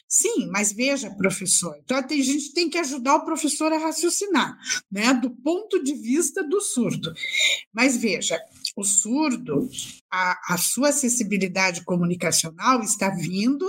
Sim, 0.08 0.48
mas 0.52 0.72
veja, 0.72 1.10
professor, 1.10 1.76
então 1.84 1.98
a 1.98 2.08
gente 2.08 2.54
tem 2.54 2.70
que 2.70 2.78
ajudar 2.78 3.16
o 3.16 3.26
professor 3.26 3.74
a 3.74 3.80
raciocinar, 3.80 4.56
né, 4.92 5.12
do 5.16 5.32
ponto 5.32 5.82
de 5.82 5.96
vista 5.96 6.44
do 6.44 6.62
surdo. 6.62 7.12
Mas 7.74 7.98
veja, 7.98 8.40
o 8.76 8.84
surdo, 8.84 9.68
a, 10.12 10.54
a 10.54 10.58
sua 10.58 10.90
acessibilidade 10.90 11.84
comunicacional 11.84 12.84
está 12.84 13.10
vindo 13.10 13.68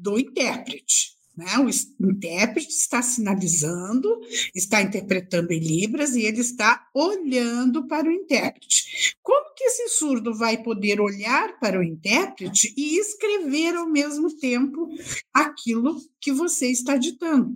do 0.00 0.18
intérprete. 0.18 1.20
Né? 1.36 1.46
O 1.58 2.06
intérprete 2.10 2.68
está 2.68 3.00
sinalizando, 3.00 4.20
está 4.54 4.82
interpretando 4.82 5.52
em 5.52 5.58
Libras 5.58 6.14
e 6.14 6.22
ele 6.22 6.40
está 6.40 6.88
olhando 6.94 7.86
para 7.86 8.08
o 8.08 8.12
intérprete. 8.12 9.16
Como 9.22 9.54
que 9.54 9.64
esse 9.64 9.88
surdo 9.88 10.34
vai 10.34 10.62
poder 10.62 11.00
olhar 11.00 11.58
para 11.58 11.78
o 11.78 11.82
intérprete 11.82 12.74
e 12.76 12.98
escrever 12.98 13.74
ao 13.74 13.88
mesmo 13.88 14.36
tempo 14.36 14.88
aquilo 15.32 16.00
que 16.20 16.32
você 16.32 16.66
está 16.66 16.96
ditando? 16.96 17.54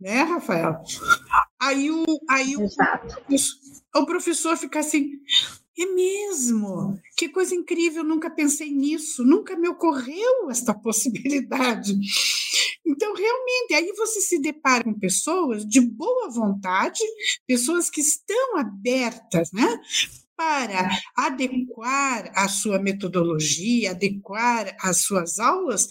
Né, 0.00 0.22
Rafael? 0.22 0.82
Aí 1.60 1.90
o, 1.90 2.04
aí 2.28 2.56
o, 2.56 2.66
o 3.94 4.06
professor 4.06 4.56
fica 4.56 4.80
assim, 4.80 5.18
é 5.82 5.86
mesmo? 5.86 7.00
Que 7.16 7.28
coisa 7.28 7.54
incrível, 7.54 8.04
nunca 8.04 8.30
pensei 8.30 8.70
nisso, 8.70 9.24
nunca 9.24 9.56
me 9.56 9.68
ocorreu 9.68 10.50
esta 10.50 10.72
possibilidade. 10.78 11.94
Então, 12.86 13.14
realmente, 13.14 13.74
aí 13.74 13.92
você 13.96 14.20
se 14.20 14.38
depara 14.38 14.84
com 14.84 14.98
pessoas 14.98 15.66
de 15.66 15.80
boa 15.80 16.30
vontade, 16.30 17.02
pessoas 17.46 17.90
que 17.90 18.00
estão 18.00 18.56
abertas, 18.56 19.50
né? 19.52 19.80
Para 20.36 20.90
adequar 21.16 22.32
a 22.34 22.48
sua 22.48 22.78
metodologia, 22.78 23.92
adequar 23.92 24.76
as 24.80 25.02
suas 25.02 25.38
aulas, 25.38 25.88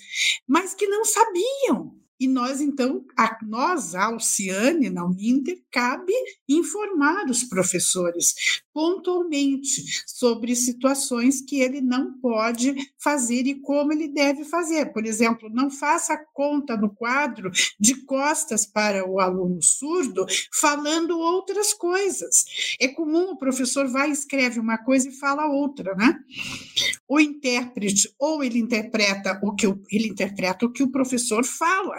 mas 0.48 0.74
que 0.74 0.88
não 0.88 1.04
sabiam 1.06 2.04
e 2.24 2.28
nós, 2.28 2.62
então, 2.62 3.04
a 3.18 3.38
nós, 3.44 3.96
a 3.96 4.06
Alciane, 4.06 4.90
na 4.90 5.06
Uninter, 5.06 5.62
cabe 5.70 6.14
informar 6.48 7.26
os 7.30 7.44
professores 7.44 8.34
pontualmente 8.74 9.84
sobre 10.08 10.56
situações 10.56 11.42
que 11.42 11.62
ele 11.62 11.80
não 11.80 12.20
pode 12.20 12.74
fazer 12.98 13.46
e 13.46 13.62
como 13.62 13.94
ele 13.94 14.08
deve 14.08 14.44
fazer. 14.44 14.92
Por 14.92 15.06
exemplo, 15.06 15.50
não 15.50 15.70
faça 15.70 16.18
conta 16.34 16.76
no 16.76 16.90
quadro 16.90 17.52
de 17.80 18.04
costas 18.06 18.66
para 18.66 19.08
o 19.08 19.20
aluno 19.20 19.62
surdo 19.62 20.26
falando 20.60 21.20
outras 21.20 21.74
coisas. 21.74 22.46
É 22.80 22.88
comum 22.88 23.32
o 23.32 23.38
professor 23.38 23.88
vai 23.88 24.10
escreve 24.10 24.60
uma 24.60 24.78
coisa 24.78 25.10
e 25.10 25.18
fala 25.18 25.46
outra, 25.46 25.94
né? 25.96 26.20
O 27.08 27.20
intérprete 27.20 28.12
ou 28.18 28.44
ele 28.44 28.60
interpreta 28.60 29.40
o 29.44 29.54
que 29.54 29.68
o, 29.68 29.82
ele 29.92 30.08
interpreta 30.08 30.66
o 30.66 30.72
que 30.72 30.82
o 30.82 30.92
professor 30.92 31.46
fala 31.46 31.96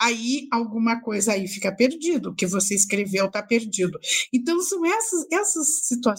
aí 0.00 0.48
alguma 0.50 1.00
coisa 1.00 1.32
aí 1.32 1.46
fica 1.46 1.74
perdido, 1.74 2.30
o 2.30 2.34
que 2.34 2.46
você 2.46 2.74
escreveu 2.74 3.26
está 3.26 3.42
perdido. 3.42 3.98
Então, 4.32 4.60
são 4.62 4.84
essas, 4.86 5.26
essas 5.30 5.86
situações 5.86 6.13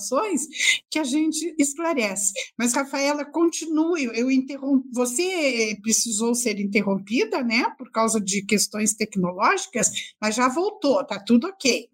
que 0.90 1.00
a 1.00 1.04
gente 1.04 1.56
esclarece. 1.58 2.34
Mas, 2.58 2.74
Rafaela, 2.74 3.26
continue, 3.26 4.06
eu 4.14 4.32
interrompo. 4.32 4.88
Você 4.94 5.78
precisou 5.82 6.36
ser 6.36 6.60
interrompida, 6.60 7.44
né, 7.44 7.66
por 7.78 7.92
causa 7.92 8.20
de 8.20 8.42
questões 8.44 8.94
tecnológicas, 8.94 9.92
mas 10.22 10.36
já 10.36 10.48
voltou, 10.48 11.02
está 11.02 11.20
tudo 11.20 11.48
ok. 11.48 11.90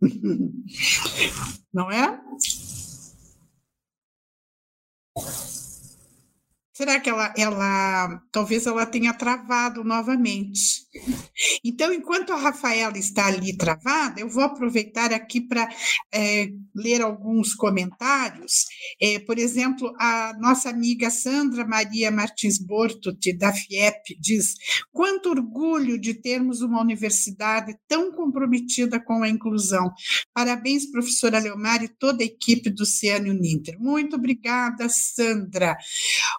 Não 1.72 1.90
é? 1.90 2.20
Será 6.78 7.00
que 7.00 7.10
ela, 7.10 7.34
ela, 7.36 8.22
talvez 8.30 8.64
ela 8.64 8.86
tenha 8.86 9.12
travado 9.12 9.82
novamente? 9.82 10.86
Então, 11.78 11.92
enquanto 11.92 12.32
a 12.32 12.36
Rafaela 12.36 12.98
está 12.98 13.26
ali 13.26 13.56
travada, 13.56 14.20
eu 14.20 14.28
vou 14.28 14.42
aproveitar 14.42 15.12
aqui 15.12 15.40
para 15.40 15.68
é, 16.12 16.48
ler 16.74 17.00
alguns 17.00 17.54
comentários. 17.54 18.66
É, 19.00 19.20
por 19.20 19.38
exemplo, 19.38 19.94
a 19.96 20.32
nossa 20.40 20.70
amiga 20.70 21.08
Sandra 21.08 21.64
Maria 21.64 22.10
Martins 22.10 22.58
Bortot, 22.58 23.32
da 23.34 23.52
FIEP, 23.52 24.18
diz: 24.18 24.54
quanto 24.90 25.30
orgulho 25.30 26.00
de 26.00 26.14
termos 26.14 26.62
uma 26.62 26.82
universidade 26.82 27.76
tão 27.86 28.10
comprometida 28.10 28.98
com 28.98 29.22
a 29.22 29.28
inclusão. 29.28 29.88
Parabéns, 30.34 30.90
professora 30.90 31.38
Leomar 31.38 31.84
e 31.84 31.88
toda 31.88 32.24
a 32.24 32.26
equipe 32.26 32.70
do 32.70 32.84
Ciano 32.84 33.32
Ninter. 33.32 33.78
Muito 33.78 34.16
obrigada, 34.16 34.88
Sandra. 34.88 35.76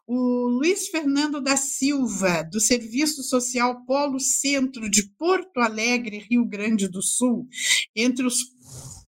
O 0.06 0.50
Luiz 0.50 0.90
Fernando 0.90 1.40
da 1.40 1.56
Silva, 1.56 2.44
do 2.44 2.60
Serviço 2.60 3.24
Social 3.24 3.86
Polo 3.86 4.20
Centro 4.20 4.90
de 4.90 5.10
Porto 5.18 5.29
Alegre, 5.58 6.26
Rio 6.30 6.46
Grande 6.46 6.88
do 6.88 7.02
Sul. 7.02 7.48
Entre 7.96 8.26
os, 8.26 8.38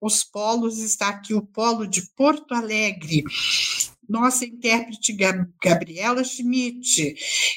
os 0.00 0.24
polos 0.24 0.78
está 0.78 1.08
aqui 1.08 1.34
o 1.34 1.42
Polo 1.42 1.86
de 1.86 2.02
Porto 2.14 2.54
Alegre 2.54 3.24
nossa 4.08 4.44
intérprete 4.44 5.16
Gabriela 5.62 6.22
Schmidt, 6.24 7.14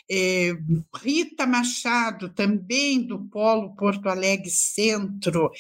é, 0.10 0.54
Rita 0.96 1.46
Machado, 1.46 2.30
também 2.30 3.02
do 3.02 3.20
Polo 3.28 3.76
Porto 3.76 4.08
Alegre 4.08 4.50
Centro, 4.50 5.52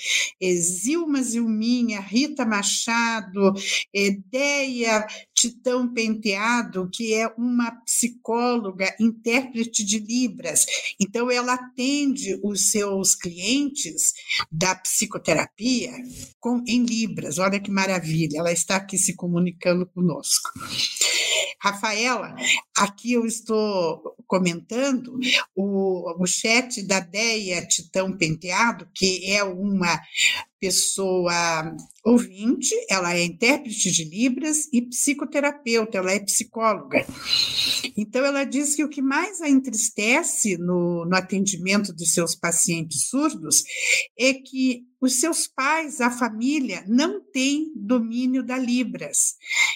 é, 0.41 0.54
Zilma 0.54 1.22
Zilminha, 1.22 2.00
Rita 2.00 2.45
Machado, 2.45 3.54
Deia 4.30 5.06
Titão 5.38 5.93
Penteado, 5.93 6.89
que 6.91 7.13
é 7.13 7.27
uma 7.38 7.69
psicóloga, 7.81 8.95
intérprete 8.99 9.85
de 9.85 9.99
Libras. 9.99 10.65
Então, 10.99 11.29
ela 11.29 11.53
atende 11.53 12.39
os 12.43 12.71
seus 12.71 13.13
clientes 13.13 14.13
da 14.51 14.73
psicoterapia 14.73 15.93
com, 16.39 16.63
em 16.67 16.83
Libras. 16.83 17.38
Olha 17.38 17.59
que 17.59 17.69
maravilha, 17.69 18.39
ela 18.39 18.51
está 18.51 18.77
aqui 18.77 18.97
se 18.97 19.15
comunicando 19.15 19.85
conosco. 19.85 20.49
Rafaela, 21.61 22.35
aqui 22.75 23.13
eu 23.13 23.25
estou 23.25 24.15
comentando 24.25 25.19
o, 25.55 26.21
o 26.21 26.25
chat 26.25 26.81
da 26.81 26.99
Deia 26.99 27.65
Titão 27.67 28.15
Penteado, 28.15 28.88
que 28.93 29.31
é 29.31 29.43
uma 29.43 29.99
pessoa 30.60 31.76
ouvinte, 32.03 32.74
ela 32.89 33.16
é 33.16 33.24
intérprete 33.24 33.91
de 33.91 34.05
Libras 34.05 34.68
e 34.72 34.82
psicoterapeuta, 34.82 35.97
ela 35.97 36.12
é 36.12 36.20
psicóloga. 36.20 37.05
Então, 37.97 38.26
ela 38.26 38.45
diz 38.45 38.76
que 38.76 38.84
o 38.84 38.89
que 38.89 39.01
mais 39.01 39.41
a 39.41 39.49
entristece 39.49 40.58
no, 40.58 41.05
no 41.05 41.16
atendimento 41.16 41.93
de 41.93 42.08
seus 42.08 42.34
pacientes 42.34 43.10
surdos 43.10 43.64
é 44.18 44.34
que 44.34 44.86
os 44.99 45.20
seus 45.20 45.47
pais, 45.47 46.01
a 46.01 46.10
família, 46.10 46.84
não 46.88 47.22
têm 47.22 47.72
domínio 47.76 48.43
da 48.43 48.58
Libras. 48.58 49.36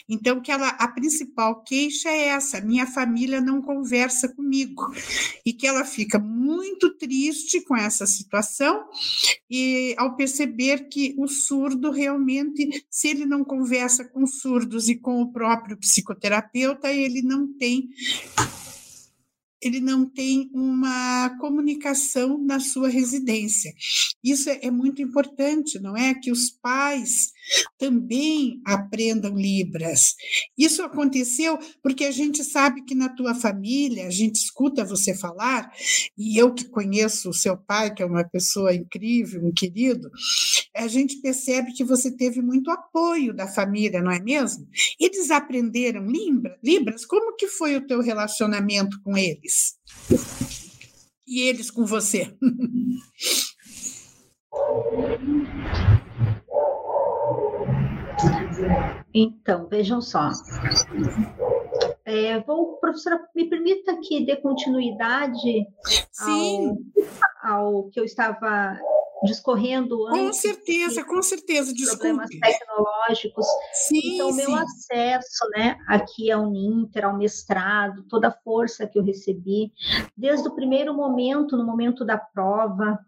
Então, 0.10 0.42
que 0.42 0.52
ela, 0.52 0.70
a 0.70 0.88
principal 0.88 1.64
queixa 1.64 2.10
é 2.10 2.30
essa: 2.30 2.60
minha 2.60 2.88
família 2.88 3.40
não 3.40 3.62
conversa 3.62 4.28
comigo. 4.30 4.84
E 5.46 5.54
que 5.54 5.68
ela 5.68 5.86
fica 5.86 6.18
muito 6.18 6.98
triste 6.98 7.62
com 7.62 7.76
essa 7.76 8.08
situação, 8.08 8.84
e 9.50 9.94
ao 9.98 10.16
perceber 10.16 10.71
que 10.78 11.14
o 11.18 11.28
surdo 11.28 11.92
realmente, 11.92 12.86
se 12.90 13.10
ele 13.10 13.26
não 13.26 13.44
conversa 13.44 14.06
com 14.06 14.26
surdos 14.26 14.90
e 14.90 14.96
com 14.96 15.22
o 15.22 15.32
próprio 15.32 15.78
psicoterapeuta, 15.78 16.92
ele 16.92 17.22
não 17.22 17.48
tem 17.54 17.90
ele 19.62 19.80
não 19.80 20.10
tem 20.10 20.50
uma 20.54 21.38
comunicação 21.40 22.44
na 22.44 22.60
sua 22.60 22.90
residência. 22.90 23.72
Isso 24.24 24.50
é, 24.50 24.60
é, 24.64 24.72
muito 24.72 25.04
importante, 25.04 25.80
não 25.80 25.96
é? 25.96 26.16
Que 26.16 26.32
os 26.32 26.50
pais 26.50 27.32
também 27.78 28.62
aprendam 28.66 29.36
Libras. 29.36 30.16
Isso 30.58 30.84
aconteceu 30.84 31.58
porque 31.82 32.06
a 32.06 32.12
gente 32.12 32.44
sabe 32.44 32.84
que 32.84 32.96
na 32.96 33.10
tua 33.10 33.36
família, 33.36 34.08
a 34.08 34.12
gente 34.12 34.36
escuta 34.36 34.86
você 34.86 35.16
falar, 35.16 35.72
e 36.18 36.38
eu 36.38 36.54
que 36.54 36.66
conheço 36.66 37.30
o 37.30 37.34
seu 37.34 37.58
pai, 37.58 37.94
que 37.94 38.04
é 38.04 38.06
uma 38.06 38.24
pessoa 38.24 38.74
incrível, 38.74 39.46
um 39.46 39.52
querido, 39.52 40.10
a 40.76 40.88
gente 40.88 41.22
percebe 41.22 41.74
que 41.74 41.84
você 41.84 42.16
teve 42.16 42.42
muito 42.42 42.72
apoio 42.72 43.34
da 43.34 43.48
família, 43.48 44.02
não 44.02 44.12
é 44.12 44.20
mesmo? 44.20 44.68
Eles 45.00 45.32
aprenderam 45.32 46.06
Libras? 46.64 47.06
Como 47.06 47.36
que 47.36 47.48
foi 47.48 47.76
o 47.76 47.86
teu 47.86 48.02
relacionamento 48.02 49.00
com 49.04 49.18
eles? 49.18 49.42
eles. 49.42 49.80
E 51.28 51.42
eles 51.42 51.72
com 51.72 51.86
você. 51.86 52.34
Então, 59.14 59.68
vejam 59.68 60.02
só. 60.02 60.30
É, 62.06 62.40
vou, 62.42 62.78
professora, 62.78 63.20
me 63.36 63.50
permita 63.50 63.98
que 64.02 64.26
dê 64.26 64.36
continuidade 64.38 65.68
ao, 66.20 66.78
ao, 67.44 67.90
que 67.90 68.00
eu 68.00 68.06
estava 68.06 68.78
discorrendo 69.24 70.08
antes. 70.08 70.22
Com 70.22 70.34
certeza, 70.34 71.04
com 71.04 71.22
certeza, 71.22 71.74
desculpe. 71.74 72.00
Problemas 72.00 72.30
tecnológicos. 72.30 73.46
Sim, 73.88 74.16
então, 74.16 74.34
meu 74.34 74.56
acesso 74.56 75.48
né, 75.56 75.78
aqui 75.88 76.32
ao 76.32 76.50
Ninter, 76.50 77.06
ao 77.06 77.18
mestrado, 77.18 78.04
toda 78.10 78.30
a 78.30 78.38
força 78.44 78.88
que 78.88 78.98
eu 78.98 79.04
recebi, 79.04 79.72
desde 80.18 80.48
o 80.48 80.56
primeiro 80.56 80.94
momento, 80.94 81.56
no 81.56 81.66
momento 81.66 82.04
da 82.04 82.18
prova, 82.18 83.00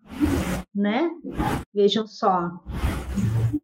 né? 0.74 1.10
Vejam 1.74 2.06
só, 2.06 2.52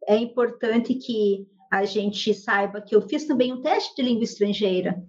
é 0.07 0.17
importante 0.17 0.95
que 0.95 1.47
a 1.71 1.85
gente 1.85 2.33
saiba 2.33 2.81
que 2.81 2.95
eu 2.95 3.01
fiz 3.01 3.25
também 3.25 3.53
um 3.53 3.61
teste 3.61 3.95
de 3.95 4.01
língua 4.01 4.23
estrangeira 4.23 5.03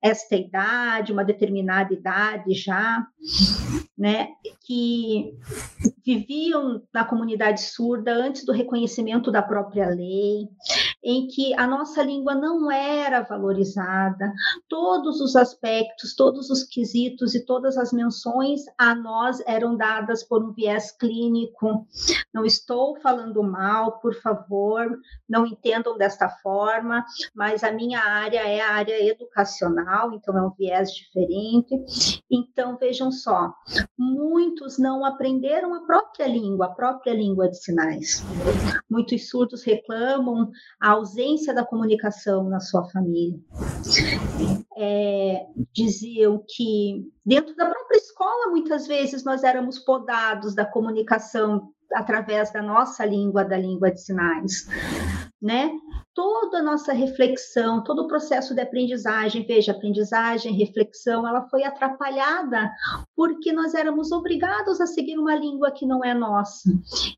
esta 0.01 0.35
idade, 0.35 1.13
uma 1.13 1.23
determinada 1.23 1.93
idade 1.93 2.53
já, 2.53 3.05
né, 3.97 4.29
que 4.65 5.33
viviam 6.05 6.81
na 6.93 7.05
comunidade 7.05 7.61
surda 7.61 8.13
antes 8.13 8.45
do 8.45 8.51
reconhecimento 8.51 9.31
da 9.31 9.41
própria 9.41 9.87
lei, 9.87 10.49
em 11.09 11.25
que 11.25 11.55
a 11.55 11.65
nossa 11.65 12.03
língua 12.03 12.35
não 12.35 12.71
era 12.71 13.21
valorizada, 13.21 14.31
todos 14.67 15.19
os 15.19 15.35
aspectos, 15.35 16.15
todos 16.15 16.51
os 16.51 16.63
quesitos 16.63 17.33
e 17.33 17.43
todas 17.43 17.77
as 17.77 17.91
menções 17.91 18.61
a 18.77 18.93
nós 18.93 19.41
eram 19.47 19.75
dadas 19.75 20.23
por 20.23 20.43
um 20.43 20.53
viés 20.53 20.91
clínico. 20.91 21.87
Não 22.31 22.45
estou 22.45 22.95
falando 23.01 23.41
mal, 23.41 23.99
por 23.99 24.13
favor, 24.21 24.99
não 25.27 25.47
entendam 25.47 25.97
desta 25.97 26.29
forma, 26.29 27.03
mas 27.33 27.63
a 27.63 27.71
minha 27.71 28.01
área 28.01 28.47
é 28.47 28.61
a 28.61 28.73
área 28.73 29.03
educacional, 29.03 30.13
então 30.13 30.37
é 30.37 30.43
um 30.43 30.51
viés 30.51 30.91
diferente. 30.91 32.23
Então, 32.29 32.77
vejam 32.77 33.11
só, 33.11 33.51
muitos 33.97 34.77
não 34.77 35.03
aprenderam 35.03 35.73
a 35.73 35.81
própria 35.87 36.27
língua, 36.27 36.67
a 36.67 36.69
própria 36.69 37.15
língua 37.15 37.49
de 37.49 37.57
sinais. 37.57 38.23
Muitos 38.89 39.29
surdos 39.29 39.63
reclamam 39.63 40.49
a 40.79 40.91
ausência 40.91 41.53
da 41.53 41.65
comunicação 41.65 42.49
na 42.49 42.59
sua 42.59 42.89
família. 42.89 43.39
É, 44.77 45.45
diziam 45.73 46.43
que 46.47 47.07
dentro 47.25 47.55
da 47.55 47.69
própria 47.69 47.97
escola, 47.97 48.51
muitas 48.51 48.87
vezes, 48.87 49.23
nós 49.23 49.43
éramos 49.43 49.79
podados 49.79 50.55
da 50.55 50.65
comunicação 50.65 51.69
através 51.93 52.51
da 52.51 52.61
nossa 52.61 53.05
língua, 53.05 53.43
da 53.43 53.57
língua 53.57 53.91
de 53.91 54.01
sinais, 54.01 54.67
né? 55.41 55.71
Toda 56.13 56.57
a 56.57 56.63
nossa 56.63 56.91
reflexão, 56.91 57.81
todo 57.83 58.03
o 58.03 58.07
processo 58.07 58.53
de 58.53 58.61
aprendizagem, 58.61 59.45
veja, 59.45 59.71
aprendizagem, 59.71 60.53
reflexão, 60.53 61.25
ela 61.25 61.47
foi 61.49 61.63
atrapalhada 61.63 62.69
porque 63.15 63.53
nós 63.53 63.73
éramos 63.73 64.11
obrigados 64.11 64.81
a 64.81 64.85
seguir 64.85 65.17
uma 65.17 65.35
língua 65.35 65.71
que 65.71 65.85
não 65.85 66.03
é 66.03 66.13
nossa. 66.13 66.69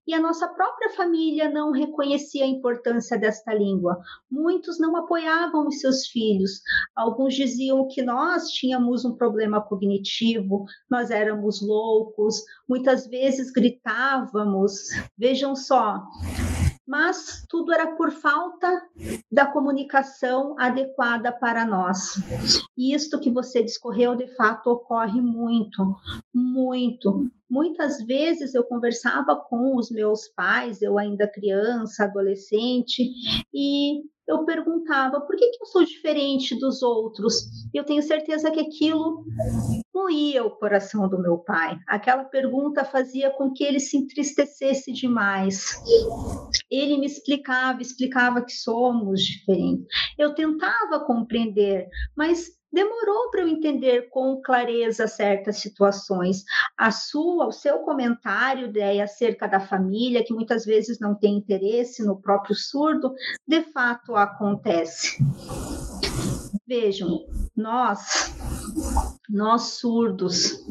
E 0.05 0.13
a 0.13 0.19
nossa 0.19 0.47
própria 0.47 0.91
família 0.91 1.49
não 1.49 1.71
reconhecia 1.71 2.43
a 2.43 2.47
importância 2.47 3.17
desta 3.17 3.53
língua. 3.53 3.99
Muitos 4.29 4.79
não 4.79 4.95
apoiavam 4.95 5.67
os 5.67 5.79
seus 5.79 6.05
filhos. 6.07 6.61
Alguns 6.95 7.33
diziam 7.33 7.87
que 7.87 8.03
nós 8.03 8.49
tínhamos 8.49 9.03
um 9.03 9.15
problema 9.15 9.61
cognitivo, 9.61 10.65
nós 10.89 11.09
éramos 11.09 11.61
loucos, 11.61 12.43
muitas 12.67 13.07
vezes 13.07 13.51
gritávamos. 13.51 14.89
Vejam 15.17 15.55
só, 15.55 16.03
mas 16.91 17.45
tudo 17.47 17.71
era 17.71 17.95
por 17.95 18.11
falta 18.11 18.85
da 19.31 19.45
comunicação 19.45 20.57
adequada 20.59 21.31
para 21.31 21.63
nós. 21.63 22.21
E 22.77 22.93
isto 22.93 23.17
que 23.17 23.31
você 23.31 23.63
discorreu, 23.63 24.13
de 24.13 24.27
fato, 24.35 24.69
ocorre 24.69 25.21
muito, 25.21 25.95
muito. 26.33 27.31
Muitas 27.51 28.01
vezes 28.05 28.55
eu 28.55 28.63
conversava 28.63 29.35
com 29.35 29.75
os 29.75 29.91
meus 29.91 30.29
pais, 30.29 30.81
eu 30.81 30.97
ainda 30.97 31.27
criança, 31.27 32.05
adolescente, 32.05 33.03
e 33.53 34.03
eu 34.25 34.45
perguntava 34.45 35.19
por 35.19 35.35
que, 35.35 35.49
que 35.49 35.61
eu 35.61 35.67
sou 35.67 35.83
diferente 35.83 36.57
dos 36.57 36.81
outros. 36.81 37.43
Eu 37.73 37.83
tenho 37.83 38.01
certeza 38.01 38.49
que 38.49 38.61
aquilo 38.61 39.25
moía 39.93 40.45
o 40.45 40.51
coração 40.51 41.09
do 41.09 41.21
meu 41.21 41.39
pai. 41.39 41.77
Aquela 41.89 42.23
pergunta 42.23 42.85
fazia 42.85 43.29
com 43.31 43.51
que 43.51 43.65
ele 43.65 43.81
se 43.81 43.97
entristecesse 43.97 44.93
demais. 44.93 45.75
Ele 46.71 46.97
me 46.97 47.05
explicava, 47.05 47.81
explicava 47.81 48.45
que 48.45 48.53
somos 48.53 49.21
diferentes. 49.21 49.85
Eu 50.17 50.33
tentava 50.33 51.03
compreender, 51.05 51.89
mas 52.15 52.60
demorou 52.71 53.29
para 53.29 53.41
eu 53.41 53.47
entender 53.47 54.09
com 54.09 54.41
clareza 54.41 55.07
certas 55.07 55.57
situações. 55.57 56.43
A 56.77 56.91
sua, 56.91 57.47
o 57.47 57.51
seu 57.51 57.79
comentário, 57.79 58.67
ideia 58.67 59.03
acerca 59.03 59.47
da 59.47 59.59
família, 59.59 60.23
que 60.23 60.33
muitas 60.33 60.65
vezes 60.65 60.99
não 60.99 61.13
tem 61.13 61.37
interesse 61.37 62.03
no 62.03 62.19
próprio 62.19 62.55
surdo, 62.55 63.13
de 63.47 63.61
fato 63.61 64.15
acontece. 64.15 65.17
Vejam, 66.67 67.25
nós, 67.55 68.33
nós 69.29 69.61
surdos, 69.79 70.63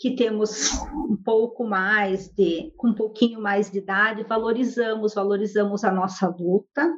que 0.00 0.16
temos 0.16 0.72
um 1.08 1.16
pouco 1.16 1.64
mais 1.64 2.28
de, 2.28 2.72
com 2.76 2.88
um 2.88 2.94
pouquinho 2.94 3.40
mais 3.40 3.70
de 3.70 3.78
idade, 3.78 4.24
valorizamos, 4.24 5.14
valorizamos 5.14 5.84
a 5.84 5.92
nossa 5.92 6.26
luta, 6.26 6.90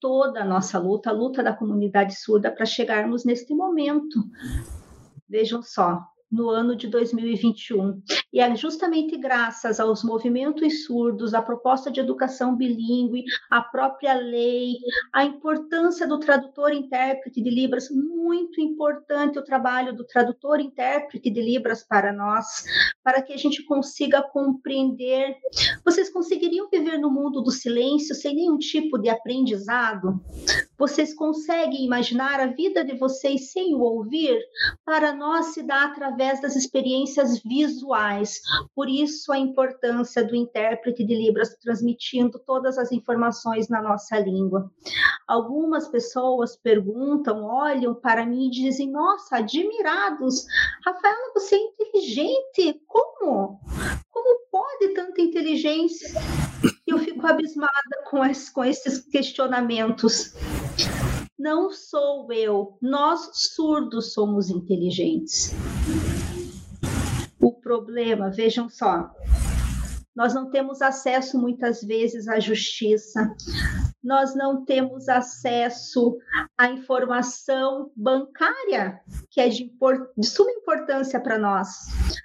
toda 0.00 0.42
a 0.42 0.44
nossa 0.44 0.78
luta, 0.78 1.10
a 1.10 1.12
luta 1.12 1.42
da 1.42 1.52
comunidade 1.52 2.14
surda 2.14 2.50
para 2.50 2.66
chegarmos 2.66 3.24
neste 3.24 3.54
momento. 3.54 4.24
Vejam 5.28 5.62
só, 5.62 6.00
no 6.30 6.50
ano 6.50 6.76
de 6.76 6.88
2021. 6.88 8.02
E 8.32 8.40
é 8.40 8.56
justamente 8.56 9.16
graças 9.16 9.78
aos 9.80 10.02
movimentos 10.02 10.84
surdos, 10.84 11.34
à 11.34 11.40
proposta 11.40 11.90
de 11.90 12.00
educação 12.00 12.56
bilíngue, 12.56 13.24
à 13.50 13.60
própria 13.60 14.14
lei, 14.14 14.74
à 15.12 15.24
importância 15.24 16.06
do 16.06 16.18
tradutor 16.18 16.72
intérprete 16.72 17.42
de 17.42 17.50
Libras, 17.50 17.88
muito 17.90 18.60
importante 18.60 19.38
o 19.38 19.44
trabalho 19.44 19.94
do 19.94 20.04
tradutor 20.04 20.60
intérprete 20.60 21.30
de 21.30 21.40
Libras 21.40 21.82
para 21.82 22.12
nós, 22.12 22.64
para 23.02 23.22
que 23.22 23.32
a 23.32 23.36
gente 23.36 23.64
consiga 23.64 24.22
compreender. 24.22 25.36
Vocês 25.84 26.10
conseguiriam 26.10 26.68
viver 26.70 26.98
no 26.98 27.10
mundo 27.10 27.40
do 27.40 27.50
silêncio 27.50 28.14
sem 28.14 28.34
nenhum 28.34 28.58
tipo 28.58 28.98
de 28.98 29.08
aprendizado? 29.08 30.20
Vocês 30.78 31.14
conseguem 31.14 31.84
imaginar 31.84 32.38
a 32.38 32.48
vida 32.48 32.84
de 32.84 32.96
vocês 32.98 33.50
sem 33.50 33.74
o 33.74 33.80
ouvir? 33.80 34.38
Para 34.84 35.14
nós 35.14 35.46
se 35.46 35.62
dá 35.62 35.84
através 35.84 36.40
das 36.40 36.54
experiências 36.54 37.40
visuais. 37.42 38.40
Por 38.74 38.88
isso 38.88 39.32
a 39.32 39.38
importância 39.38 40.22
do 40.22 40.36
intérprete 40.36 41.04
de 41.04 41.14
Libras 41.14 41.56
transmitindo 41.56 42.38
todas 42.38 42.76
as 42.76 42.92
informações 42.92 43.68
na 43.68 43.80
nossa 43.80 44.18
língua. 44.18 44.70
Algumas 45.26 45.88
pessoas 45.88 46.56
perguntam, 46.56 47.42
olham 47.42 47.94
para 47.94 48.26
mim 48.26 48.48
e 48.48 48.50
dizem: 48.50 48.90
"Nossa, 48.90 49.36
admirados, 49.36 50.44
Rafaela, 50.84 51.32
você 51.34 51.56
é 51.56 51.58
inteligente. 51.58 52.80
Como? 52.86 53.60
Como 54.10 54.40
pode 54.50 54.88
tanta 54.94 55.20
inteligência?" 55.20 56.08
Eu 56.86 56.98
fico 56.98 57.26
abismada 57.26 57.72
com, 58.08 58.24
esses, 58.24 58.48
com 58.48 58.64
esses 58.64 59.00
questionamentos. 59.00 60.34
Não 61.38 61.70
sou 61.70 62.32
eu, 62.32 62.78
nós 62.80 63.30
surdos 63.34 64.12
somos 64.12 64.48
inteligentes. 64.48 65.52
O 67.40 67.52
problema, 67.52 68.30
vejam 68.30 68.68
só, 68.68 69.10
nós 70.14 70.32
não 70.32 70.48
temos 70.48 70.80
acesso 70.80 71.38
muitas 71.38 71.82
vezes 71.82 72.28
à 72.28 72.40
justiça, 72.40 73.34
nós 74.06 74.36
não 74.36 74.64
temos 74.64 75.08
acesso 75.08 76.16
à 76.56 76.70
informação 76.70 77.90
bancária, 77.96 79.00
que 79.28 79.40
é 79.40 79.48
de, 79.48 79.68
de 80.16 80.26
suma 80.26 80.52
importância 80.52 81.18
para 81.18 81.36
nós. 81.36 81.68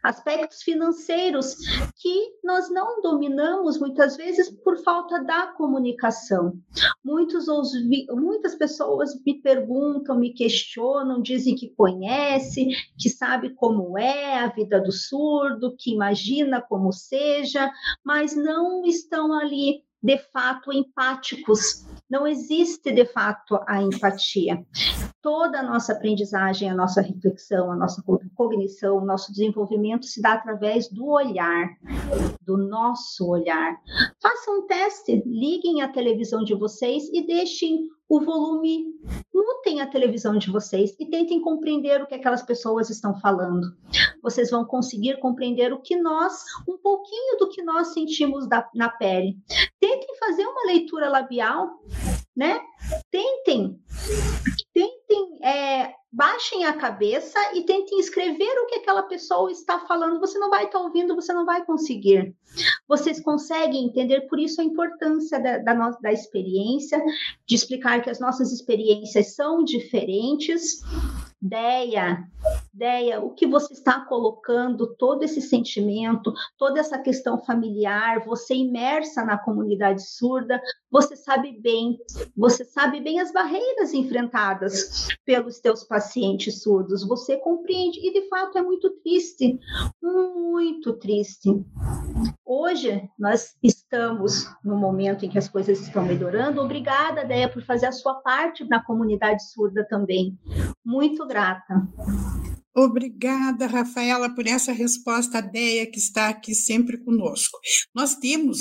Aspectos 0.03 0.61
financeiros 0.61 1.55
que 1.95 2.37
nós 2.43 2.69
não 2.69 3.01
dominamos 3.01 3.79
muitas 3.79 4.15
vezes 4.15 4.51
por 4.63 4.77
falta 4.83 5.23
da 5.23 5.47
comunicação. 5.47 6.53
Muitos, 7.03 7.47
muitas 8.11 8.53
pessoas 8.53 9.19
me 9.25 9.41
perguntam, 9.41 10.19
me 10.19 10.35
questionam, 10.35 11.19
dizem 11.19 11.55
que 11.55 11.69
conhece, 11.69 12.67
que 12.95 13.09
sabe 13.09 13.55
como 13.55 13.97
é 13.97 14.37
a 14.37 14.47
vida 14.49 14.79
do 14.79 14.91
surdo, 14.91 15.75
que 15.75 15.95
imagina 15.95 16.61
como 16.61 16.93
seja, 16.93 17.71
mas 18.05 18.35
não 18.35 18.85
estão 18.85 19.33
ali 19.33 19.83
de 20.01 20.17
fato 20.17 20.73
empáticos. 20.73 21.85
Não 22.09 22.27
existe 22.27 22.91
de 22.91 23.05
fato 23.05 23.59
a 23.67 23.81
empatia. 23.81 24.65
Toda 25.21 25.59
a 25.59 25.63
nossa 25.63 25.93
aprendizagem, 25.93 26.69
a 26.69 26.75
nossa 26.75 27.01
reflexão, 27.01 27.71
a 27.71 27.75
nossa 27.75 28.03
cognição, 28.35 28.97
o 28.97 29.05
nosso 29.05 29.31
desenvolvimento 29.31 30.05
se 30.05 30.21
dá 30.21 30.33
através 30.33 30.89
do 30.89 31.05
olhar, 31.05 31.69
do 32.41 32.57
nosso 32.57 33.29
olhar. 33.29 33.77
Façam 34.21 34.59
um 34.59 34.67
teste, 34.67 35.21
liguem 35.25 35.81
a 35.83 35.91
televisão 35.91 36.43
de 36.43 36.55
vocês 36.55 37.07
e 37.13 37.25
deixem 37.25 37.87
o 38.11 38.19
volume, 38.19 38.93
mutem 39.33 39.79
a 39.79 39.87
televisão 39.87 40.37
de 40.37 40.51
vocês 40.51 40.93
e 40.99 41.05
tentem 41.05 41.39
compreender 41.39 42.01
o 42.01 42.05
que 42.05 42.13
aquelas 42.13 42.41
pessoas 42.41 42.89
estão 42.89 43.17
falando. 43.21 43.73
Vocês 44.21 44.51
vão 44.51 44.65
conseguir 44.65 45.17
compreender 45.21 45.71
o 45.71 45.79
que 45.79 45.95
nós, 45.95 46.43
um 46.67 46.77
pouquinho 46.77 47.37
do 47.39 47.47
que 47.47 47.63
nós 47.63 47.93
sentimos 47.93 48.49
da, 48.49 48.69
na 48.75 48.89
pele. 48.89 49.37
Tentem 49.79 50.13
fazer 50.19 50.45
uma 50.45 50.65
leitura 50.65 51.07
labial, 51.07 51.79
né? 52.35 52.59
Tentem, 53.11 53.79
tentem 54.73 55.39
é, 55.43 55.93
baixem 56.11 56.65
a 56.65 56.73
cabeça 56.73 57.37
e 57.53 57.63
tentem 57.63 57.99
escrever 57.99 58.51
o 58.59 58.67
que 58.67 58.75
aquela 58.75 59.03
pessoa 59.03 59.51
está 59.51 59.79
falando. 59.79 60.19
Você 60.19 60.37
não 60.37 60.49
vai 60.49 60.65
estar 60.65 60.79
ouvindo, 60.79 61.15
você 61.15 61.33
não 61.33 61.45
vai 61.45 61.65
conseguir. 61.65 62.35
Vocês 62.87 63.21
conseguem 63.21 63.85
entender, 63.85 64.21
por 64.21 64.39
isso 64.39 64.61
a 64.61 64.63
importância 64.63 65.39
da, 65.41 65.57
da, 65.59 65.73
nossa, 65.73 65.99
da 66.01 66.11
experiência, 66.11 67.01
de 67.47 67.55
explicar 67.55 68.01
que 68.01 68.09
as 68.09 68.19
nossas 68.19 68.51
experiências 68.51 69.35
são 69.35 69.63
diferentes. 69.63 70.81
Deia, 71.41 72.23
Deia, 72.71 73.19
o 73.19 73.31
que 73.31 73.47
você 73.47 73.73
está 73.73 74.01
colocando, 74.01 74.95
todo 74.95 75.23
esse 75.23 75.41
sentimento, 75.41 76.31
toda 76.55 76.79
essa 76.79 76.99
questão 76.99 77.43
familiar, 77.43 78.23
você 78.23 78.53
imersa 78.53 79.25
na 79.25 79.37
comunidade 79.37 80.03
surda, 80.07 80.61
você 80.89 81.15
sabe 81.15 81.59
bem, 81.59 81.97
você 82.37 82.63
sabe 82.63 83.01
bem 83.01 83.19
as 83.19 83.33
barreiras 83.33 83.91
enfrentadas 83.91 85.07
pelos 85.25 85.59
teus 85.59 85.83
pacientes 85.83 86.61
surdos, 86.61 87.07
você 87.07 87.37
compreende 87.37 87.99
e 87.99 88.13
de 88.13 88.29
fato 88.29 88.59
é 88.59 88.61
muito 88.61 88.91
triste, 89.01 89.59
muito 90.01 90.93
triste. 90.93 91.49
Hoje 92.53 93.09
nós 93.17 93.55
estamos 93.63 94.45
no 94.61 94.75
momento 94.75 95.23
em 95.23 95.29
que 95.29 95.37
as 95.37 95.47
coisas 95.47 95.79
estão 95.79 96.03
melhorando. 96.03 96.59
Obrigada, 96.59 97.23
Deia, 97.23 97.47
por 97.47 97.63
fazer 97.63 97.85
a 97.85 97.93
sua 97.93 98.15
parte 98.15 98.65
na 98.65 98.83
comunidade 98.83 99.49
surda 99.53 99.87
também. 99.87 100.37
Muito 100.85 101.25
grata. 101.25 101.87
Obrigada, 102.75 103.67
Rafaela, 103.67 104.35
por 104.35 104.45
essa 104.45 104.73
resposta, 104.73 105.41
Deia, 105.41 105.89
que 105.89 105.97
está 105.97 106.27
aqui 106.27 106.53
sempre 106.53 106.97
conosco. 106.97 107.57
Nós 107.95 108.15
temos 108.15 108.59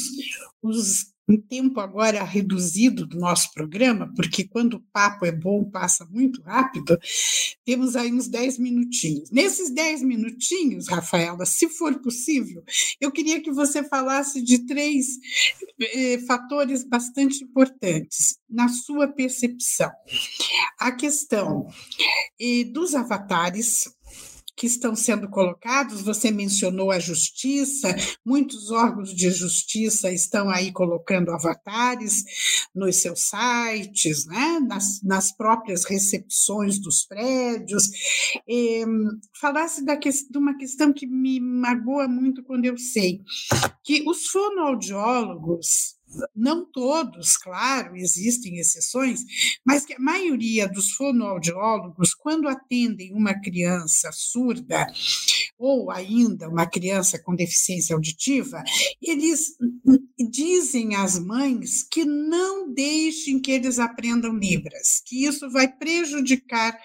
os 0.63 1.13
um 1.31 1.41
tempo 1.41 1.79
agora 1.81 2.25
reduzido 2.25 3.07
do 3.07 3.19
nosso 3.19 3.53
programa, 3.53 4.13
porque 4.17 4.45
quando 4.45 4.75
o 4.75 4.85
papo 4.93 5.25
é 5.25 5.31
bom, 5.31 5.65
passa 5.65 6.05
muito 6.11 6.43
rápido, 6.43 6.99
temos 7.65 7.95
aí 7.95 8.13
uns 8.13 8.27
10 8.27 8.59
minutinhos. 8.59 9.31
Nesses 9.31 9.71
10 9.71 10.03
minutinhos, 10.03 10.89
Rafaela, 10.89 11.47
se 11.47 11.69
for 11.69 12.01
possível, 12.01 12.65
eu 13.01 13.13
queria 13.13 13.41
que 13.41 13.53
você 13.53 13.85
falasse 13.85 14.43
de 14.43 14.67
três 14.67 15.07
eh, 15.81 16.19
fatores 16.27 16.83
bastante 16.83 17.45
importantes 17.45 18.39
na 18.49 18.69
sua 18.69 19.07
percepção. 19.07 19.91
A 20.79 20.91
questão 20.91 21.69
eh, 22.41 22.65
dos 22.65 22.95
avatares, 22.95 23.85
que 24.61 24.67
estão 24.67 24.95
sendo 24.95 25.27
colocados, 25.27 26.03
você 26.03 26.31
mencionou 26.31 26.91
a 26.91 26.99
justiça, 26.99 27.97
muitos 28.23 28.71
órgãos 28.71 29.15
de 29.15 29.31
justiça 29.31 30.13
estão 30.13 30.51
aí 30.51 30.71
colocando 30.71 31.31
avatares 31.31 32.69
nos 32.75 32.97
seus 32.97 33.31
sites, 33.31 34.27
né? 34.27 34.61
nas, 34.61 35.01
nas 35.03 35.35
próprias 35.35 35.87
recepções 35.87 36.79
dos 36.79 37.07
prédios. 37.07 37.85
E, 38.47 38.85
falasse 39.41 39.83
da 39.83 39.97
que, 39.97 40.11
de 40.11 40.37
uma 40.37 40.55
questão 40.59 40.93
que 40.93 41.07
me 41.07 41.41
magoa 41.41 42.07
muito 42.07 42.43
quando 42.43 42.67
eu 42.67 42.77
sei 42.77 43.23
que 43.83 44.05
os 44.07 44.27
fonoaudiólogos 44.27 45.99
não 46.35 46.65
todos, 46.65 47.37
claro, 47.37 47.97
existem 47.97 48.59
exceções, 48.59 49.21
mas 49.65 49.85
que 49.85 49.95
a 49.95 50.01
maioria 50.01 50.69
dos 50.69 50.93
fonoaudiólogos, 50.93 52.15
quando 52.15 52.49
atendem 52.49 53.13
uma 53.15 53.35
criança 53.35 54.11
surda, 54.13 54.87
ou 55.61 55.91
ainda 55.91 56.49
uma 56.49 56.67
criança 56.67 57.19
com 57.19 57.37
deficiência 57.37 57.95
auditiva, 57.95 58.65
eles 59.01 59.57
dizem 60.31 60.95
às 60.97 61.19
mães 61.19 61.83
que 61.83 62.03
não 62.05 62.73
deixem 62.73 63.39
que 63.39 63.51
eles 63.53 63.79
aprendam 63.79 64.35
Libras, 64.35 65.03
que 65.05 65.27
isso 65.27 65.51
vai 65.51 65.69
prejudicar 65.69 66.79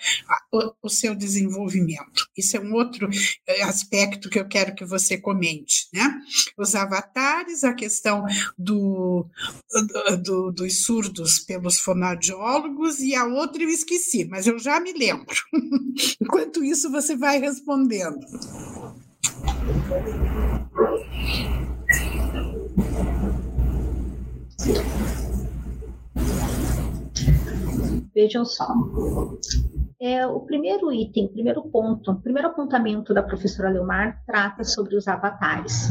o, 0.84 0.90
seu 0.90 1.16
desenvolvimento. 1.16 2.28
Isso 2.36 2.58
é 2.58 2.60
um 2.60 2.74
outro 2.74 3.10
eh, 3.48 3.64
aspecto 3.64 4.30
que 4.30 4.40
eu 4.40 4.48
quero 4.48 4.76
que 4.76 4.84
você 4.84 5.18
comente, 5.18 5.88
né? 5.94 6.20
Os 6.58 6.76
avatares, 6.76 7.64
a 7.64 7.74
questão 7.74 8.26
do, 8.58 9.26
do, 10.22 10.52
dos 10.52 10.86
surdos 10.86 11.40
pelos 11.40 11.80
fonoaudiólogos 11.80 13.00
e 13.00 13.16
a 13.16 13.26
outra 13.26 13.64
eu 13.64 13.70
esqueci, 13.70 14.26
mas 14.26 14.48
eu 14.48 14.60
já 14.60 14.80
me 14.82 14.92
lembro. 14.92 15.36
Enquanto 16.20 16.64
isso, 16.64 16.92
você 16.92 17.16
vai 17.16 17.40
respondendo. 17.40 18.26
Vejam 28.14 28.46
só. 28.46 28.68
É, 30.00 30.26
o 30.26 30.40
primeiro 30.42 30.92
item, 30.92 31.28
primeiro 31.28 31.64
ponto, 31.64 32.12
o 32.12 32.22
primeiro 32.22 32.50
apontamento 32.50 33.14
da 33.14 33.24
professora 33.24 33.70
Leomar 33.70 34.24
trata 34.26 34.64
sobre 34.64 34.96
os 34.96 35.08
avatares. 35.08 35.90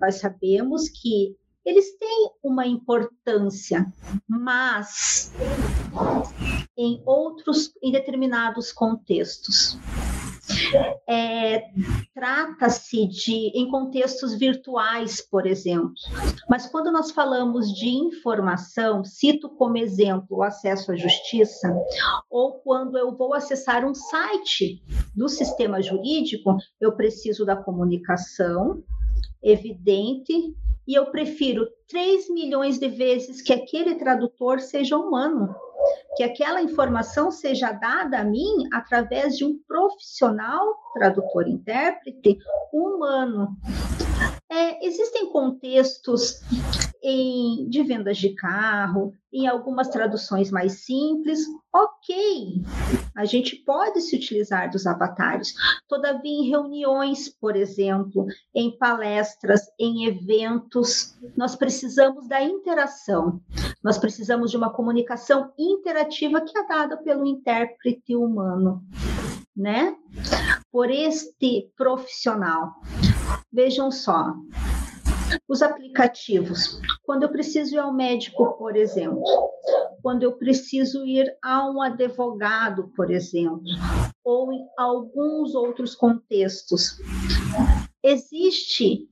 Nós 0.00 0.16
sabemos 0.16 0.88
que 0.88 1.36
eles 1.64 1.96
têm 1.96 2.30
uma 2.42 2.66
importância, 2.66 3.86
mas 4.28 5.32
em 6.76 7.02
outros, 7.06 7.72
em 7.82 7.92
determinados 7.92 8.72
contextos. 8.72 9.78
É, 11.08 11.62
Trata-se 12.14 13.06
de 13.06 13.50
em 13.54 13.70
contextos 13.70 14.34
virtuais, 14.38 15.20
por 15.20 15.46
exemplo. 15.46 15.94
Mas 16.48 16.66
quando 16.66 16.92
nós 16.92 17.10
falamos 17.10 17.72
de 17.72 17.88
informação, 17.88 19.02
cito 19.02 19.48
como 19.48 19.78
exemplo 19.78 20.38
o 20.38 20.42
acesso 20.42 20.92
à 20.92 20.96
justiça, 20.96 21.74
ou 22.30 22.60
quando 22.60 22.98
eu 22.98 23.16
vou 23.16 23.34
acessar 23.34 23.84
um 23.84 23.94
site 23.94 24.82
do 25.16 25.28
sistema 25.28 25.82
jurídico, 25.82 26.56
eu 26.80 26.94
preciso 26.94 27.44
da 27.44 27.56
comunicação 27.56 28.82
evidente 29.42 30.32
e 30.86 30.94
eu 30.94 31.06
prefiro 31.10 31.66
3 31.92 32.30
milhões 32.30 32.78
de 32.78 32.88
vezes 32.88 33.42
que 33.42 33.52
aquele 33.52 33.96
tradutor 33.96 34.60
seja 34.60 34.96
humano, 34.96 35.54
que 36.16 36.22
aquela 36.22 36.62
informação 36.62 37.30
seja 37.30 37.70
dada 37.70 38.20
a 38.20 38.24
mim 38.24 38.66
através 38.72 39.36
de 39.36 39.44
um 39.44 39.58
profissional 39.68 40.74
tradutor-intérprete 40.94 42.38
humano. 42.72 43.58
É, 44.52 44.86
existem 44.86 45.30
contextos 45.30 46.42
em, 47.02 47.66
de 47.70 47.82
vendas 47.82 48.18
de 48.18 48.34
carro, 48.34 49.14
em 49.32 49.46
algumas 49.46 49.88
traduções 49.88 50.50
mais 50.50 50.84
simples, 50.84 51.40
ok, 51.72 52.62
a 53.16 53.24
gente 53.24 53.56
pode 53.64 54.02
se 54.02 54.14
utilizar 54.14 54.70
dos 54.70 54.86
avatares. 54.86 55.54
Todavia, 55.88 56.30
em 56.30 56.50
reuniões, 56.50 57.30
por 57.30 57.56
exemplo, 57.56 58.26
em 58.54 58.76
palestras, 58.76 59.62
em 59.80 60.04
eventos, 60.04 61.16
nós 61.34 61.56
precisamos 61.56 62.28
da 62.28 62.42
interação, 62.42 63.40
nós 63.82 63.96
precisamos 63.96 64.50
de 64.50 64.58
uma 64.58 64.70
comunicação 64.70 65.50
interativa 65.58 66.42
que 66.42 66.58
é 66.58 66.66
dada 66.66 66.98
pelo 66.98 67.24
intérprete 67.24 68.14
humano, 68.14 68.82
né? 69.56 69.96
Por 70.70 70.90
este 70.90 71.72
profissional. 71.74 72.74
Vejam 73.52 73.90
só, 73.90 74.34
os 75.48 75.62
aplicativos. 75.62 76.80
Quando 77.02 77.24
eu 77.24 77.30
preciso 77.30 77.74
ir 77.74 77.78
ao 77.78 77.92
médico, 77.92 78.56
por 78.58 78.76
exemplo, 78.76 79.22
quando 80.02 80.22
eu 80.24 80.32
preciso 80.32 81.04
ir 81.06 81.32
a 81.42 81.70
um 81.70 81.80
advogado, 81.80 82.92
por 82.96 83.10
exemplo, 83.10 83.62
ou 84.24 84.52
em 84.52 84.66
alguns 84.78 85.54
outros 85.54 85.94
contextos. 85.94 86.98
Existe 88.02 89.08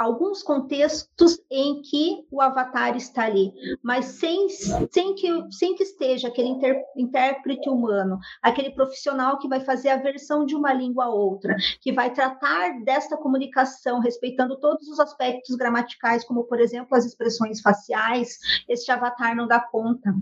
alguns 0.00 0.42
contextos 0.42 1.38
em 1.50 1.82
que 1.82 2.26
o 2.30 2.40
avatar 2.40 2.96
está 2.96 3.24
ali, 3.24 3.52
mas 3.82 4.06
sem, 4.06 4.48
sem, 4.48 5.14
que, 5.14 5.28
sem 5.50 5.74
que 5.74 5.82
esteja 5.82 6.28
aquele 6.28 6.48
inter, 6.48 6.82
intérprete 6.96 7.68
humano, 7.68 8.18
aquele 8.40 8.70
profissional 8.70 9.38
que 9.38 9.46
vai 9.46 9.60
fazer 9.60 9.90
a 9.90 9.98
versão 9.98 10.46
de 10.46 10.56
uma 10.56 10.72
língua 10.72 11.04
a 11.04 11.10
outra, 11.10 11.54
que 11.82 11.92
vai 11.92 12.10
tratar 12.14 12.82
desta 12.82 13.14
comunicação 13.18 14.00
respeitando 14.00 14.58
todos 14.58 14.88
os 14.88 14.98
aspectos 14.98 15.54
gramaticais, 15.54 16.24
como 16.24 16.44
por 16.44 16.58
exemplo 16.58 16.96
as 16.96 17.04
expressões 17.04 17.60
faciais, 17.60 18.38
este 18.66 18.90
avatar 18.90 19.36
não 19.36 19.46
dá 19.46 19.60
conta. 19.60 20.14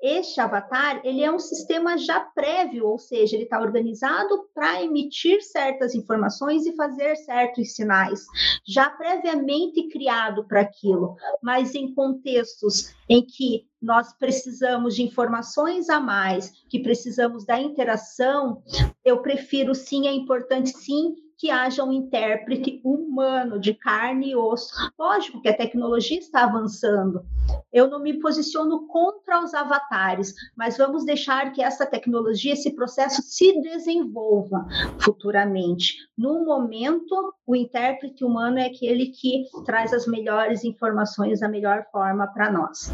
Este 0.00 0.40
avatar, 0.40 1.00
ele 1.04 1.22
é 1.22 1.32
um 1.32 1.38
sistema 1.38 1.98
já 1.98 2.20
prévio, 2.20 2.86
ou 2.86 2.98
seja, 2.98 3.34
ele 3.34 3.44
está 3.44 3.60
organizado 3.60 4.48
para 4.54 4.82
emitir 4.82 5.42
certas 5.42 5.96
informações 5.96 6.64
e 6.64 6.76
fazer 6.76 7.16
certos 7.16 7.74
sinais, 7.74 8.24
já 8.64 8.88
previamente 9.00 9.88
criado 9.88 10.46
para 10.46 10.60
aquilo, 10.60 11.16
mas 11.42 11.74
em 11.74 11.94
contextos 11.94 12.94
em 13.08 13.24
que 13.24 13.66
nós 13.80 14.12
precisamos 14.12 14.94
de 14.94 15.02
informações 15.02 15.88
a 15.88 15.98
mais, 15.98 16.52
que 16.68 16.80
precisamos 16.80 17.46
da 17.46 17.58
interação, 17.58 18.62
eu 19.02 19.22
prefiro 19.22 19.74
sim, 19.74 20.06
é 20.06 20.12
importante 20.12 20.68
sim 20.76 21.14
que 21.40 21.50
haja 21.50 21.82
um 21.82 21.90
intérprete 21.90 22.82
humano, 22.84 23.58
de 23.58 23.72
carne 23.72 24.32
e 24.32 24.36
osso. 24.36 24.74
Lógico 24.98 25.40
que 25.40 25.48
a 25.48 25.56
tecnologia 25.56 26.18
está 26.18 26.44
avançando. 26.44 27.24
Eu 27.72 27.88
não 27.88 27.98
me 27.98 28.20
posiciono 28.20 28.86
contra 28.86 29.42
os 29.42 29.54
avatares, 29.54 30.34
mas 30.54 30.76
vamos 30.76 31.02
deixar 31.02 31.50
que 31.52 31.62
essa 31.62 31.86
tecnologia, 31.86 32.52
esse 32.52 32.76
processo 32.76 33.22
se 33.22 33.58
desenvolva 33.62 34.66
futuramente. 34.98 35.94
No 36.16 36.44
momento, 36.44 37.32
o 37.46 37.56
intérprete 37.56 38.22
humano 38.22 38.58
é 38.58 38.66
aquele 38.66 39.06
que 39.06 39.44
traz 39.64 39.94
as 39.94 40.06
melhores 40.06 40.62
informações 40.62 41.40
da 41.40 41.48
melhor 41.48 41.86
forma 41.90 42.26
para 42.26 42.52
nós. 42.52 42.92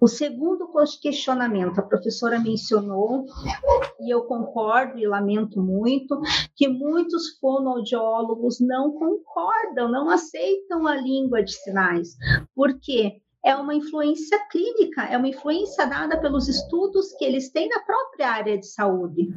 O 0.00 0.08
segundo 0.08 0.66
questionamento, 1.02 1.78
a 1.78 1.82
professora 1.82 2.40
mencionou, 2.40 3.26
e 4.00 4.12
eu 4.12 4.22
concordo 4.22 4.98
e 4.98 5.06
lamento 5.06 5.60
muito, 5.60 6.18
que 6.56 6.66
muitos 6.66 7.38
fonoaudiólogos 7.38 8.60
não 8.60 8.92
concordam, 8.92 9.90
não 9.90 10.08
aceitam 10.08 10.86
a 10.86 10.94
língua 10.94 11.42
de 11.42 11.52
sinais. 11.52 12.16
Por 12.54 12.80
quê? 12.80 13.20
é 13.42 13.54
uma 13.56 13.74
influência 13.74 14.38
clínica, 14.50 15.02
é 15.04 15.16
uma 15.16 15.28
influência 15.28 15.86
dada 15.86 16.20
pelos 16.20 16.46
estudos 16.46 17.12
que 17.14 17.24
eles 17.24 17.50
têm 17.50 17.68
na 17.68 17.80
própria 17.80 18.30
área 18.30 18.58
de 18.58 18.66
saúde, 18.66 19.34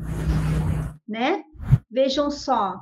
né? 1.07 1.43
Vejam 1.94 2.32
só, 2.32 2.82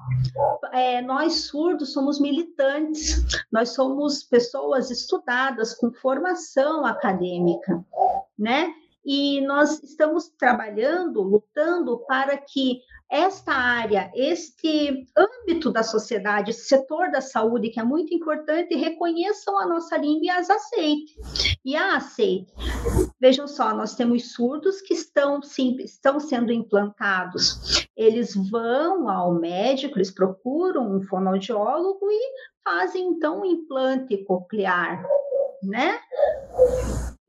é, 0.72 1.02
nós 1.02 1.48
surdos 1.48 1.92
somos 1.92 2.18
militantes, 2.18 3.26
nós 3.52 3.74
somos 3.74 4.24
pessoas 4.24 4.90
estudadas 4.90 5.74
com 5.74 5.92
formação 5.92 6.86
acadêmica, 6.86 7.84
né? 8.40 8.74
e 9.06 9.42
nós 9.42 9.82
estamos 9.84 10.30
trabalhando, 10.30 11.22
lutando 11.22 11.98
para 12.08 12.38
que 12.38 12.82
esta 13.10 13.52
área, 13.52 14.10
este 14.16 15.06
âmbito 15.18 15.70
da 15.70 15.84
sociedade, 15.84 16.52
esse 16.52 16.66
setor 16.66 17.12
da 17.12 17.20
saúde, 17.20 17.70
que 17.70 17.80
é 17.80 17.84
muito 17.84 18.14
importante, 18.14 18.74
reconheçam 18.76 19.60
a 19.60 19.66
nossa 19.66 19.98
língua 19.98 20.24
e 20.24 20.30
as 20.30 20.50
aceitem. 20.50 21.16
E 21.66 21.76
a 21.76 21.98
aceite. 21.98 22.54
Vejam 23.20 23.48
só, 23.48 23.74
nós 23.76 23.96
temos 23.96 24.32
surdos 24.32 24.80
que 24.82 24.94
estão, 24.94 25.42
sim, 25.42 25.76
estão 25.82 26.20
sendo 26.20 26.54
implantados. 26.54 27.81
Eles 27.96 28.34
vão 28.50 29.10
ao 29.10 29.34
médico, 29.34 29.98
eles 29.98 30.12
procuram 30.12 30.96
um 30.96 31.02
fonoaudiólogo 31.02 32.10
e 32.10 32.22
fazem 32.64 33.08
então 33.08 33.42
um 33.42 33.46
implante 33.46 34.18
coclear, 34.26 35.04
né? 35.64 36.00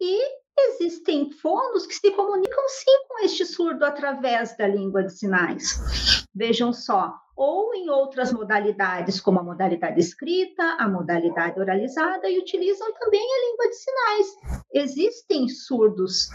E 0.00 0.42
existem 0.58 1.30
fonos 1.30 1.86
que 1.86 1.94
se 1.94 2.10
comunicam 2.12 2.68
sim 2.68 3.06
com 3.08 3.24
este 3.24 3.44
surdo 3.44 3.84
através 3.84 4.56
da 4.56 4.66
língua 4.66 5.02
de 5.02 5.12
sinais. 5.12 6.26
Vejam 6.34 6.72
só, 6.72 7.12
ou 7.36 7.74
em 7.74 7.88
outras 7.90 8.32
modalidades, 8.32 9.20
como 9.20 9.40
a 9.40 9.42
modalidade 9.42 10.00
escrita, 10.00 10.62
a 10.78 10.88
modalidade 10.88 11.58
oralizada, 11.58 12.28
e 12.28 12.38
utilizam 12.38 12.92
também 12.94 13.20
a 13.20 13.50
língua 13.50 13.68
de 13.68 13.76
sinais. 13.76 14.26
Existem 14.72 15.48
surdos 15.48 16.28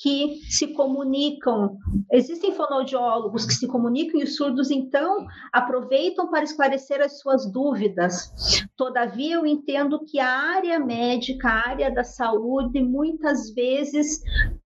que 0.00 0.40
se 0.48 0.68
comunicam, 0.68 1.76
existem 2.10 2.52
fonoaudiólogos 2.52 3.44
que 3.44 3.52
se 3.52 3.66
comunicam 3.66 4.18
e 4.18 4.24
os 4.24 4.34
surdos, 4.34 4.70
então, 4.70 5.26
aproveitam 5.52 6.30
para 6.30 6.42
esclarecer 6.42 7.02
as 7.02 7.20
suas 7.20 7.50
dúvidas. 7.52 8.32
Todavia, 8.76 9.34
eu 9.34 9.46
entendo 9.46 10.02
que 10.06 10.18
a 10.18 10.28
área 10.28 10.78
médica, 10.78 11.48
a 11.48 11.68
área 11.68 11.94
da 11.94 12.02
saúde, 12.02 12.82
muitas 12.82 13.52
vezes 13.52 14.20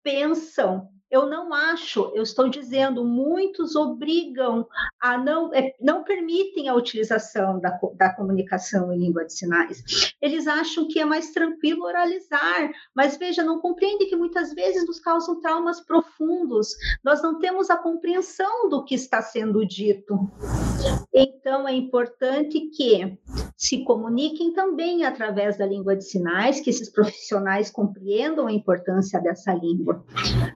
pensam 0.04 0.88
eu 1.10 1.26
não 1.26 1.52
acho, 1.52 2.10
eu 2.14 2.22
estou 2.22 2.48
dizendo, 2.48 3.04
muitos 3.04 3.76
obrigam 3.76 4.66
a 5.00 5.16
não, 5.16 5.54
é, 5.54 5.74
não 5.80 6.02
permitem 6.02 6.68
a 6.68 6.74
utilização 6.74 7.60
da, 7.60 7.78
da 7.94 8.14
comunicação 8.14 8.92
em 8.92 8.98
língua 8.98 9.24
de 9.24 9.32
sinais. 9.32 10.14
Eles 10.20 10.46
acham 10.46 10.88
que 10.88 10.98
é 10.98 11.04
mais 11.04 11.30
tranquilo 11.30 11.84
oralizar, 11.84 12.70
mas 12.94 13.16
veja, 13.16 13.44
não 13.44 13.60
compreende 13.60 14.06
que 14.06 14.16
muitas 14.16 14.52
vezes 14.54 14.86
nos 14.86 14.98
causam 14.98 15.40
traumas 15.40 15.80
profundos. 15.80 16.68
Nós 17.04 17.22
não 17.22 17.38
temos 17.38 17.70
a 17.70 17.76
compreensão 17.76 18.68
do 18.68 18.84
que 18.84 18.94
está 18.94 19.22
sendo 19.22 19.64
dito. 19.66 20.18
Então, 21.12 21.68
é 21.68 21.72
importante 21.72 22.60
que 22.70 23.18
se 23.56 23.84
comuniquem 23.84 24.52
também 24.52 25.04
através 25.04 25.56
da 25.56 25.66
língua 25.66 25.96
de 25.96 26.04
sinais, 26.04 26.60
que 26.60 26.70
esses 26.70 26.90
profissionais 26.90 27.70
compreendam 27.70 28.46
a 28.46 28.52
importância 28.52 29.20
dessa 29.20 29.52
língua. 29.54 30.04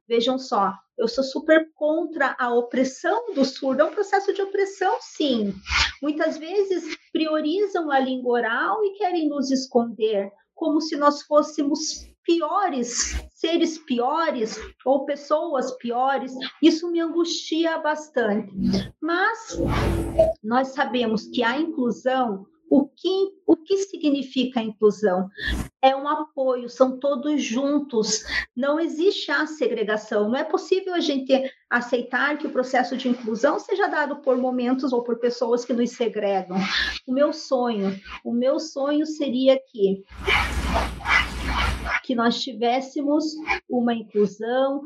Vejam 0.09 0.38
só, 0.39 0.73
eu 0.97 1.07
sou 1.07 1.23
super 1.23 1.71
contra 1.75 2.35
a 2.39 2.53
opressão 2.53 3.33
do 3.35 3.45
surdo. 3.45 3.83
É 3.83 3.85
um 3.85 3.95
processo 3.95 4.33
de 4.33 4.43
opressão, 4.43 4.97
sim. 5.01 5.55
Muitas 6.03 6.37
vezes 6.39 6.97
priorizam 7.13 7.91
a 7.91 7.99
língua 7.99 8.39
oral 8.41 8.85
e 8.85 8.95
querem 8.99 9.29
nos 9.29 9.51
esconder, 9.51 10.31
como 10.55 10.81
se 10.81 10.97
nós 10.97 11.23
fôssemos 11.23 12.09
piores, 12.25 13.17
seres 13.31 13.79
piores 13.79 14.59
ou 14.85 15.05
pessoas 15.05 15.71
piores. 15.79 16.33
Isso 16.63 16.91
me 16.91 17.01
angustia 17.01 17.79
bastante. 17.79 18.53
Mas 19.01 19.59
nós 20.43 20.69
sabemos 20.69 21.27
que 21.29 21.43
a 21.43 21.59
inclusão 21.59 22.47
o 22.71 22.87
que, 22.87 23.31
o 23.47 23.57
que 23.57 23.79
significa 23.79 24.61
a 24.61 24.63
inclusão? 24.63 25.29
É 25.81 25.95
um 25.95 26.09
apoio, 26.09 26.69
são 26.69 26.99
todos 26.99 27.43
juntos, 27.43 28.25
não 28.57 28.81
existe 28.81 29.31
a 29.31 29.47
segregação. 29.47 30.29
Não 30.29 30.37
é 30.37 30.43
possível 30.43 30.93
a 30.93 31.01
gente 31.01 31.33
aceitar 31.71 32.37
que 32.37 32.47
o 32.47 32.53
processo 32.53 32.97
de 32.97 33.09
inclusão 33.09 33.61
seja 33.61 33.87
dado 33.87 34.17
por 34.17 34.37
momentos 34.37 34.93
ou 34.93 35.05
por 35.05 35.19
pessoas 35.21 35.65
que 35.65 35.73
nos 35.73 35.91
segregam. 35.91 36.57
O 37.07 37.13
meu 37.13 37.33
sonho, 37.33 37.97
o 38.25 38.33
meu 38.33 38.59
sonho 38.59 39.07
seria 39.07 39.57
que 39.57 40.05
que 42.03 42.15
nós 42.15 42.41
tivéssemos 42.41 43.25
uma 43.69 43.95
inclusão 43.95 44.83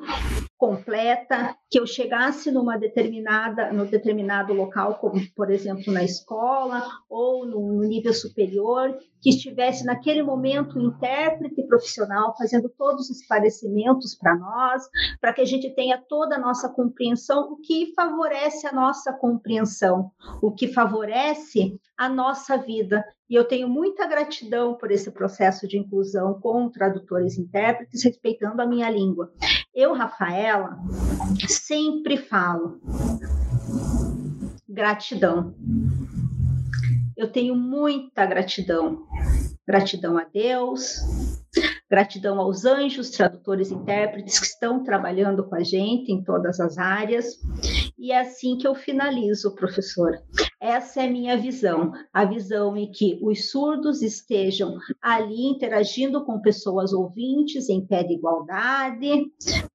completa, 0.63 1.57
que 1.69 1.81
eu 1.81 1.85
chegasse 1.85 2.53
numa 2.53 2.79
determinada, 2.79 3.73
no 3.73 3.85
determinado 3.85 4.53
local, 4.53 4.95
como 5.01 5.21
por 5.35 5.51
exemplo 5.51 5.93
na 5.93 6.05
escola 6.05 6.87
ou 7.11 7.45
no 7.45 7.81
nível 7.81 8.15
superior, 8.15 8.97
que 9.21 9.31
estivesse 9.31 9.85
naquele 9.85 10.23
momento 10.23 10.79
intérprete 10.79 11.67
profissional 11.67 12.33
fazendo 12.39 12.69
todos 12.79 13.11
os 13.11 13.19
esclarecimentos 13.23 14.15
para 14.15 14.37
nós, 14.37 14.83
para 15.21 15.33
que 15.33 15.41
a 15.41 15.45
gente 15.45 15.69
tenha 15.75 16.01
toda 16.09 16.37
a 16.37 16.41
nossa 16.41 16.69
compreensão, 16.69 17.55
o 17.55 17.57
que 17.57 17.93
favorece 17.97 18.65
a 18.65 18.73
nossa 18.73 19.13
compreensão, 19.13 20.13
o 20.41 20.53
que 20.53 20.69
favorece 20.69 21.77
a 21.99 22.09
nossa 22.09 22.57
vida. 22.57 23.05
E 23.29 23.35
eu 23.35 23.45
tenho 23.45 23.69
muita 23.69 24.07
gratidão 24.07 24.77
por 24.77 24.93
esse 24.93 25.11
processo 25.11 25.67
de 25.67 25.77
inclusão 25.77 26.39
com 26.41 26.71
tradutores 26.71 27.37
e 27.37 27.43
intérpretes, 27.43 28.05
respeitando 28.05 28.63
a 28.63 28.67
minha 28.67 28.89
língua. 28.89 29.33
Eu, 29.75 29.95
Rafaela, 29.95 30.79
sempre 31.49 32.19
falo 32.19 32.79
gratidão. 34.69 35.55
Eu 37.17 37.33
tenho 37.33 37.57
muita 37.57 38.27
gratidão. 38.27 39.07
Gratidão 39.67 40.19
a 40.19 40.25
Deus, 40.25 40.97
gratidão 41.89 42.39
aos 42.39 42.65
anjos, 42.65 43.11
tradutores 43.11 43.71
e 43.71 43.75
intérpretes 43.75 44.39
que 44.39 44.47
estão 44.47 44.83
trabalhando 44.83 45.49
com 45.49 45.55
a 45.55 45.63
gente 45.63 46.13
em 46.13 46.23
todas 46.23 46.61
as 46.61 46.77
áreas. 46.77 47.39
E 47.99 48.13
é 48.13 48.21
assim 48.21 48.59
que 48.59 48.67
eu 48.67 48.75
finalizo, 48.75 49.55
professor. 49.55 50.19
Essa 50.63 51.03
é 51.03 51.09
minha 51.09 51.37
visão, 51.37 51.91
a 52.13 52.25
visão 52.25 52.77
em 52.77 52.89
que 52.89 53.19
os 53.21 53.51
surdos 53.51 54.01
estejam 54.01 54.79
ali 55.03 55.47
interagindo 55.49 56.25
com 56.25 56.41
pessoas 56.41 56.93
ouvintes 56.93 57.69
em 57.69 57.85
pé 57.85 58.05
de 58.05 58.15
igualdade. 58.15 59.27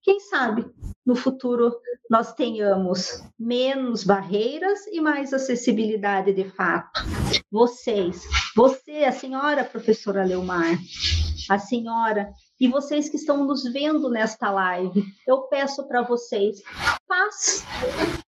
Quem 0.02 0.22
sabe 0.22 0.66
no 1.06 1.14
futuro 1.14 1.76
nós 2.10 2.34
tenhamos 2.34 3.22
menos 3.38 4.06
barreiras 4.06 4.88
e 4.88 5.02
mais 5.02 5.34
acessibilidade 5.34 6.32
de 6.32 6.46
fato. 6.46 7.02
Vocês, 7.52 8.24
você, 8.56 9.04
a 9.04 9.12
senhora 9.12 9.66
professora 9.66 10.24
Leomar, 10.24 10.80
a 11.50 11.60
senhora 11.60 12.30
e 12.60 12.68
vocês 12.68 13.08
que 13.10 13.18
estão 13.18 13.46
nos 13.46 13.64
vendo 13.72 14.10
nesta 14.10 14.50
live, 14.50 15.04
eu 15.28 15.44
peço 15.44 15.88
para 15.88 16.02
vocês 16.02 16.62
paz, 17.08 17.64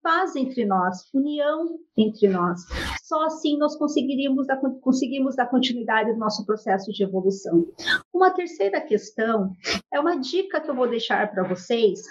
paz 0.01 0.36
entre 0.36 0.65
nós, 0.65 1.03
união 1.13 1.80
entre 1.95 2.28
nós. 2.28 2.61
Só 3.03 3.23
assim 3.25 3.57
nós 3.57 3.75
conseguiríamos 3.78 4.45
dar, 4.45 4.57
conseguimos 4.82 5.36
dar 5.36 5.45
continuidade 5.47 6.11
no 6.11 6.19
nosso 6.19 6.45
processo 6.45 6.91
de 6.91 7.03
evolução. 7.03 7.65
Uma 8.13 8.32
terceira 8.32 8.82
questão 8.82 9.51
é 9.91 9.99
uma 9.99 10.15
dica 10.19 10.59
que 10.59 10.69
eu 10.69 10.75
vou 10.75 10.89
deixar 10.89 11.32
para 11.32 11.47
vocês, 11.47 12.01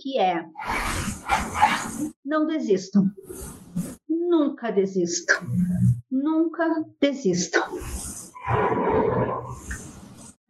que 0.00 0.18
é 0.18 0.44
não 2.24 2.46
desistam. 2.46 3.06
Nunca 4.08 4.70
desistam. 4.70 5.36
Nunca 6.10 6.84
desistam 7.00 7.64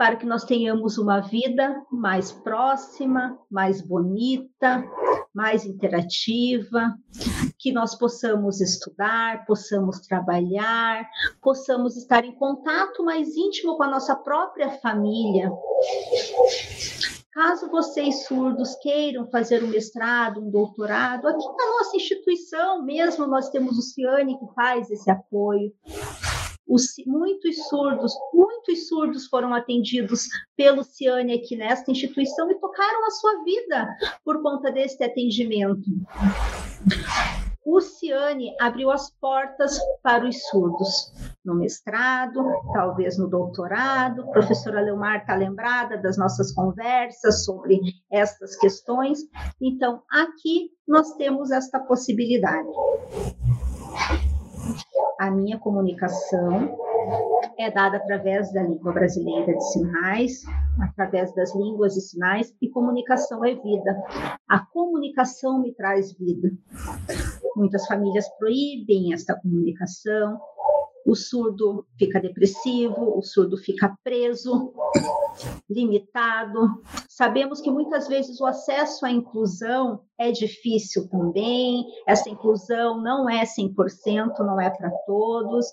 para 0.01 0.17
que 0.17 0.25
nós 0.25 0.45
tenhamos 0.45 0.97
uma 0.97 1.21
vida 1.21 1.85
mais 1.93 2.33
próxima, 2.33 3.39
mais 3.51 3.83
bonita, 3.83 4.83
mais 5.35 5.67
interativa, 5.67 6.95
que 7.59 7.71
nós 7.71 7.95
possamos 7.95 8.63
estudar, 8.63 9.45
possamos 9.45 10.01
trabalhar, 10.01 11.07
possamos 11.43 11.99
estar 11.99 12.25
em 12.25 12.33
contato 12.33 13.05
mais 13.05 13.37
íntimo 13.37 13.77
com 13.77 13.83
a 13.83 13.91
nossa 13.91 14.17
própria 14.17 14.71
família. 14.79 15.53
Caso 17.31 17.71
vocês 17.71 18.25
surdos 18.25 18.75
queiram 18.77 19.31
fazer 19.31 19.63
um 19.63 19.69
mestrado, 19.69 20.41
um 20.41 20.51
doutorado, 20.51 21.29
aqui 21.29 21.47
na 21.47 21.79
nossa 21.79 21.97
instituição 21.99 22.83
mesmo 22.83 23.27
nós 23.27 23.51
temos 23.51 23.77
o 23.77 23.83
Ciane 23.83 24.39
que 24.39 24.47
faz 24.55 24.91
esse 24.91 25.11
apoio 25.11 25.71
os, 26.71 26.95
muitos 27.05 27.57
surdos, 27.69 28.15
muitos 28.33 28.87
surdos 28.87 29.27
foram 29.27 29.53
atendidos 29.53 30.29
pelo 30.57 30.85
Ciane 30.85 31.35
aqui 31.35 31.57
nesta 31.57 31.91
instituição 31.91 32.49
e 32.49 32.61
tocaram 32.61 33.07
a 33.07 33.11
sua 33.11 33.43
vida 33.43 33.89
por 34.25 34.41
conta 34.41 34.71
deste 34.71 35.03
atendimento. 35.03 35.83
O 37.67 37.81
Ciane 37.81 38.55
abriu 38.61 38.91
as 38.91 39.11
portas 39.21 39.79
para 40.03 40.27
os 40.27 40.43
surdos 40.45 41.13
no 41.45 41.57
mestrado, 41.57 42.43
talvez 42.73 43.19
no 43.19 43.29
doutorado. 43.29 44.23
A 44.23 44.31
professora 44.31 44.81
Leomar 44.81 45.21
está 45.21 45.35
lembrada 45.35 45.99
das 45.99 46.17
nossas 46.17 46.53
conversas 46.53 47.45
sobre 47.45 47.81
estas 48.11 48.57
questões. 48.57 49.19
Então, 49.61 50.03
aqui 50.11 50.71
nós 50.89 51.15
temos 51.15 51.51
esta 51.51 51.81
possibilidade 51.81 52.69
a 55.19 55.31
minha 55.31 55.59
comunicação 55.59 56.77
é 57.59 57.71
dada 57.71 57.99
através 57.99 58.53
da 58.53 58.63
língua 58.63 58.93
brasileira 58.93 59.53
de 59.53 59.73
sinais, 59.73 60.43
através 60.81 61.35
das 61.35 61.55
línguas 61.55 61.95
de 61.95 62.01
sinais, 62.01 62.55
e 62.61 62.69
comunicação 62.69 63.45
é 63.45 63.55
vida. 63.55 64.03
A 64.49 64.61
comunicação 64.61 65.61
me 65.61 65.75
traz 65.75 66.13
vida. 66.15 66.51
Muitas 67.57 67.87
famílias 67.87 68.29
proíbem 68.39 69.13
esta 69.13 69.35
comunicação, 69.35 70.41
o 71.11 71.17
surdo 71.17 71.85
fica 71.99 72.21
depressivo, 72.21 73.19
o 73.19 73.23
surdo 73.23 73.57
fica 73.57 73.93
preso, 74.05 74.73
limitado. 75.69 76.81
Sabemos 77.09 77.61
que 77.61 77.69
muitas 77.69 78.07
vezes 78.07 78.41
o 78.41 78.47
acesso 78.47 79.05
à 79.05 79.11
inclusão 79.11 80.03
é 80.17 80.31
difícil 80.31 81.09
também, 81.09 81.85
essa 82.07 82.31
inclusão 82.31 83.03
não 83.03 83.29
é 83.29 83.43
100%, 83.43 84.39
não 84.39 84.61
é 84.61 84.71
para 84.71 84.91
todos. 85.05 85.67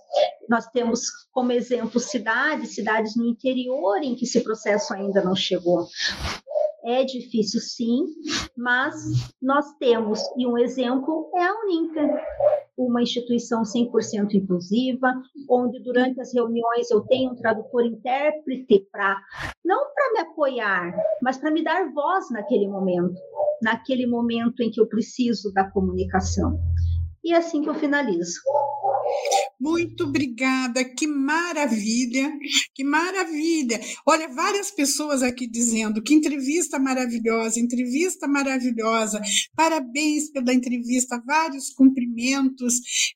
Nós 0.49 0.65
temos 0.67 1.01
como 1.31 1.51
exemplo 1.51 1.99
cidades, 1.99 2.73
cidades 2.73 3.15
no 3.15 3.27
interior 3.27 3.97
em 4.01 4.15
que 4.15 4.23
esse 4.25 4.41
processo 4.41 4.91
ainda 4.91 5.23
não 5.23 5.35
chegou. 5.35 5.85
É 6.89 7.03
difícil 7.03 7.59
sim, 7.59 8.05
mas 8.55 8.95
nós 9.41 9.73
temos, 9.77 10.21
e 10.37 10.47
um 10.47 10.57
exemplo 10.57 11.29
é 11.35 11.43
a 11.43 11.53
Uninter, 11.61 12.09
uma 12.77 13.01
instituição 13.01 13.63
100% 13.63 14.35
inclusiva, 14.35 15.11
onde 15.49 15.83
durante 15.83 16.21
as 16.21 16.33
reuniões 16.33 16.89
eu 16.89 17.01
tenho 17.01 17.31
um 17.31 17.35
tradutor 17.35 17.85
intérprete 17.85 18.87
para 18.89 19.21
não 19.65 19.93
para 19.93 20.13
me 20.13 20.19
apoiar, 20.19 20.95
mas 21.21 21.37
para 21.37 21.51
me 21.51 21.61
dar 21.61 21.91
voz 21.91 22.31
naquele 22.31 22.69
momento, 22.69 23.19
naquele 23.61 24.07
momento 24.07 24.61
em 24.61 24.71
que 24.71 24.79
eu 24.79 24.87
preciso 24.87 25.51
da 25.51 25.69
comunicação. 25.69 26.57
E 27.27 27.33
é 27.33 27.35
assim 27.35 27.61
que 27.61 27.67
eu 27.67 27.75
finalizo. 27.75 28.39
Muito 29.59 30.05
obrigada, 30.05 30.85
que 30.85 31.05
maravilha, 31.05 32.31
que 32.73 32.85
maravilha. 32.85 33.81
Olha, 34.05 34.29
várias 34.29 34.71
pessoas 34.71 35.21
aqui 35.21 35.45
dizendo 35.45 36.01
que 36.01 36.13
entrevista 36.13 36.79
maravilhosa, 36.79 37.59
entrevista 37.59 38.29
maravilhosa, 38.29 39.19
parabéns 39.53 40.31
pela 40.31 40.53
entrevista, 40.53 41.21
vários 41.25 41.69
cumprimentos 41.71 41.96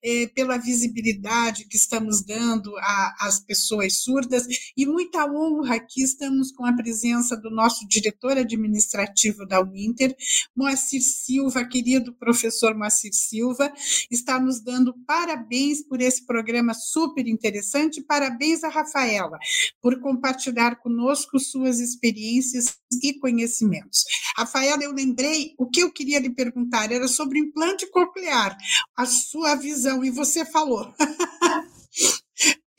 eh, 0.03 0.27
pela 0.35 0.57
visibilidade 0.57 1.65
que 1.67 1.77
estamos 1.77 2.23
dando 2.23 2.73
às 3.19 3.39
pessoas 3.39 3.97
surdas 4.01 4.45
e 4.75 4.85
muita 4.85 5.25
honra 5.25 5.79
que 5.79 6.01
estamos 6.01 6.51
com 6.51 6.65
a 6.65 6.73
presença 6.73 7.35
do 7.35 7.49
nosso 7.49 7.87
diretor 7.87 8.37
administrativo 8.37 9.45
da 9.45 9.61
Uninter, 9.61 10.15
Moacir 10.55 11.01
Silva, 11.01 11.65
querido 11.65 12.13
professor 12.13 12.75
Moacir 12.75 13.13
Silva, 13.13 13.71
está 14.09 14.39
nos 14.39 14.61
dando 14.61 14.93
parabéns 15.05 15.83
por 15.83 16.01
esse 16.01 16.25
programa 16.25 16.73
super 16.73 17.27
interessante. 17.27 18.01
Parabéns 18.01 18.63
a 18.63 18.69
Rafaela 18.69 19.37
por 19.81 19.99
compartilhar 19.99 20.75
conosco 20.77 21.39
suas 21.39 21.79
experiências 21.79 22.77
e 23.01 23.13
conhecimentos. 23.19 24.03
Rafaela, 24.37 24.83
eu 24.83 24.93
lembrei 24.93 25.53
o 25.57 25.69
que 25.69 25.81
eu 25.81 25.91
queria 25.91 26.19
lhe 26.19 26.29
perguntar 26.29 26.91
era 26.91 27.07
sobre 27.07 27.39
implante 27.39 27.89
coclear, 27.89 28.55
a 28.97 29.05
sua 29.05 29.55
visão, 29.55 30.03
e 30.03 30.11
você 30.11 30.45
falou. 30.45 30.93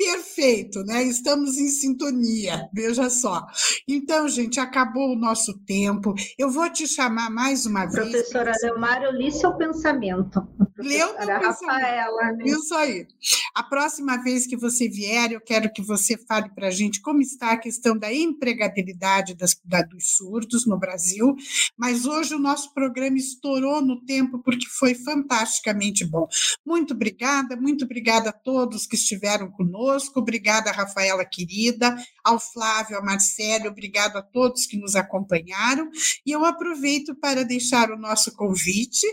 Perfeito, 0.04 0.82
né? 0.84 1.02
Estamos 1.04 1.56
em 1.58 1.68
sintonia, 1.68 2.68
veja 2.74 3.08
só. 3.08 3.46
Então, 3.86 4.28
gente, 4.28 4.58
acabou 4.58 5.12
o 5.12 5.18
nosso 5.18 5.56
tempo. 5.64 6.14
Eu 6.38 6.50
vou 6.50 6.68
te 6.70 6.86
chamar 6.86 7.30
mais 7.30 7.66
uma 7.66 7.82
Professora 7.82 8.10
vez. 8.10 8.28
Professora 8.30 8.52
Leomar, 8.62 9.02
eu 9.02 9.12
li 9.12 9.30
seu 9.30 9.56
pensamento. 9.56 10.42
Leu 10.78 11.14
meu 11.18 11.40
Rafaela. 11.40 12.32
Né? 12.32 12.44
Isso 12.46 12.74
aí. 12.74 13.06
A 13.54 13.62
próxima 13.62 14.22
vez 14.22 14.46
que 14.46 14.56
você 14.56 14.88
vier, 14.88 15.32
eu 15.32 15.40
quero 15.40 15.72
que 15.72 15.82
você 15.82 16.16
fale 16.26 16.50
para 16.50 16.68
a 16.68 16.70
gente 16.70 17.00
como 17.00 17.20
está 17.20 17.52
a 17.52 17.58
questão 17.58 17.96
da 17.96 18.12
empregabilidade 18.12 19.34
das, 19.34 19.54
da, 19.64 19.82
dos 19.82 20.16
surdos 20.16 20.66
no 20.66 20.78
Brasil. 20.78 21.36
Mas 21.76 22.06
hoje 22.06 22.34
o 22.34 22.38
nosso 22.38 22.72
programa 22.74 23.16
estourou 23.16 23.80
no 23.80 24.02
tempo 24.04 24.40
porque 24.42 24.66
foi 24.66 24.94
fantasticamente 24.94 26.04
bom. 26.04 26.26
Muito 26.66 26.94
obrigada, 26.94 27.54
muito 27.54 27.84
obrigada 27.84 28.30
a 28.30 28.32
todos 28.32 28.86
que 28.86 28.96
estiveram 28.96 29.50
conosco. 29.50 29.91
Obrigada, 30.14 30.70
Rafaela 30.70 31.24
querida, 31.24 31.96
ao 32.24 32.38
Flávio, 32.38 32.96
ao 32.96 33.04
Marcelo, 33.04 33.68
obrigado 33.68 34.16
a 34.16 34.22
todos 34.22 34.66
que 34.66 34.76
nos 34.76 34.94
acompanharam. 34.94 35.88
E 36.24 36.30
eu 36.30 36.44
aproveito 36.44 37.14
para 37.16 37.44
deixar 37.44 37.90
o 37.90 37.98
nosso 37.98 38.34
convite 38.36 39.06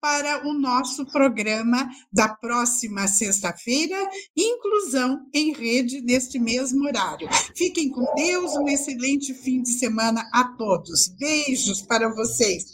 para 0.00 0.46
o 0.48 0.52
nosso 0.52 1.06
programa 1.06 1.88
da 2.12 2.28
próxima 2.28 3.06
sexta-feira, 3.06 3.96
Inclusão 4.36 5.26
em 5.32 5.52
Rede, 5.52 6.00
neste 6.00 6.38
mesmo 6.38 6.86
horário. 6.86 7.28
Fiquem 7.56 7.88
com 7.88 8.12
Deus, 8.14 8.56
um 8.56 8.68
excelente 8.68 9.32
fim 9.34 9.62
de 9.62 9.70
semana 9.70 10.28
a 10.32 10.44
todos. 10.56 11.08
Beijos 11.18 11.82
para 11.82 12.08
vocês. 12.12 12.64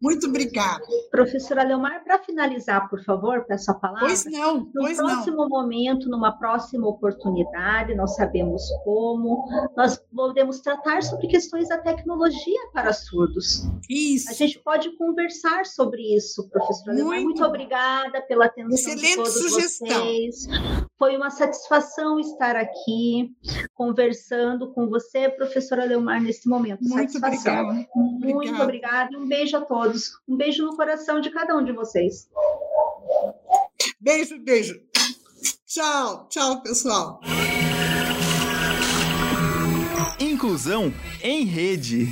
Muito 0.00 0.26
obrigada. 0.28 0.82
Professora 1.10 1.62
Leomar, 1.62 2.02
para 2.04 2.22
finalizar, 2.22 2.88
por 2.88 3.02
favor, 3.04 3.44
peço 3.46 3.70
a 3.70 3.74
palavra. 3.74 4.06
Pois 4.06 4.24
não, 4.24 4.60
no 4.60 4.72
pois 4.72 4.96
próximo 4.96 5.36
não. 5.36 5.48
momento, 5.48 6.08
numa 6.08 6.32
próxima 6.38 6.75
oportunidade, 6.84 7.94
não 7.94 8.06
sabemos 8.06 8.62
como, 8.84 9.44
nós 9.76 9.96
podemos 10.14 10.60
tratar 10.60 11.02
sobre 11.02 11.26
questões 11.28 11.68
da 11.68 11.78
tecnologia 11.78 12.60
para 12.72 12.92
surdos. 12.92 13.62
Isso. 13.88 14.30
A 14.30 14.32
gente 14.32 14.58
pode 14.58 14.96
conversar 14.96 15.64
sobre 15.66 16.02
isso, 16.16 16.48
professora 16.48 17.02
Muito. 17.02 17.24
Muito 17.24 17.44
obrigada 17.44 18.20
pela 18.22 18.46
atenção 18.46 18.74
Excelente 18.92 19.08
de 19.08 19.16
todos 19.16 19.32
sugestão. 19.32 19.88
vocês. 19.88 20.46
Foi 20.98 21.16
uma 21.16 21.30
satisfação 21.30 22.18
estar 22.18 22.56
aqui 22.56 23.30
conversando 23.74 24.72
com 24.72 24.88
você, 24.88 25.28
professora 25.28 25.84
Leomar, 25.84 26.22
nesse 26.22 26.48
momento. 26.48 26.80
Muito 26.82 27.12
satisfação. 27.12 27.64
obrigada. 27.68 27.88
Muito 27.94 28.34
Obrigada. 28.36 28.62
obrigada 28.64 29.10
e 29.12 29.16
um 29.16 29.28
beijo 29.28 29.56
a 29.56 29.60
todos. 29.60 30.18
Um 30.28 30.36
beijo 30.36 30.64
no 30.64 30.74
coração 30.76 31.20
de 31.20 31.30
cada 31.30 31.56
um 31.56 31.64
de 31.64 31.72
vocês. 31.72 32.28
Beijo, 34.00 34.38
beijo. 34.42 34.80
Tchau, 35.66 36.28
tchau, 36.30 36.62
pessoal. 36.62 37.20
Inclusão 40.20 40.94
em 41.20 41.44
rede. 41.44 42.06